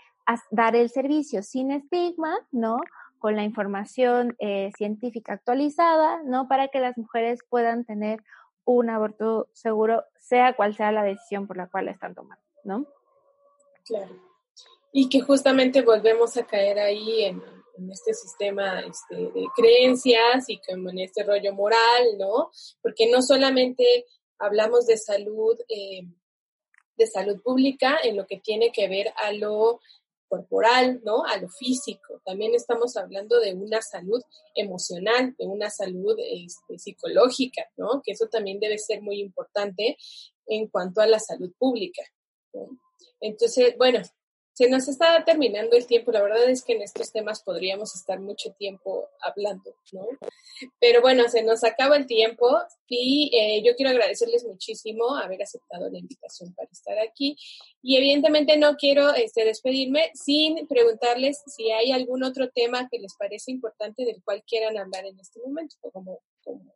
dar 0.52 0.76
el 0.76 0.90
servicio 0.90 1.44
sin 1.44 1.72
estigma, 1.72 2.38
¿no? 2.52 2.78
con 3.24 3.38
la 3.38 3.44
información 3.44 4.36
eh, 4.40 4.70
científica 4.76 5.32
actualizada, 5.32 6.22
¿no? 6.26 6.50
Para 6.50 6.68
que 6.68 6.82
las 6.82 6.98
mujeres 6.98 7.40
puedan 7.50 7.86
tener 7.86 8.20
un 8.66 8.90
aborto 8.90 9.50
seguro, 9.54 10.04
sea 10.20 10.56
cual 10.56 10.76
sea 10.76 10.92
la 10.92 11.04
decisión 11.04 11.48
por 11.48 11.58
la 11.58 11.68
cual 11.68 11.86
la 11.86 11.92
están 11.92 12.16
tomando, 12.16 12.44
¿no? 12.64 12.86
Claro. 13.86 14.16
Y 14.92 15.10
que 15.10 15.22
justamente 15.22 15.82
volvemos 15.82 16.38
a 16.38 16.46
caer 16.46 16.80
ahí 16.80 17.26
en, 17.26 17.42
este 17.92 18.14
sistema 18.14 18.82
este, 18.82 19.16
de 19.16 19.48
creencias 19.56 20.48
y 20.48 20.60
como 20.60 20.92
en 20.92 21.00
este 21.00 21.24
rollo 21.24 21.54
moral, 21.54 22.18
¿no? 22.20 22.52
Porque 22.84 23.10
no 23.10 23.24
solamente 23.24 24.06
hablamos 24.38 24.86
de 24.86 24.96
salud, 24.98 25.60
eh, 25.70 26.04
de 26.96 27.08
salud 27.08 27.42
pública 27.42 27.98
en 28.04 28.16
lo 28.16 28.28
que 28.28 28.38
tiene 28.38 28.72
que 28.72 28.88
ver 28.88 29.08
a 29.18 29.32
lo 29.34 29.80
corporal, 30.34 31.00
¿no? 31.04 31.26
A 31.26 31.38
lo 31.38 31.48
físico. 31.48 32.20
También 32.26 32.56
estamos 32.56 32.98
hablando 32.98 33.40
de 33.40 33.54
una 33.54 33.84
salud 33.84 34.20
emocional, 34.56 35.36
de 35.38 35.46
una 35.46 35.70
salud 35.70 36.18
este, 36.18 36.80
psicológica, 36.80 37.70
¿no? 37.78 38.02
Que 38.04 38.14
eso 38.14 38.28
también 38.28 38.60
debe 38.60 38.80
ser 38.80 39.04
muy 39.04 39.20
importante 39.20 39.96
en 40.48 40.68
cuanto 40.70 41.02
a 41.02 41.06
la 41.06 41.20
salud 41.20 41.52
pública. 41.60 42.02
Entonces, 43.20 43.76
bueno, 43.78 44.00
se 44.54 44.70
nos 44.70 44.88
está 44.88 45.24
terminando 45.26 45.76
el 45.76 45.88
tiempo. 45.88 46.12
La 46.12 46.22
verdad 46.22 46.48
es 46.50 46.64
que 46.64 46.74
en 46.74 46.84
estos 46.84 47.12
temas 47.12 47.42
podríamos 47.42 47.96
estar 47.96 48.20
mucho 48.20 48.54
tiempo 48.54 49.10
hablando, 49.20 49.76
¿no? 49.92 50.08
Pero 50.80 51.02
bueno, 51.02 51.28
se 51.28 51.44
nos 51.44 51.64
acaba 51.64 51.98
el 51.98 52.06
tiempo 52.06 52.48
y 52.88 53.32
eh, 53.34 53.64
yo 53.66 53.76
quiero 53.76 53.90
agradecerles 53.90 54.46
muchísimo 54.46 55.16
haber 55.16 55.42
aceptado 55.42 55.90
la 55.90 55.98
invitación 55.98 56.54
para 56.54 56.70
estar 56.72 56.98
aquí. 57.00 57.36
Y 57.82 57.98
evidentemente 57.98 58.56
no 58.58 58.76
quiero 58.76 59.14
este, 59.16 59.44
despedirme 59.44 60.12
sin 60.14 60.68
preguntarles 60.68 61.42
si 61.48 61.72
hay 61.72 61.92
algún 61.92 62.24
otro 62.24 62.50
tema 62.50 62.88
que 62.90 63.00
les 63.00 63.16
parece 63.16 63.52
importante 63.52 64.06
del 64.06 64.22
cual 64.24 64.44
quieran 64.46 64.78
hablar 64.78 65.06
en 65.06 65.20
este 65.20 65.40
momento, 65.40 65.76
como, 65.92 66.20
como 66.44 66.76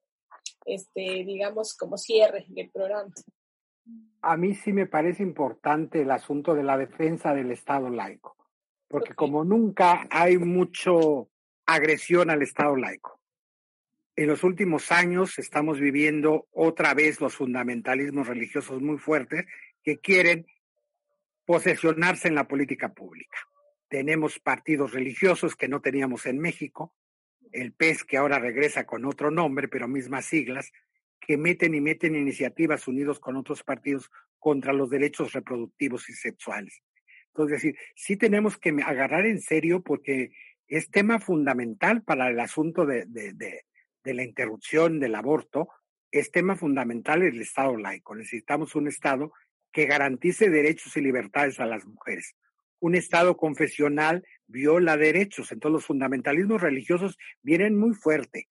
este, 0.65 1.23
digamos, 1.23 1.75
como 1.75 1.97
cierre 1.97 2.45
del 2.49 2.71
programa 2.71 3.13
a 4.21 4.37
mí 4.37 4.55
sí 4.55 4.73
me 4.73 4.87
parece 4.87 5.23
importante 5.23 6.01
el 6.01 6.11
asunto 6.11 6.53
de 6.53 6.63
la 6.63 6.77
defensa 6.77 7.33
del 7.33 7.51
Estado 7.51 7.89
laico, 7.89 8.35
porque 8.87 9.13
como 9.13 9.43
nunca 9.43 10.07
hay 10.09 10.37
mucho 10.37 11.29
agresión 11.65 12.29
al 12.29 12.41
Estado 12.41 12.75
laico. 12.75 13.19
En 14.15 14.27
los 14.27 14.43
últimos 14.43 14.91
años 14.91 15.37
estamos 15.37 15.79
viviendo 15.79 16.47
otra 16.51 16.93
vez 16.93 17.21
los 17.21 17.35
fundamentalismos 17.35 18.27
religiosos 18.27 18.81
muy 18.81 18.97
fuertes 18.97 19.45
que 19.83 19.99
quieren 19.99 20.47
posesionarse 21.45 22.27
en 22.27 22.35
la 22.35 22.47
política 22.47 22.93
pública. 22.93 23.37
Tenemos 23.87 24.39
partidos 24.39 24.91
religiosos 24.91 25.55
que 25.55 25.69
no 25.69 25.81
teníamos 25.81 26.25
en 26.25 26.39
México, 26.39 26.93
el 27.51 27.71
PES 27.71 28.03
que 28.03 28.17
ahora 28.17 28.39
regresa 28.39 28.85
con 28.85 29.05
otro 29.05 29.31
nombre, 29.31 29.67
pero 29.67 29.87
mismas 29.87 30.25
siglas, 30.25 30.73
que 31.19 31.37
meten 31.37 31.73
y 31.73 31.81
meten 31.81 32.15
iniciativas 32.15 32.87
unidos 32.87 33.19
con 33.19 33.35
otros 33.35 33.63
partidos 33.63 34.09
contra 34.39 34.73
los 34.73 34.89
derechos 34.89 35.33
reproductivos 35.33 36.09
y 36.09 36.13
sexuales. 36.13 36.81
Entonces, 37.27 37.57
es 37.57 37.63
decir, 37.63 37.79
sí 37.95 38.17
tenemos 38.17 38.57
que 38.57 38.69
agarrar 38.83 39.25
en 39.25 39.41
serio 39.41 39.81
porque 39.81 40.31
es 40.67 40.89
tema 40.89 41.19
fundamental 41.19 42.03
para 42.03 42.29
el 42.29 42.39
asunto 42.39 42.85
de, 42.85 43.05
de, 43.05 43.33
de, 43.33 44.13
la 44.13 44.23
interrupción 44.23 44.99
del 44.99 45.15
aborto, 45.15 45.69
es 46.11 46.31
tema 46.31 46.55
fundamental 46.55 47.21
el 47.23 47.41
Estado 47.41 47.75
laico. 47.75 48.15
Necesitamos 48.15 48.75
un 48.75 48.87
Estado 48.87 49.33
que 49.71 49.85
garantice 49.85 50.49
derechos 50.49 50.95
y 50.97 51.01
libertades 51.01 51.59
a 51.59 51.65
las 51.65 51.85
mujeres. 51.85 52.35
Un 52.79 52.95
Estado 52.95 53.35
confesional 53.35 54.25
viola 54.47 54.97
derechos, 54.97 55.51
entonces 55.51 55.73
los 55.73 55.85
fundamentalismos 55.85 56.61
religiosos 56.61 57.17
vienen 57.41 57.77
muy 57.77 57.93
fuerte 57.93 58.47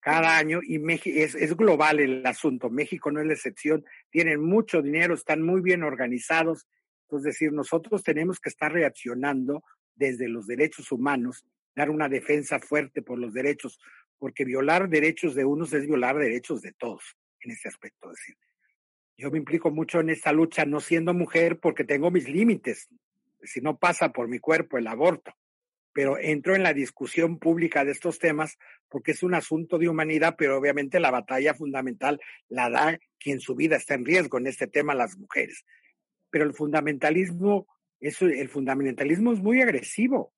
cada 0.00 0.38
año 0.38 0.60
y 0.62 0.80
es, 1.04 1.34
es 1.34 1.56
global 1.56 2.00
el 2.00 2.24
asunto. 2.26 2.70
México 2.70 3.10
no 3.10 3.20
es 3.20 3.26
la 3.26 3.32
excepción. 3.34 3.84
Tienen 4.10 4.40
mucho 4.40 4.82
dinero, 4.82 5.14
están 5.14 5.42
muy 5.42 5.60
bien 5.60 5.82
organizados. 5.82 6.66
Es 7.10 7.22
decir, 7.22 7.52
nosotros 7.52 8.02
tenemos 8.02 8.40
que 8.40 8.48
estar 8.48 8.72
reaccionando 8.72 9.62
desde 9.94 10.28
los 10.28 10.46
derechos 10.46 10.92
humanos, 10.92 11.44
dar 11.74 11.90
una 11.90 12.08
defensa 12.08 12.58
fuerte 12.58 13.02
por 13.02 13.18
los 13.18 13.32
derechos, 13.32 13.78
porque 14.18 14.44
violar 14.44 14.88
derechos 14.88 15.34
de 15.34 15.44
unos 15.44 15.72
es 15.72 15.86
violar 15.86 16.16
derechos 16.16 16.62
de 16.62 16.72
todos 16.72 17.16
en 17.40 17.50
ese 17.50 17.68
aspecto. 17.68 18.10
Es 18.12 18.18
decir, 18.18 18.36
yo 19.16 19.30
me 19.30 19.38
implico 19.38 19.70
mucho 19.70 20.00
en 20.00 20.10
esta 20.10 20.32
lucha 20.32 20.64
no 20.64 20.80
siendo 20.80 21.12
mujer 21.12 21.58
porque 21.58 21.84
tengo 21.84 22.10
mis 22.10 22.28
límites. 22.28 22.88
Si 23.42 23.60
no 23.60 23.78
pasa 23.78 24.12
por 24.12 24.28
mi 24.28 24.38
cuerpo 24.38 24.78
el 24.78 24.86
aborto, 24.86 25.32
pero 25.98 26.16
entro 26.16 26.54
en 26.54 26.62
la 26.62 26.74
discusión 26.74 27.40
pública 27.40 27.84
de 27.84 27.90
estos 27.90 28.20
temas 28.20 28.56
porque 28.88 29.10
es 29.10 29.24
un 29.24 29.34
asunto 29.34 29.78
de 29.78 29.88
humanidad, 29.88 30.36
pero 30.38 30.56
obviamente 30.56 31.00
la 31.00 31.10
batalla 31.10 31.54
fundamental 31.54 32.20
la 32.48 32.70
da 32.70 33.00
quien 33.18 33.40
su 33.40 33.56
vida 33.56 33.74
está 33.74 33.94
en 33.94 34.04
riesgo 34.04 34.38
en 34.38 34.46
este 34.46 34.68
tema, 34.68 34.94
las 34.94 35.18
mujeres. 35.18 35.64
Pero 36.30 36.44
el 36.44 36.54
fundamentalismo, 36.54 37.66
eso, 37.98 38.26
el 38.26 38.48
fundamentalismo 38.48 39.32
es 39.32 39.40
muy 39.40 39.60
agresivo 39.60 40.32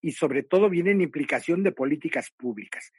y 0.00 0.10
sobre 0.10 0.42
todo 0.42 0.68
viene 0.68 0.90
en 0.90 1.00
implicación 1.00 1.62
de 1.62 1.70
políticas 1.70 2.32
públicas. 2.32 2.92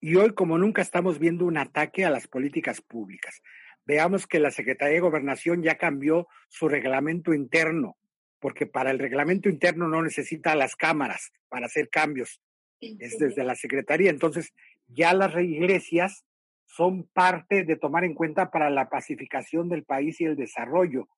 Y 0.00 0.16
hoy, 0.16 0.34
como 0.34 0.58
nunca, 0.58 0.82
estamos 0.82 1.20
viendo 1.20 1.44
un 1.44 1.56
ataque 1.56 2.04
a 2.04 2.10
las 2.10 2.26
políticas 2.26 2.80
públicas. 2.80 3.42
Veamos 3.86 4.26
que 4.26 4.40
la 4.40 4.50
Secretaría 4.50 4.94
de 4.94 5.02
Gobernación 5.02 5.62
ya 5.62 5.78
cambió 5.78 6.26
su 6.48 6.68
reglamento 6.68 7.32
interno 7.32 7.96
porque 8.40 8.66
para 8.66 8.90
el 8.90 8.98
reglamento 8.98 9.48
interno 9.48 9.86
no 9.86 10.02
necesita 10.02 10.56
las 10.56 10.74
cámaras 10.74 11.32
para 11.48 11.66
hacer 11.66 11.90
cambios, 11.90 12.40
es 12.80 13.18
desde 13.18 13.44
la 13.44 13.54
Secretaría. 13.54 14.10
Entonces, 14.10 14.52
ya 14.88 15.12
las 15.12 15.34
iglesias 15.34 16.24
son 16.66 17.04
parte 17.12 17.64
de 17.64 17.76
tomar 17.76 18.04
en 18.04 18.14
cuenta 18.14 18.50
para 18.50 18.70
la 18.70 18.88
pacificación 18.88 19.68
del 19.68 19.84
país 19.84 20.20
y 20.20 20.24
el 20.24 20.36
desarrollo. 20.36 21.08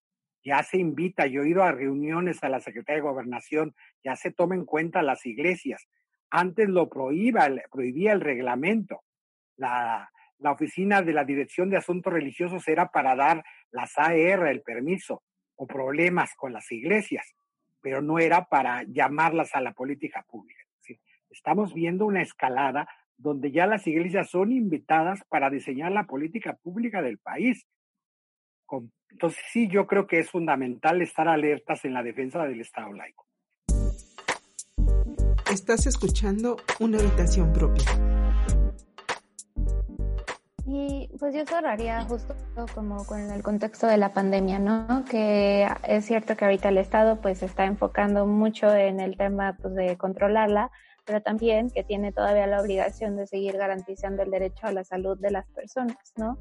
Ya 0.44 0.62
se 0.64 0.78
invita, 0.78 1.26
yo 1.26 1.42
he 1.42 1.50
ido 1.50 1.62
a 1.62 1.70
reuniones 1.70 2.42
a 2.42 2.48
la 2.48 2.60
Secretaría 2.60 3.02
de 3.02 3.08
Gobernación, 3.08 3.74
ya 4.02 4.16
se 4.16 4.32
toma 4.32 4.56
en 4.56 4.64
cuenta 4.64 5.02
las 5.02 5.24
iglesias. 5.24 5.86
Antes 6.30 6.68
lo 6.68 6.88
prohibía, 6.88 7.54
prohibía 7.70 8.12
el 8.12 8.20
reglamento. 8.20 9.02
La, 9.56 10.10
la 10.38 10.50
oficina 10.50 11.02
de 11.02 11.12
la 11.12 11.24
Dirección 11.24 11.70
de 11.70 11.76
Asuntos 11.76 12.12
Religiosos 12.12 12.66
era 12.66 12.88
para 12.88 13.14
dar 13.14 13.44
las 13.70 13.96
AR, 13.96 14.48
el 14.48 14.62
permiso 14.62 15.22
problemas 15.66 16.34
con 16.34 16.52
las 16.52 16.70
iglesias, 16.72 17.34
pero 17.80 18.02
no 18.02 18.18
era 18.18 18.46
para 18.46 18.84
llamarlas 18.84 19.54
a 19.54 19.60
la 19.60 19.72
política 19.72 20.24
pública. 20.28 20.60
Estamos 21.30 21.72
viendo 21.72 22.04
una 22.04 22.20
escalada 22.20 22.86
donde 23.16 23.50
ya 23.52 23.66
las 23.66 23.86
iglesias 23.86 24.28
son 24.30 24.52
invitadas 24.52 25.22
para 25.28 25.48
diseñar 25.48 25.92
la 25.92 26.04
política 26.04 26.54
pública 26.54 27.00
del 27.00 27.18
país. 27.18 27.66
Entonces 29.10 29.42
sí, 29.50 29.68
yo 29.68 29.86
creo 29.86 30.06
que 30.06 30.18
es 30.18 30.30
fundamental 30.30 31.00
estar 31.02 31.28
alertas 31.28 31.84
en 31.84 31.94
la 31.94 32.02
defensa 32.02 32.44
del 32.46 32.60
Estado 32.60 32.92
laico. 32.92 33.26
Estás 35.50 35.86
escuchando 35.86 36.56
una 36.80 36.98
habitación 36.98 37.52
propia. 37.52 37.84
Y 40.64 41.10
pues 41.18 41.34
yo 41.34 41.44
cerraría 41.44 42.02
justo 42.04 42.34
como 42.74 43.04
con 43.04 43.18
el 43.18 43.42
contexto 43.42 43.86
de 43.88 43.96
la 43.96 44.12
pandemia, 44.12 44.58
¿no? 44.58 45.04
Que 45.04 45.68
es 45.82 46.04
cierto 46.04 46.36
que 46.36 46.44
ahorita 46.44 46.68
el 46.68 46.78
Estado 46.78 47.20
pues 47.20 47.42
está 47.42 47.64
enfocando 47.64 48.26
mucho 48.26 48.72
en 48.72 49.00
el 49.00 49.16
tema 49.16 49.56
pues 49.60 49.74
de 49.74 49.96
controlarla, 49.96 50.70
pero 51.04 51.20
también 51.20 51.70
que 51.70 51.82
tiene 51.82 52.12
todavía 52.12 52.46
la 52.46 52.60
obligación 52.60 53.16
de 53.16 53.26
seguir 53.26 53.56
garantizando 53.56 54.22
el 54.22 54.30
derecho 54.30 54.68
a 54.68 54.72
la 54.72 54.84
salud 54.84 55.18
de 55.18 55.32
las 55.32 55.46
personas, 55.48 56.12
¿no? 56.16 56.38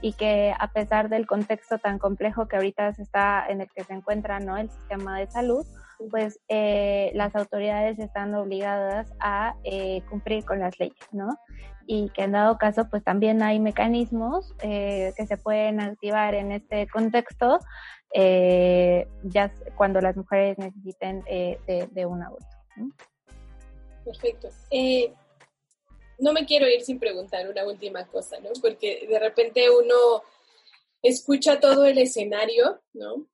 Y 0.00 0.12
que 0.12 0.54
a 0.56 0.68
pesar 0.68 1.08
del 1.08 1.26
contexto 1.26 1.78
tan 1.78 1.98
complejo 1.98 2.46
que 2.46 2.56
ahorita 2.56 2.92
se 2.94 3.02
está 3.02 3.44
en 3.48 3.60
el 3.60 3.70
que 3.74 3.82
se 3.82 3.92
encuentra, 3.92 4.38
¿no? 4.38 4.56
El 4.56 4.70
sistema 4.70 5.18
de 5.18 5.26
salud, 5.26 5.66
pues 6.10 6.40
eh, 6.48 7.10
las 7.14 7.34
autoridades 7.34 7.98
están 7.98 8.34
obligadas 8.34 9.12
a 9.20 9.56
eh, 9.64 10.02
cumplir 10.08 10.44
con 10.44 10.60
las 10.60 10.78
leyes, 10.78 11.08
¿no? 11.12 11.38
Y 11.86 12.10
que 12.10 12.22
en 12.22 12.32
dado 12.32 12.56
caso, 12.56 12.88
pues 12.88 13.04
también 13.04 13.42
hay 13.42 13.60
mecanismos 13.60 14.54
eh, 14.62 15.12
que 15.16 15.26
se 15.26 15.36
pueden 15.36 15.80
activar 15.80 16.34
en 16.34 16.52
este 16.52 16.86
contexto, 16.88 17.58
ya 19.24 19.52
cuando 19.76 20.00
las 20.00 20.16
mujeres 20.16 20.56
necesiten 20.56 21.22
de, 21.24 21.88
de, 21.90 22.06
un 22.06 22.22
aborto. 22.22 22.46
Perfecto. 24.04 24.48
no 26.20 26.32
me 26.32 26.46
quiero 26.46 26.68
ir 26.68 26.82
sin 26.82 27.00
preguntar 27.00 27.48
una 27.50 27.66
última 27.66 28.06
cosa, 28.06 28.38
¿no? 28.38 28.50
Porque 28.62 29.06
de 29.08 29.18
repente 29.18 29.68
uno 29.68 30.22
escucha 31.02 31.60
todo 31.60 31.84
el 31.84 31.98
escenario, 31.98 32.80
¿no? 32.92 33.26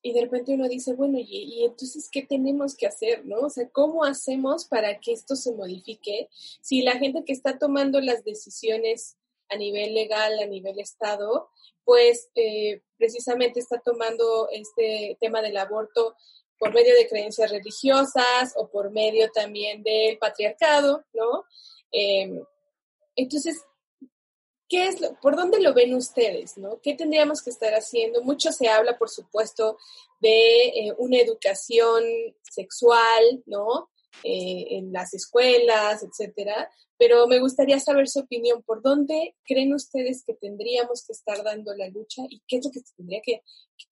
Y 0.00 0.12
de 0.12 0.22
repente 0.22 0.54
uno 0.54 0.68
dice, 0.68 0.94
bueno, 0.94 1.18
¿y, 1.20 1.64
entonces 1.64 2.08
qué 2.10 2.22
tenemos 2.22 2.76
que 2.76 2.86
hacer, 2.86 3.26
no? 3.26 3.40
O 3.40 3.50
sea, 3.50 3.68
¿cómo 3.70 4.04
hacemos 4.04 4.64
para 4.66 5.00
que 5.00 5.12
esto 5.12 5.34
se 5.34 5.52
modifique? 5.52 6.28
Si 6.60 6.82
la 6.82 6.98
gente 6.98 7.24
que 7.24 7.32
está 7.32 7.58
tomando 7.58 8.00
las 8.00 8.24
decisiones 8.24 9.16
a 9.48 9.56
nivel 9.56 9.94
legal, 9.94 10.38
a 10.38 10.46
nivel 10.46 10.78
Estado, 10.78 11.48
pues 11.84 12.28
eh, 12.34 12.82
precisamente 12.96 13.60
está 13.60 13.80
tomando 13.80 14.48
este 14.50 15.16
tema 15.20 15.40
del 15.42 15.56
aborto 15.56 16.16
por 16.58 16.74
medio 16.74 16.94
de 16.94 17.08
creencias 17.08 17.50
religiosas 17.50 18.52
o 18.56 18.68
por 18.68 18.90
medio 18.90 19.30
también 19.30 19.82
del 19.82 20.18
patriarcado, 20.18 21.04
¿no? 21.12 21.44
Em, 21.90 22.44
entonces, 23.16 23.64
¿qué 24.68 24.86
es 24.86 24.96
¿por 25.22 25.36
dónde 25.36 25.60
lo 25.60 25.74
ven 25.74 25.94
ustedes, 25.94 26.58
no? 26.58 26.80
¿Qué 26.82 26.94
tendríamos 26.94 27.42
que 27.42 27.50
estar 27.50 27.72
haciendo? 27.74 28.22
Mucho 28.22 28.52
se 28.52 28.68
habla, 28.68 28.98
por 28.98 29.08
supuesto, 29.08 29.78
de 30.20 30.68
eh, 30.68 30.94
una 30.98 31.18
educación 31.18 32.02
sexual, 32.42 33.42
¿no? 33.46 33.90
Eh, 34.24 34.66
en 34.70 34.92
las 34.92 35.14
escuelas, 35.14 36.02
etcétera, 36.02 36.68
pero 36.98 37.28
me 37.28 37.38
gustaría 37.38 37.78
saber 37.78 38.08
su 38.08 38.20
opinión. 38.20 38.62
¿Por 38.62 38.82
dónde 38.82 39.36
creen 39.44 39.72
ustedes 39.72 40.24
que 40.24 40.34
tendríamos 40.34 41.06
que 41.06 41.12
estar 41.12 41.44
dando 41.44 41.72
la 41.74 41.88
lucha 41.88 42.22
y 42.28 42.42
qué 42.48 42.56
es 42.56 42.64
lo 42.64 42.72
que 42.72 42.80
tendría 42.96 43.20
que, 43.22 43.42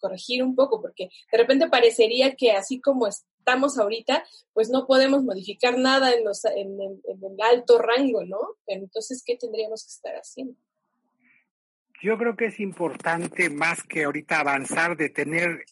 corregir 0.01 0.43
un 0.43 0.57
poco? 0.57 0.83
Porque 0.83 1.11
de 1.31 1.39
repente 1.39 1.69
parecería 1.69 2.35
que 2.35 2.51
así 2.51 2.81
como 2.81 3.07
estamos 3.07 3.79
ahorita, 3.79 4.27
pues 4.53 4.69
no 4.69 4.87
podemos 4.89 5.23
modificar 5.23 5.79
nada 5.79 6.13
en, 6.13 6.25
los, 6.25 6.45
en, 6.45 6.81
el 6.81 7.41
alto 7.41 7.79
rango, 7.79 8.25
¿no? 8.25 8.41
Entonces, 8.67 9.23
¿qué 9.25 9.37
tendríamos 9.37 9.85
que 9.85 9.93
estar 9.93 10.15
haciendo? 10.17 10.59
Yo 12.03 12.19
creo 12.19 12.37
que 12.37 12.47
es 12.47 12.61
importante 12.61 13.51
más 13.51 13.83
que 13.83 14.05
ahorita 14.05 14.41
avanzar 14.41 14.97
de 14.97 15.09
tener 15.09 15.65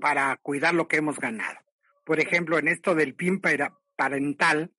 para 0.00 0.36
cuidar 0.36 0.74
lo 0.74 0.88
que 0.88 0.96
hemos 0.96 1.18
ganado. 1.18 1.58
Por 2.04 2.20
ejemplo, 2.20 2.58
en 2.58 2.68
esto 2.68 2.94
del 2.94 3.14
PIN 3.14 3.40
parental, 3.96 4.72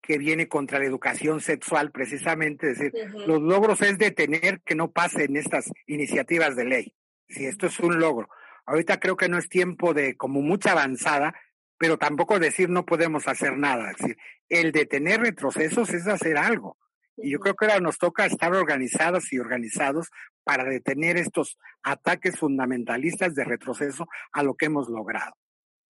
que 0.00 0.18
viene 0.18 0.48
contra 0.48 0.80
la 0.80 0.84
educación 0.84 1.40
sexual, 1.40 1.92
precisamente, 1.92 2.72
es 2.72 2.78
decir, 2.78 2.92
los 3.26 3.40
logros 3.40 3.80
es 3.82 3.98
detener 3.98 4.60
que 4.62 4.74
no 4.74 4.90
pasen 4.90 5.36
estas 5.36 5.70
iniciativas 5.86 6.56
de 6.56 6.64
ley. 6.64 6.94
Si 7.28 7.46
esto 7.46 7.66
es 7.66 7.78
un 7.78 8.00
logro. 8.00 8.28
Ahorita 8.66 8.98
creo 8.98 9.16
que 9.16 9.28
no 9.28 9.38
es 9.38 9.48
tiempo 9.48 9.94
de 9.94 10.16
como 10.16 10.42
mucha 10.42 10.72
avanzada, 10.72 11.34
pero 11.78 11.98
tampoco 11.98 12.38
decir 12.38 12.68
no 12.68 12.84
podemos 12.84 13.26
hacer 13.28 13.56
nada. 13.56 13.92
Es 13.92 13.98
decir, 13.98 14.18
el 14.48 14.72
detener 14.72 15.20
retrocesos 15.20 15.90
es 15.94 16.06
hacer 16.06 16.36
algo. 16.36 16.76
Y 17.16 17.30
yo 17.30 17.38
creo 17.38 17.54
que 17.54 17.66
ahora 17.66 17.80
nos 17.80 17.98
toca 17.98 18.26
estar 18.26 18.52
organizadas 18.54 19.32
y 19.32 19.38
organizados 19.38 20.10
para 20.44 20.64
detener 20.64 21.16
estos 21.16 21.58
ataques 21.82 22.38
fundamentalistas 22.38 23.34
de 23.34 23.44
retroceso 23.44 24.06
a 24.32 24.42
lo 24.42 24.54
que 24.54 24.66
hemos 24.66 24.88
logrado. 24.88 25.34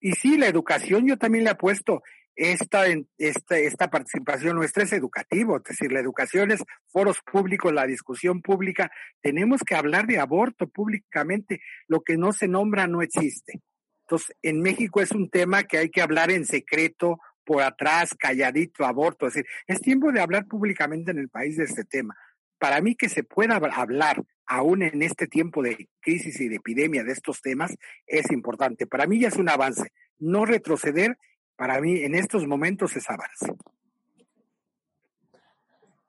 Y 0.00 0.12
sí, 0.12 0.36
la 0.36 0.48
educación 0.48 1.06
yo 1.06 1.16
también 1.16 1.44
le 1.44 1.50
apuesto 1.50 2.02
esta, 2.34 2.84
esta, 3.18 3.58
esta 3.58 3.90
participación 3.90 4.56
nuestra 4.56 4.84
es 4.84 4.92
educativo, 4.92 5.58
es 5.58 5.64
decir, 5.64 5.92
la 5.92 6.00
educación 6.00 6.50
es 6.50 6.64
foros 6.88 7.18
públicos, 7.30 7.72
la 7.72 7.86
discusión 7.86 8.40
pública. 8.40 8.90
Tenemos 9.20 9.62
que 9.62 9.74
hablar 9.74 10.06
de 10.06 10.18
aborto 10.18 10.68
públicamente. 10.68 11.60
Lo 11.86 12.00
que 12.00 12.16
no 12.16 12.32
se 12.32 12.48
nombra 12.48 12.86
no 12.86 13.02
existe. 13.02 13.60
Entonces, 14.06 14.34
en 14.42 14.60
México 14.60 15.00
es 15.00 15.12
un 15.12 15.30
tema 15.30 15.64
que 15.64 15.78
hay 15.78 15.90
que 15.90 16.02
hablar 16.02 16.30
en 16.30 16.44
secreto, 16.44 17.18
por 17.44 17.62
atrás, 17.62 18.14
calladito, 18.18 18.84
aborto. 18.84 19.26
Es 19.26 19.34
decir, 19.34 19.50
es 19.66 19.80
tiempo 19.80 20.12
de 20.12 20.20
hablar 20.20 20.46
públicamente 20.46 21.10
en 21.10 21.18
el 21.18 21.28
país 21.28 21.56
de 21.56 21.64
este 21.64 21.84
tema. 21.84 22.16
Para 22.58 22.80
mí 22.80 22.94
que 22.94 23.08
se 23.08 23.24
pueda 23.24 23.56
hablar 23.56 24.22
aún 24.46 24.82
en 24.82 25.02
este 25.02 25.26
tiempo 25.26 25.62
de 25.62 25.88
crisis 26.00 26.40
y 26.40 26.48
de 26.48 26.56
epidemia 26.56 27.04
de 27.04 27.12
estos 27.12 27.40
temas 27.40 27.74
es 28.06 28.30
importante. 28.30 28.86
Para 28.86 29.06
mí 29.06 29.20
ya 29.20 29.28
es 29.28 29.36
un 29.36 29.48
avance. 29.48 29.90
No 30.18 30.44
retroceder 30.44 31.18
para 31.56 31.80
mí 31.80 32.02
en 32.02 32.14
estos 32.14 32.46
momentos 32.46 32.96
es 32.96 33.08
avance. 33.08 33.54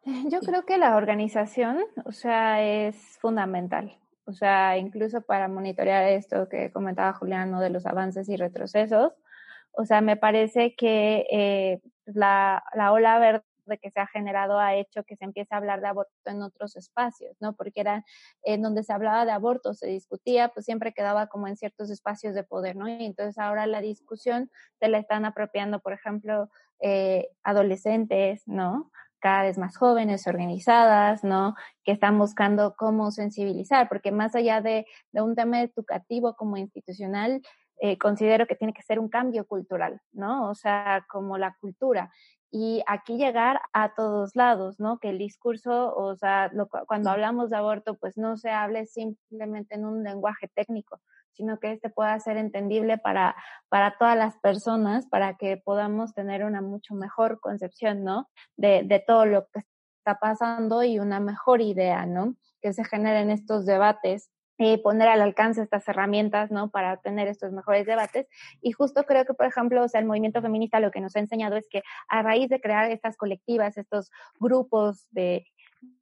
Yo 0.06 0.42
creo 0.42 0.66
que 0.66 0.78
la 0.78 0.96
organización, 0.96 1.78
o 2.06 2.12
sea, 2.12 2.62
es 2.62 2.96
fundamental. 3.20 3.98
O 4.26 4.34
sea, 4.34 4.78
incluso 4.78 5.22
para 5.22 5.48
monitorear 5.48 6.06
esto 6.10 6.48
que 6.50 6.72
comentaba 6.72 7.14
Juliano 7.14 7.60
de 7.60 7.70
los 7.70 7.86
avances 7.86 8.30
y 8.30 8.36
retrocesos. 8.36 9.14
O 9.74 9.86
sea, 9.86 10.01
me 10.01 10.17
parece 10.17 10.76
que 10.76 11.26
eh, 11.32 11.82
la, 12.05 12.63
la 12.76 12.91
ola 12.91 13.19
verde 13.19 13.43
de 13.65 13.78
que 13.78 13.91
se 13.91 13.99
ha 13.99 14.07
generado 14.07 14.59
ha 14.59 14.76
hecho 14.76 15.03
que 15.03 15.15
se 15.15 15.26
empiece 15.26 15.53
a 15.53 15.57
hablar 15.57 15.82
de 15.82 15.88
aborto 15.88 16.11
en 16.26 16.41
otros 16.41 16.76
espacios, 16.76 17.36
¿no? 17.39 17.55
Porque 17.55 17.82
era 17.82 18.03
en 18.43 18.61
donde 18.61 18.84
se 18.84 18.93
hablaba 18.93 19.26
de 19.26 19.32
aborto, 19.32 19.74
se 19.74 19.88
discutía, 19.88 20.49
pues 20.49 20.65
siempre 20.65 20.93
quedaba 20.93 21.28
como 21.28 21.47
en 21.47 21.57
ciertos 21.57 21.89
espacios 21.89 22.36
de 22.36 22.43
poder, 22.43 22.76
¿no? 22.76 22.88
Y 22.88 23.05
entonces 23.05 23.38
ahora 23.38 23.67
la 23.67 23.82
discusión 23.82 24.49
se 24.80 24.88
la 24.89 24.97
están 24.97 25.26
apropiando, 25.26 25.80
por 25.80 25.93
ejemplo, 25.93 26.49
eh, 26.80 27.30
adolescentes, 27.43 28.43
¿no? 28.47 28.91
cada 29.19 29.43
vez 29.43 29.57
más 29.57 29.78
jóvenes, 29.78 30.28
organizadas, 30.28 31.24
¿no? 31.24 31.55
Que 31.86 31.93
están 31.93 32.19
buscando 32.19 32.76
cómo 32.76 33.09
sensibilizar, 33.09 33.88
porque 33.88 34.11
más 34.11 34.36
allá 34.36 34.59
de, 34.59 34.86
de 35.13 35.21
un 35.21 35.34
tema 35.34 35.61
educativo 35.61 36.36
como 36.36 36.57
institucional, 36.57 37.41
eh, 37.80 37.97
considero 37.97 38.47
que 38.47 38.55
tiene 38.55 38.74
que 38.74 38.84
ser 38.84 38.99
un 38.99 39.09
cambio 39.09 39.45
cultural, 39.45 40.01
¿no? 40.11 40.49
O 40.49 40.55
sea, 40.55 41.05
como 41.09 41.38
la 41.38 41.55
cultura 41.59 42.11
y 42.55 42.84
aquí 42.86 43.17
llegar 43.17 43.61
a 43.74 43.95
todos 43.95 44.36
lados, 44.36 44.80
¿no? 44.80 44.99
Que 44.99 45.09
el 45.09 45.17
discurso, 45.17 45.91
o 45.95 46.15
sea, 46.15 46.51
cuando 46.86 47.09
hablamos 47.09 47.49
de 47.49 47.57
aborto, 47.57 47.95
pues 47.95 48.15
no 48.15 48.38
se 48.38 48.51
hable 48.51 48.86
simplemente 48.86 49.74
en 49.74 49.86
un 49.86 50.03
lenguaje 50.03 50.51
técnico, 50.53 51.01
sino 51.32 51.57
que 51.57 51.71
este 51.71 51.89
pueda 51.89 52.19
ser 52.19 52.38
entendible 52.38 52.99
para, 52.99 53.36
para 53.69 53.97
todas 53.97 54.15
las 54.15 54.38
personas, 54.38 55.07
para 55.07 55.36
que 55.36 55.57
podamos 55.57 56.13
tener 56.13 56.45
una 56.45 56.61
mucho 56.61 56.93
mejor 56.93 57.39
concepción, 57.39 58.03
¿no? 58.03 58.30
De, 58.55 58.84
de 58.84 58.99
todo 58.99 59.26
lo 59.26 59.47
que 59.47 59.61
está 59.97 60.19
pasando 60.19 60.84
y 60.84 60.99
una 60.99 61.19
mejor 61.19 61.59
idea, 61.59 62.05
¿no? 62.05 62.36
Que 62.61 62.71
se 62.71 62.86
generen 62.86 63.32
estos 63.32 63.65
debates 63.65 64.30
eh, 64.64 64.78
poner 64.78 65.07
al 65.07 65.22
alcance 65.22 65.61
estas 65.61 65.88
herramientas, 65.88 66.51
¿no? 66.51 66.70
Para 66.72 66.97
tener 66.97 67.28
estos 67.28 67.51
mejores 67.51 67.86
debates. 67.86 68.28
Y 68.61 68.72
justo 68.72 69.03
creo 69.03 69.26
que, 69.26 69.34
por 69.34 69.45
ejemplo, 69.45 69.84
o 69.84 69.88
sea, 69.88 69.99
el 69.99 70.07
movimiento 70.07 70.41
feminista 70.41 70.80
lo 70.80 70.91
que 70.91 71.01
nos 71.01 71.16
ha 71.16 71.20
enseñado 71.20 71.55
es 71.55 71.68
que 71.70 71.84
a 72.07 72.22
raíz 72.22 72.49
de 72.49 72.61
crear 72.61 72.89
estas 72.91 73.18
colectivas, 73.18 73.78
estos 73.78 74.11
grupos 74.39 75.07
de, 75.11 75.45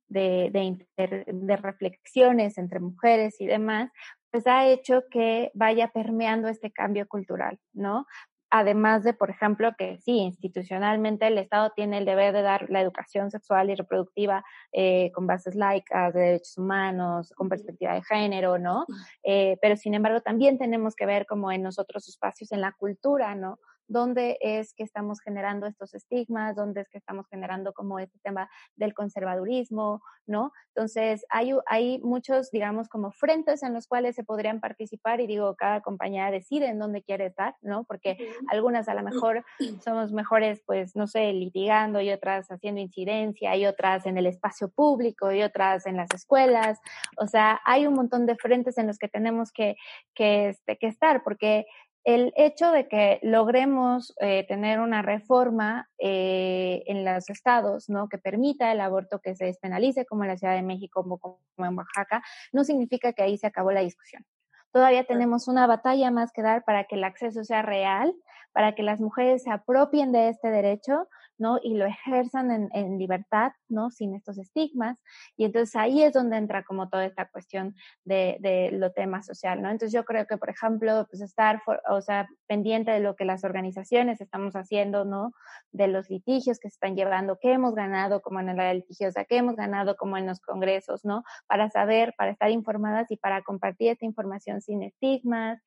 de, 0.08 0.50
de, 0.98 1.26
de 1.28 1.58
reflexiones 1.58 2.58
entre 2.58 2.80
mujeres 2.80 3.40
y 3.42 3.46
demás, 3.46 3.92
pues 4.32 4.48
ha 4.48 4.68
hecho 4.68 5.04
que 5.12 5.52
vaya 5.54 5.90
permeando 5.90 6.48
este 6.48 6.72
cambio 6.72 7.08
cultural, 7.08 7.60
¿no? 7.74 8.06
Además 8.52 9.04
de, 9.04 9.14
por 9.14 9.30
ejemplo, 9.30 9.72
que 9.78 9.98
sí, 9.98 10.18
institucionalmente 10.18 11.26
el 11.28 11.38
Estado 11.38 11.72
tiene 11.76 11.98
el 11.98 12.06
deber 12.06 12.34
de 12.34 12.42
dar 12.42 12.70
la 12.70 12.82
educación 12.82 13.32
sexual 13.32 13.70
y 13.70 13.76
reproductiva 13.76 14.44
eh, 14.74 15.12
con 15.14 15.26
bases 15.26 15.56
laicas, 15.56 16.14
de 16.14 16.20
derechos 16.20 16.58
humanos, 16.58 17.32
con 17.36 17.50
perspectiva 17.50 17.94
de 17.94 18.04
género, 18.04 18.60
¿no? 18.60 18.86
Eh, 19.24 19.58
pero 19.62 19.76
sin 19.78 19.94
embargo, 19.94 20.22
también 20.22 20.58
tenemos 20.58 20.96
que 20.96 21.06
ver 21.06 21.26
como 21.26 21.52
en 21.52 21.64
nosotros 21.64 22.08
espacios 22.08 22.52
en 22.52 22.62
la 22.62 22.74
cultura, 22.74 23.36
¿no? 23.36 23.60
Dónde 23.88 24.38
es 24.42 24.74
que 24.74 24.84
estamos 24.84 25.20
generando 25.22 25.68
estos 25.68 25.94
estigmas, 25.94 26.56
dónde 26.56 26.82
es 26.82 26.90
que 26.90 26.98
estamos 26.98 27.28
generando 27.28 27.74
como 27.74 28.00
este 28.00 28.20
tema 28.20 28.50
del 28.76 28.94
conservadurismo, 28.94 30.02
¿no? 30.26 30.52
Entonces, 30.76 31.26
hay, 31.30 31.54
hay 31.68 32.00
muchos, 32.00 32.52
digamos, 32.52 32.88
como 32.88 33.12
frentes 33.12 33.64
en 33.64 33.74
los 33.74 33.88
cuales 33.88 34.16
se 34.16 34.24
podrían 34.24 34.60
participar 34.60 35.20
y 35.20 35.28
digo, 35.28 35.56
cada 35.56 35.82
compañía 35.82 36.32
decide 36.32 36.68
en 36.68 36.80
dónde 36.80 37.04
quiere 37.04 37.26
estar, 37.26 37.56
¿no? 37.62 37.84
Porque 37.84 38.18
algunas 38.50 38.88
a 38.88 38.94
lo 38.94 39.04
mejor 39.04 39.44
somos 39.84 40.14
mejores, 40.14 40.62
pues, 40.66 40.96
no 40.96 41.08
sé, 41.08 41.34
litigando 41.34 42.02
y 42.02 42.12
otras 42.12 42.50
haciendo 42.50 42.82
incidencia 42.82 43.56
y 43.56 43.66
otras 43.66 44.06
en 44.06 44.18
el 44.18 44.26
espacio 44.26 44.70
público 44.70 45.32
y 45.32 45.44
otras 45.44 45.86
en 45.86 45.98
las 45.98 46.10
escuelas. 46.14 46.80
O 47.18 47.28
sea, 47.28 47.60
hay 47.66 47.88
un 47.88 47.94
montón 47.94 48.26
de 48.26 48.36
frentes 48.36 48.78
en 48.78 48.88
los 48.88 48.98
que 48.98 49.08
tenemos 49.08 49.52
que, 49.52 49.76
que, 50.16 50.50
este, 50.50 50.78
que 50.78 50.88
estar 50.88 51.24
porque 51.24 51.66
el 52.04 52.34
hecho 52.36 52.72
de 52.72 52.88
que 52.88 53.20
logremos 53.22 54.14
eh, 54.20 54.46
tener 54.48 54.80
una 54.80 55.02
reforma 55.02 55.90
eh, 56.00 56.84
en 56.88 57.06
los 57.06 57.30
estados, 57.30 57.90
¿no? 57.90 58.10
Que 58.10 58.18
permita 58.18 58.72
el 58.72 58.82
aborto 58.82 59.20
que 59.20 59.36
se 59.36 59.46
despenalice, 59.46 60.06
como 60.06 60.24
en 60.24 60.30
la 60.30 60.38
Ciudad 60.38 60.56
de 60.56 60.64
México, 60.64 61.04
como, 61.04 61.20
como 61.20 61.40
en 61.58 61.78
Oaxaca, 61.78 62.24
no 62.52 62.64
significa 62.64 63.14
que 63.14 63.24
ahí 63.24 63.38
se 63.38 63.48
acabó 63.48 63.72
la 63.72 63.82
discusión. 63.82 64.26
Todavía 64.72 65.04
tenemos 65.04 65.48
una 65.48 65.68
batalla 65.68 66.12
más 66.12 66.32
que 66.32 66.42
dar 66.42 66.64
para 66.64 66.86
que 66.86 66.96
el 66.96 67.04
acceso 67.04 67.44
sea 67.44 67.62
real, 67.62 68.16
para 68.54 68.74
que 68.74 68.84
las 68.84 69.00
mujeres 69.00 69.44
se 69.44 69.52
apropien 69.52 70.12
de 70.12 70.30
este 70.30 70.50
derecho, 70.50 71.08
¿no? 71.42 71.60
Y 71.62 71.74
lo 71.74 71.86
ejerzan 71.86 72.52
en, 72.52 72.70
en, 72.74 73.00
libertad, 73.00 73.52
¿no? 73.68 73.90
Sin 73.90 74.14
estos 74.14 74.38
estigmas. 74.38 75.02
Y 75.36 75.46
entonces 75.46 75.76
ahí 75.76 76.04
es 76.04 76.14
donde 76.14 76.38
entra 76.38 76.64
como 76.64 76.88
toda 76.88 77.06
esta 77.06 77.28
cuestión 77.30 77.76
de, 78.06 78.38
de 78.40 78.70
lo 78.72 78.92
tema 78.92 79.24
social, 79.24 79.62
¿no? 79.62 79.70
Entonces 79.70 79.92
yo 79.92 80.06
creo 80.06 80.28
que, 80.28 80.38
por 80.38 80.50
ejemplo, 80.50 81.08
pues 81.10 81.22
estar, 81.22 81.62
o 81.90 82.02
sea, 82.02 82.30
pendiente 82.48 82.92
de 82.92 83.00
lo 83.00 83.16
que 83.16 83.26
las 83.26 83.44
organizaciones 83.44 84.22
estamos 84.22 84.56
haciendo, 84.56 85.04
¿no? 85.04 85.32
De 85.72 85.88
los 85.88 86.10
litigios 86.10 86.60
que 86.60 86.70
se 86.70 86.76
están 86.76 86.96
llevando, 86.96 87.40
qué 87.42 87.54
hemos 87.54 87.74
ganado 87.74 88.22
como 88.22 88.40
en 88.40 88.56
la 88.56 88.74
litigiosa, 88.74 89.26
qué 89.26 89.38
hemos 89.38 89.56
ganado 89.56 89.96
como 89.96 90.18
en 90.18 90.28
los 90.28 90.40
congresos, 90.40 91.04
¿no? 91.04 91.24
Para 91.48 91.72
saber, 91.72 92.14
para 92.18 92.32
estar 92.32 92.52
informadas 92.52 93.10
y 93.10 93.18
para 93.18 93.42
compartir 93.42 93.90
esta 93.90 94.06
información 94.06 94.62
sin 94.62 94.84
estigmas, 94.84 95.60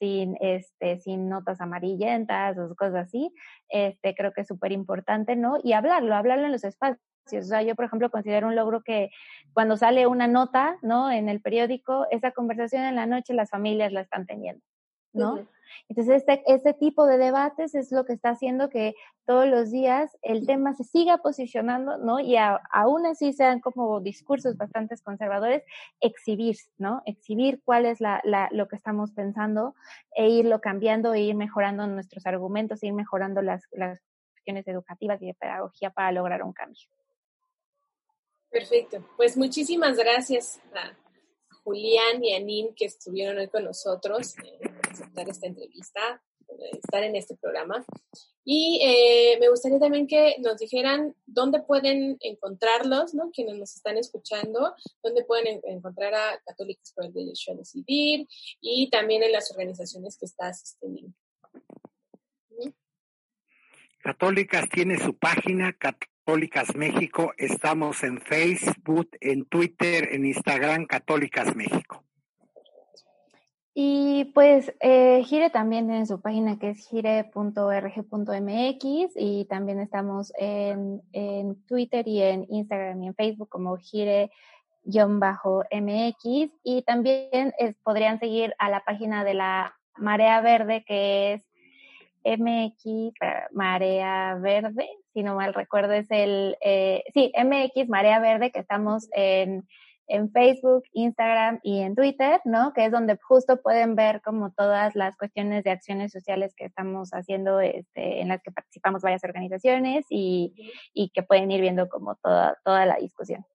sin, 0.00 0.36
este, 0.40 0.98
sin 0.98 1.28
notas 1.28 1.60
amarillentas 1.60 2.58
o 2.58 2.74
cosas 2.74 3.06
así, 3.06 3.32
este, 3.68 4.14
creo 4.14 4.32
que 4.32 4.40
es 4.40 4.48
súper 4.48 4.72
importante, 4.72 5.36
¿no? 5.36 5.58
Y 5.62 5.74
hablarlo, 5.74 6.16
hablarlo 6.16 6.46
en 6.46 6.52
los 6.52 6.64
espacios. 6.64 7.00
O 7.32 7.42
sea, 7.42 7.62
yo, 7.62 7.76
por 7.76 7.84
ejemplo, 7.84 8.10
considero 8.10 8.48
un 8.48 8.56
logro 8.56 8.82
que 8.82 9.10
cuando 9.52 9.76
sale 9.76 10.06
una 10.06 10.26
nota, 10.26 10.78
¿no? 10.82 11.10
En 11.12 11.28
el 11.28 11.40
periódico, 11.40 12.06
esa 12.10 12.32
conversación 12.32 12.82
en 12.84 12.96
la 12.96 13.06
noche 13.06 13.34
las 13.34 13.50
familias 13.50 13.92
la 13.92 14.00
están 14.00 14.26
teniendo, 14.26 14.64
¿no? 15.12 15.48
Entonces, 15.88 16.16
este, 16.18 16.42
este 16.46 16.74
tipo 16.74 17.06
de 17.06 17.18
debates 17.18 17.74
es 17.74 17.92
lo 17.92 18.04
que 18.04 18.12
está 18.12 18.30
haciendo 18.30 18.68
que 18.68 18.94
todos 19.24 19.46
los 19.46 19.70
días 19.70 20.16
el 20.22 20.46
tema 20.46 20.74
se 20.74 20.84
siga 20.84 21.18
posicionando, 21.18 21.96
¿no? 21.98 22.20
Y 22.20 22.36
aún 22.36 23.06
así 23.06 23.32
sean 23.32 23.60
como 23.60 24.00
discursos 24.00 24.56
bastante 24.56 24.96
conservadores, 25.02 25.62
exhibir, 26.00 26.56
¿no? 26.78 27.02
Exhibir 27.06 27.60
cuál 27.64 27.86
es 27.86 28.00
la, 28.00 28.20
la, 28.24 28.48
lo 28.52 28.68
que 28.68 28.76
estamos 28.76 29.12
pensando 29.12 29.74
e 30.14 30.28
irlo 30.28 30.60
cambiando 30.60 31.14
e 31.14 31.20
ir 31.20 31.34
mejorando 31.34 31.86
nuestros 31.86 32.26
argumentos, 32.26 32.82
ir 32.82 32.92
mejorando 32.92 33.42
las, 33.42 33.64
las 33.72 34.00
cuestiones 34.32 34.66
educativas 34.68 35.20
y 35.22 35.26
de 35.26 35.34
pedagogía 35.34 35.90
para 35.90 36.12
lograr 36.12 36.42
un 36.42 36.52
cambio. 36.52 36.88
Perfecto. 38.50 39.04
Pues 39.16 39.36
muchísimas 39.36 39.96
gracias 39.96 40.60
a 40.74 40.96
Julián 41.62 42.22
y 42.22 42.34
a 42.34 42.40
Nin 42.40 42.74
que 42.74 42.86
estuvieron 42.86 43.38
hoy 43.38 43.48
con 43.48 43.64
nosotros. 43.64 44.36
Eh, 44.38 44.69
aceptar 44.90 45.28
esta 45.28 45.46
entrevista, 45.46 46.22
estar 46.72 47.02
en 47.02 47.16
este 47.16 47.36
programa. 47.36 47.84
Y 48.44 48.80
eh, 48.82 49.38
me 49.38 49.48
gustaría 49.48 49.78
también 49.78 50.06
que 50.06 50.36
nos 50.40 50.58
dijeran 50.58 51.14
dónde 51.26 51.62
pueden 51.62 52.16
encontrarlos, 52.20 53.14
¿no? 53.14 53.30
Quienes 53.30 53.56
nos 53.56 53.76
están 53.76 53.96
escuchando, 53.98 54.74
dónde 55.02 55.24
pueden 55.24 55.60
encontrar 55.64 56.14
a 56.14 56.40
Católicas 56.44 56.92
por 56.94 57.04
el 57.04 57.12
Derecho 57.12 57.52
a 57.52 57.56
Decidir 57.56 58.26
y 58.60 58.90
también 58.90 59.22
en 59.22 59.32
las 59.32 59.50
organizaciones 59.50 60.16
que 60.18 60.26
está 60.26 60.48
asistiendo. 60.48 61.12
Católicas 64.02 64.66
tiene 64.70 64.98
su 64.98 65.14
página, 65.14 65.74
Católicas 65.74 66.74
México. 66.74 67.34
Estamos 67.36 68.02
en 68.02 68.18
Facebook, 68.20 69.10
en 69.20 69.44
Twitter, 69.44 70.08
en 70.12 70.24
Instagram, 70.24 70.86
Católicas 70.86 71.54
México. 71.54 72.02
Y 73.72 74.24
pues 74.34 74.74
eh, 74.80 75.22
Gire 75.24 75.50
también 75.50 75.86
tiene 75.86 76.04
su 76.04 76.20
página 76.20 76.58
que 76.58 76.70
es 76.70 76.88
gire.org.mx 76.88 77.32
y 79.16 79.44
también 79.44 79.78
estamos 79.78 80.32
en, 80.36 81.00
en, 81.12 81.54
Twitter 81.66 82.06
y 82.08 82.20
en 82.20 82.46
Instagram 82.48 83.04
y 83.04 83.06
en 83.08 83.14
Facebook 83.14 83.48
como 83.48 83.76
gire-mx 83.76 84.30
y 86.64 86.82
también 86.82 87.52
podrían 87.84 88.18
seguir 88.18 88.54
a 88.58 88.70
la 88.70 88.80
página 88.80 89.22
de 89.22 89.34
la 89.34 89.76
Marea 89.96 90.40
Verde 90.40 90.84
que 90.84 91.34
es 91.34 91.44
MX 92.24 93.14
Marea 93.52 94.34
Verde, 94.34 94.88
si 95.14 95.22
no 95.22 95.36
mal 95.36 95.54
recuerdo 95.54 95.92
es 95.92 96.06
el, 96.10 96.56
eh, 96.60 97.04
sí, 97.14 97.32
MX 97.36 97.88
Marea 97.88 98.18
Verde 98.18 98.50
que 98.50 98.60
estamos 98.60 99.08
en 99.12 99.66
en 100.10 100.30
Facebook, 100.32 100.82
Instagram 100.92 101.60
y 101.62 101.80
en 101.80 101.94
Twitter, 101.94 102.40
¿no? 102.44 102.72
Que 102.74 102.86
es 102.86 102.92
donde 102.92 103.16
justo 103.22 103.62
pueden 103.62 103.94
ver 103.94 104.20
como 104.22 104.52
todas 104.52 104.96
las 104.96 105.16
cuestiones 105.16 105.62
de 105.62 105.70
acciones 105.70 106.10
sociales 106.10 106.52
que 106.56 106.64
estamos 106.64 107.10
haciendo, 107.10 107.60
este, 107.60 108.20
en 108.20 108.28
las 108.28 108.42
que 108.42 108.50
participamos 108.50 109.02
varias 109.02 109.22
organizaciones 109.24 110.04
y, 110.10 110.72
y 110.92 111.10
que 111.10 111.22
pueden 111.22 111.50
ir 111.52 111.60
viendo 111.60 111.88
como 111.88 112.16
toda, 112.16 112.58
toda 112.64 112.86
la 112.86 112.96
discusión. 112.96 113.46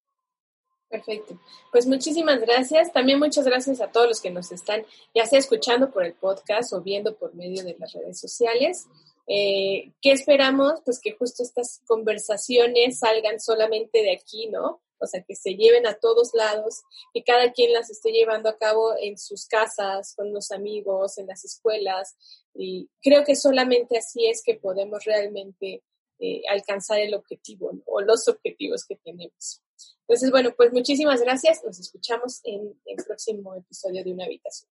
Perfecto. 0.89 1.37
Pues 1.73 1.87
muchísimas 1.87 2.39
gracias. 2.39 2.93
También 2.93 3.19
muchas 3.19 3.43
gracias 3.45 3.81
a 3.81 3.87
todos 3.87 4.07
los 4.07 4.21
que 4.21 4.31
nos 4.31 4.51
están 4.53 4.85
ya 5.13 5.25
sea 5.25 5.39
escuchando 5.39 5.91
por 5.91 6.05
el 6.05 6.13
podcast 6.13 6.71
o 6.71 6.81
viendo 6.81 7.15
por 7.15 7.35
medio 7.35 7.65
de 7.65 7.75
las 7.77 7.91
redes 7.91 8.17
sociales. 8.17 8.87
Eh, 9.27 9.91
¿Qué 10.01 10.11
esperamos? 10.11 10.79
Pues 10.85 11.01
que 11.01 11.11
justo 11.11 11.43
estas 11.43 11.81
conversaciones 11.85 12.99
salgan 12.99 13.41
solamente 13.41 14.03
de 14.03 14.13
aquí, 14.13 14.47
¿no? 14.47 14.79
O 15.05 15.07
sea, 15.07 15.23
que 15.23 15.35
se 15.35 15.55
lleven 15.55 15.87
a 15.87 15.95
todos 15.95 16.31
lados, 16.33 16.83
que 17.13 17.23
cada 17.23 17.53
quien 17.53 17.71
las 17.73 17.89
esté 17.89 18.11
llevando 18.11 18.49
a 18.49 18.57
cabo 18.57 18.93
en 18.99 19.17
sus 19.17 19.47
casas, 19.47 20.13
con 20.15 20.33
los 20.33 20.51
amigos, 20.51 21.17
en 21.17 21.27
las 21.27 21.45
escuelas. 21.45 22.15
Y 22.53 22.89
creo 23.01 23.23
que 23.23 23.35
solamente 23.35 23.97
así 23.97 24.27
es 24.27 24.43
que 24.43 24.55
podemos 24.55 25.05
realmente 25.05 25.83
eh, 26.19 26.41
alcanzar 26.49 26.99
el 26.99 27.13
objetivo 27.13 27.71
o 27.85 28.01
los 28.01 28.27
objetivos 28.27 28.85
que 28.85 28.95
tenemos. 28.97 29.61
Entonces, 30.07 30.31
bueno, 30.31 30.53
pues 30.55 30.71
muchísimas 30.71 31.21
gracias. 31.21 31.63
Nos 31.63 31.79
escuchamos 31.79 32.41
en 32.43 32.79
el 32.85 33.03
próximo 33.05 33.55
episodio 33.55 34.03
de 34.03 34.11
Una 34.13 34.25
Habitación. 34.25 34.69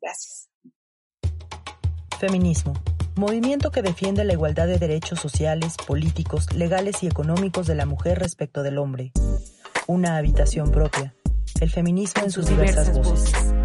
Gracias. 0.00 0.48
Feminismo. 2.18 2.74
Movimiento 3.16 3.70
que 3.70 3.82
defiende 3.82 4.24
la 4.24 4.32
igualdad 4.32 4.66
de 4.66 4.78
derechos 4.78 5.20
sociales, 5.20 5.76
políticos, 5.86 6.52
legales 6.54 7.02
y 7.02 7.06
económicos 7.06 7.66
de 7.66 7.74
la 7.74 7.84
mujer 7.84 8.18
respecto 8.18 8.62
del 8.62 8.78
hombre 8.78 9.12
una 9.90 10.16
habitación 10.18 10.70
propia. 10.70 11.14
El 11.60 11.68
feminismo 11.68 12.22
en 12.22 12.30
sus 12.30 12.46
diversas, 12.46 12.96
voces. 12.96 13.59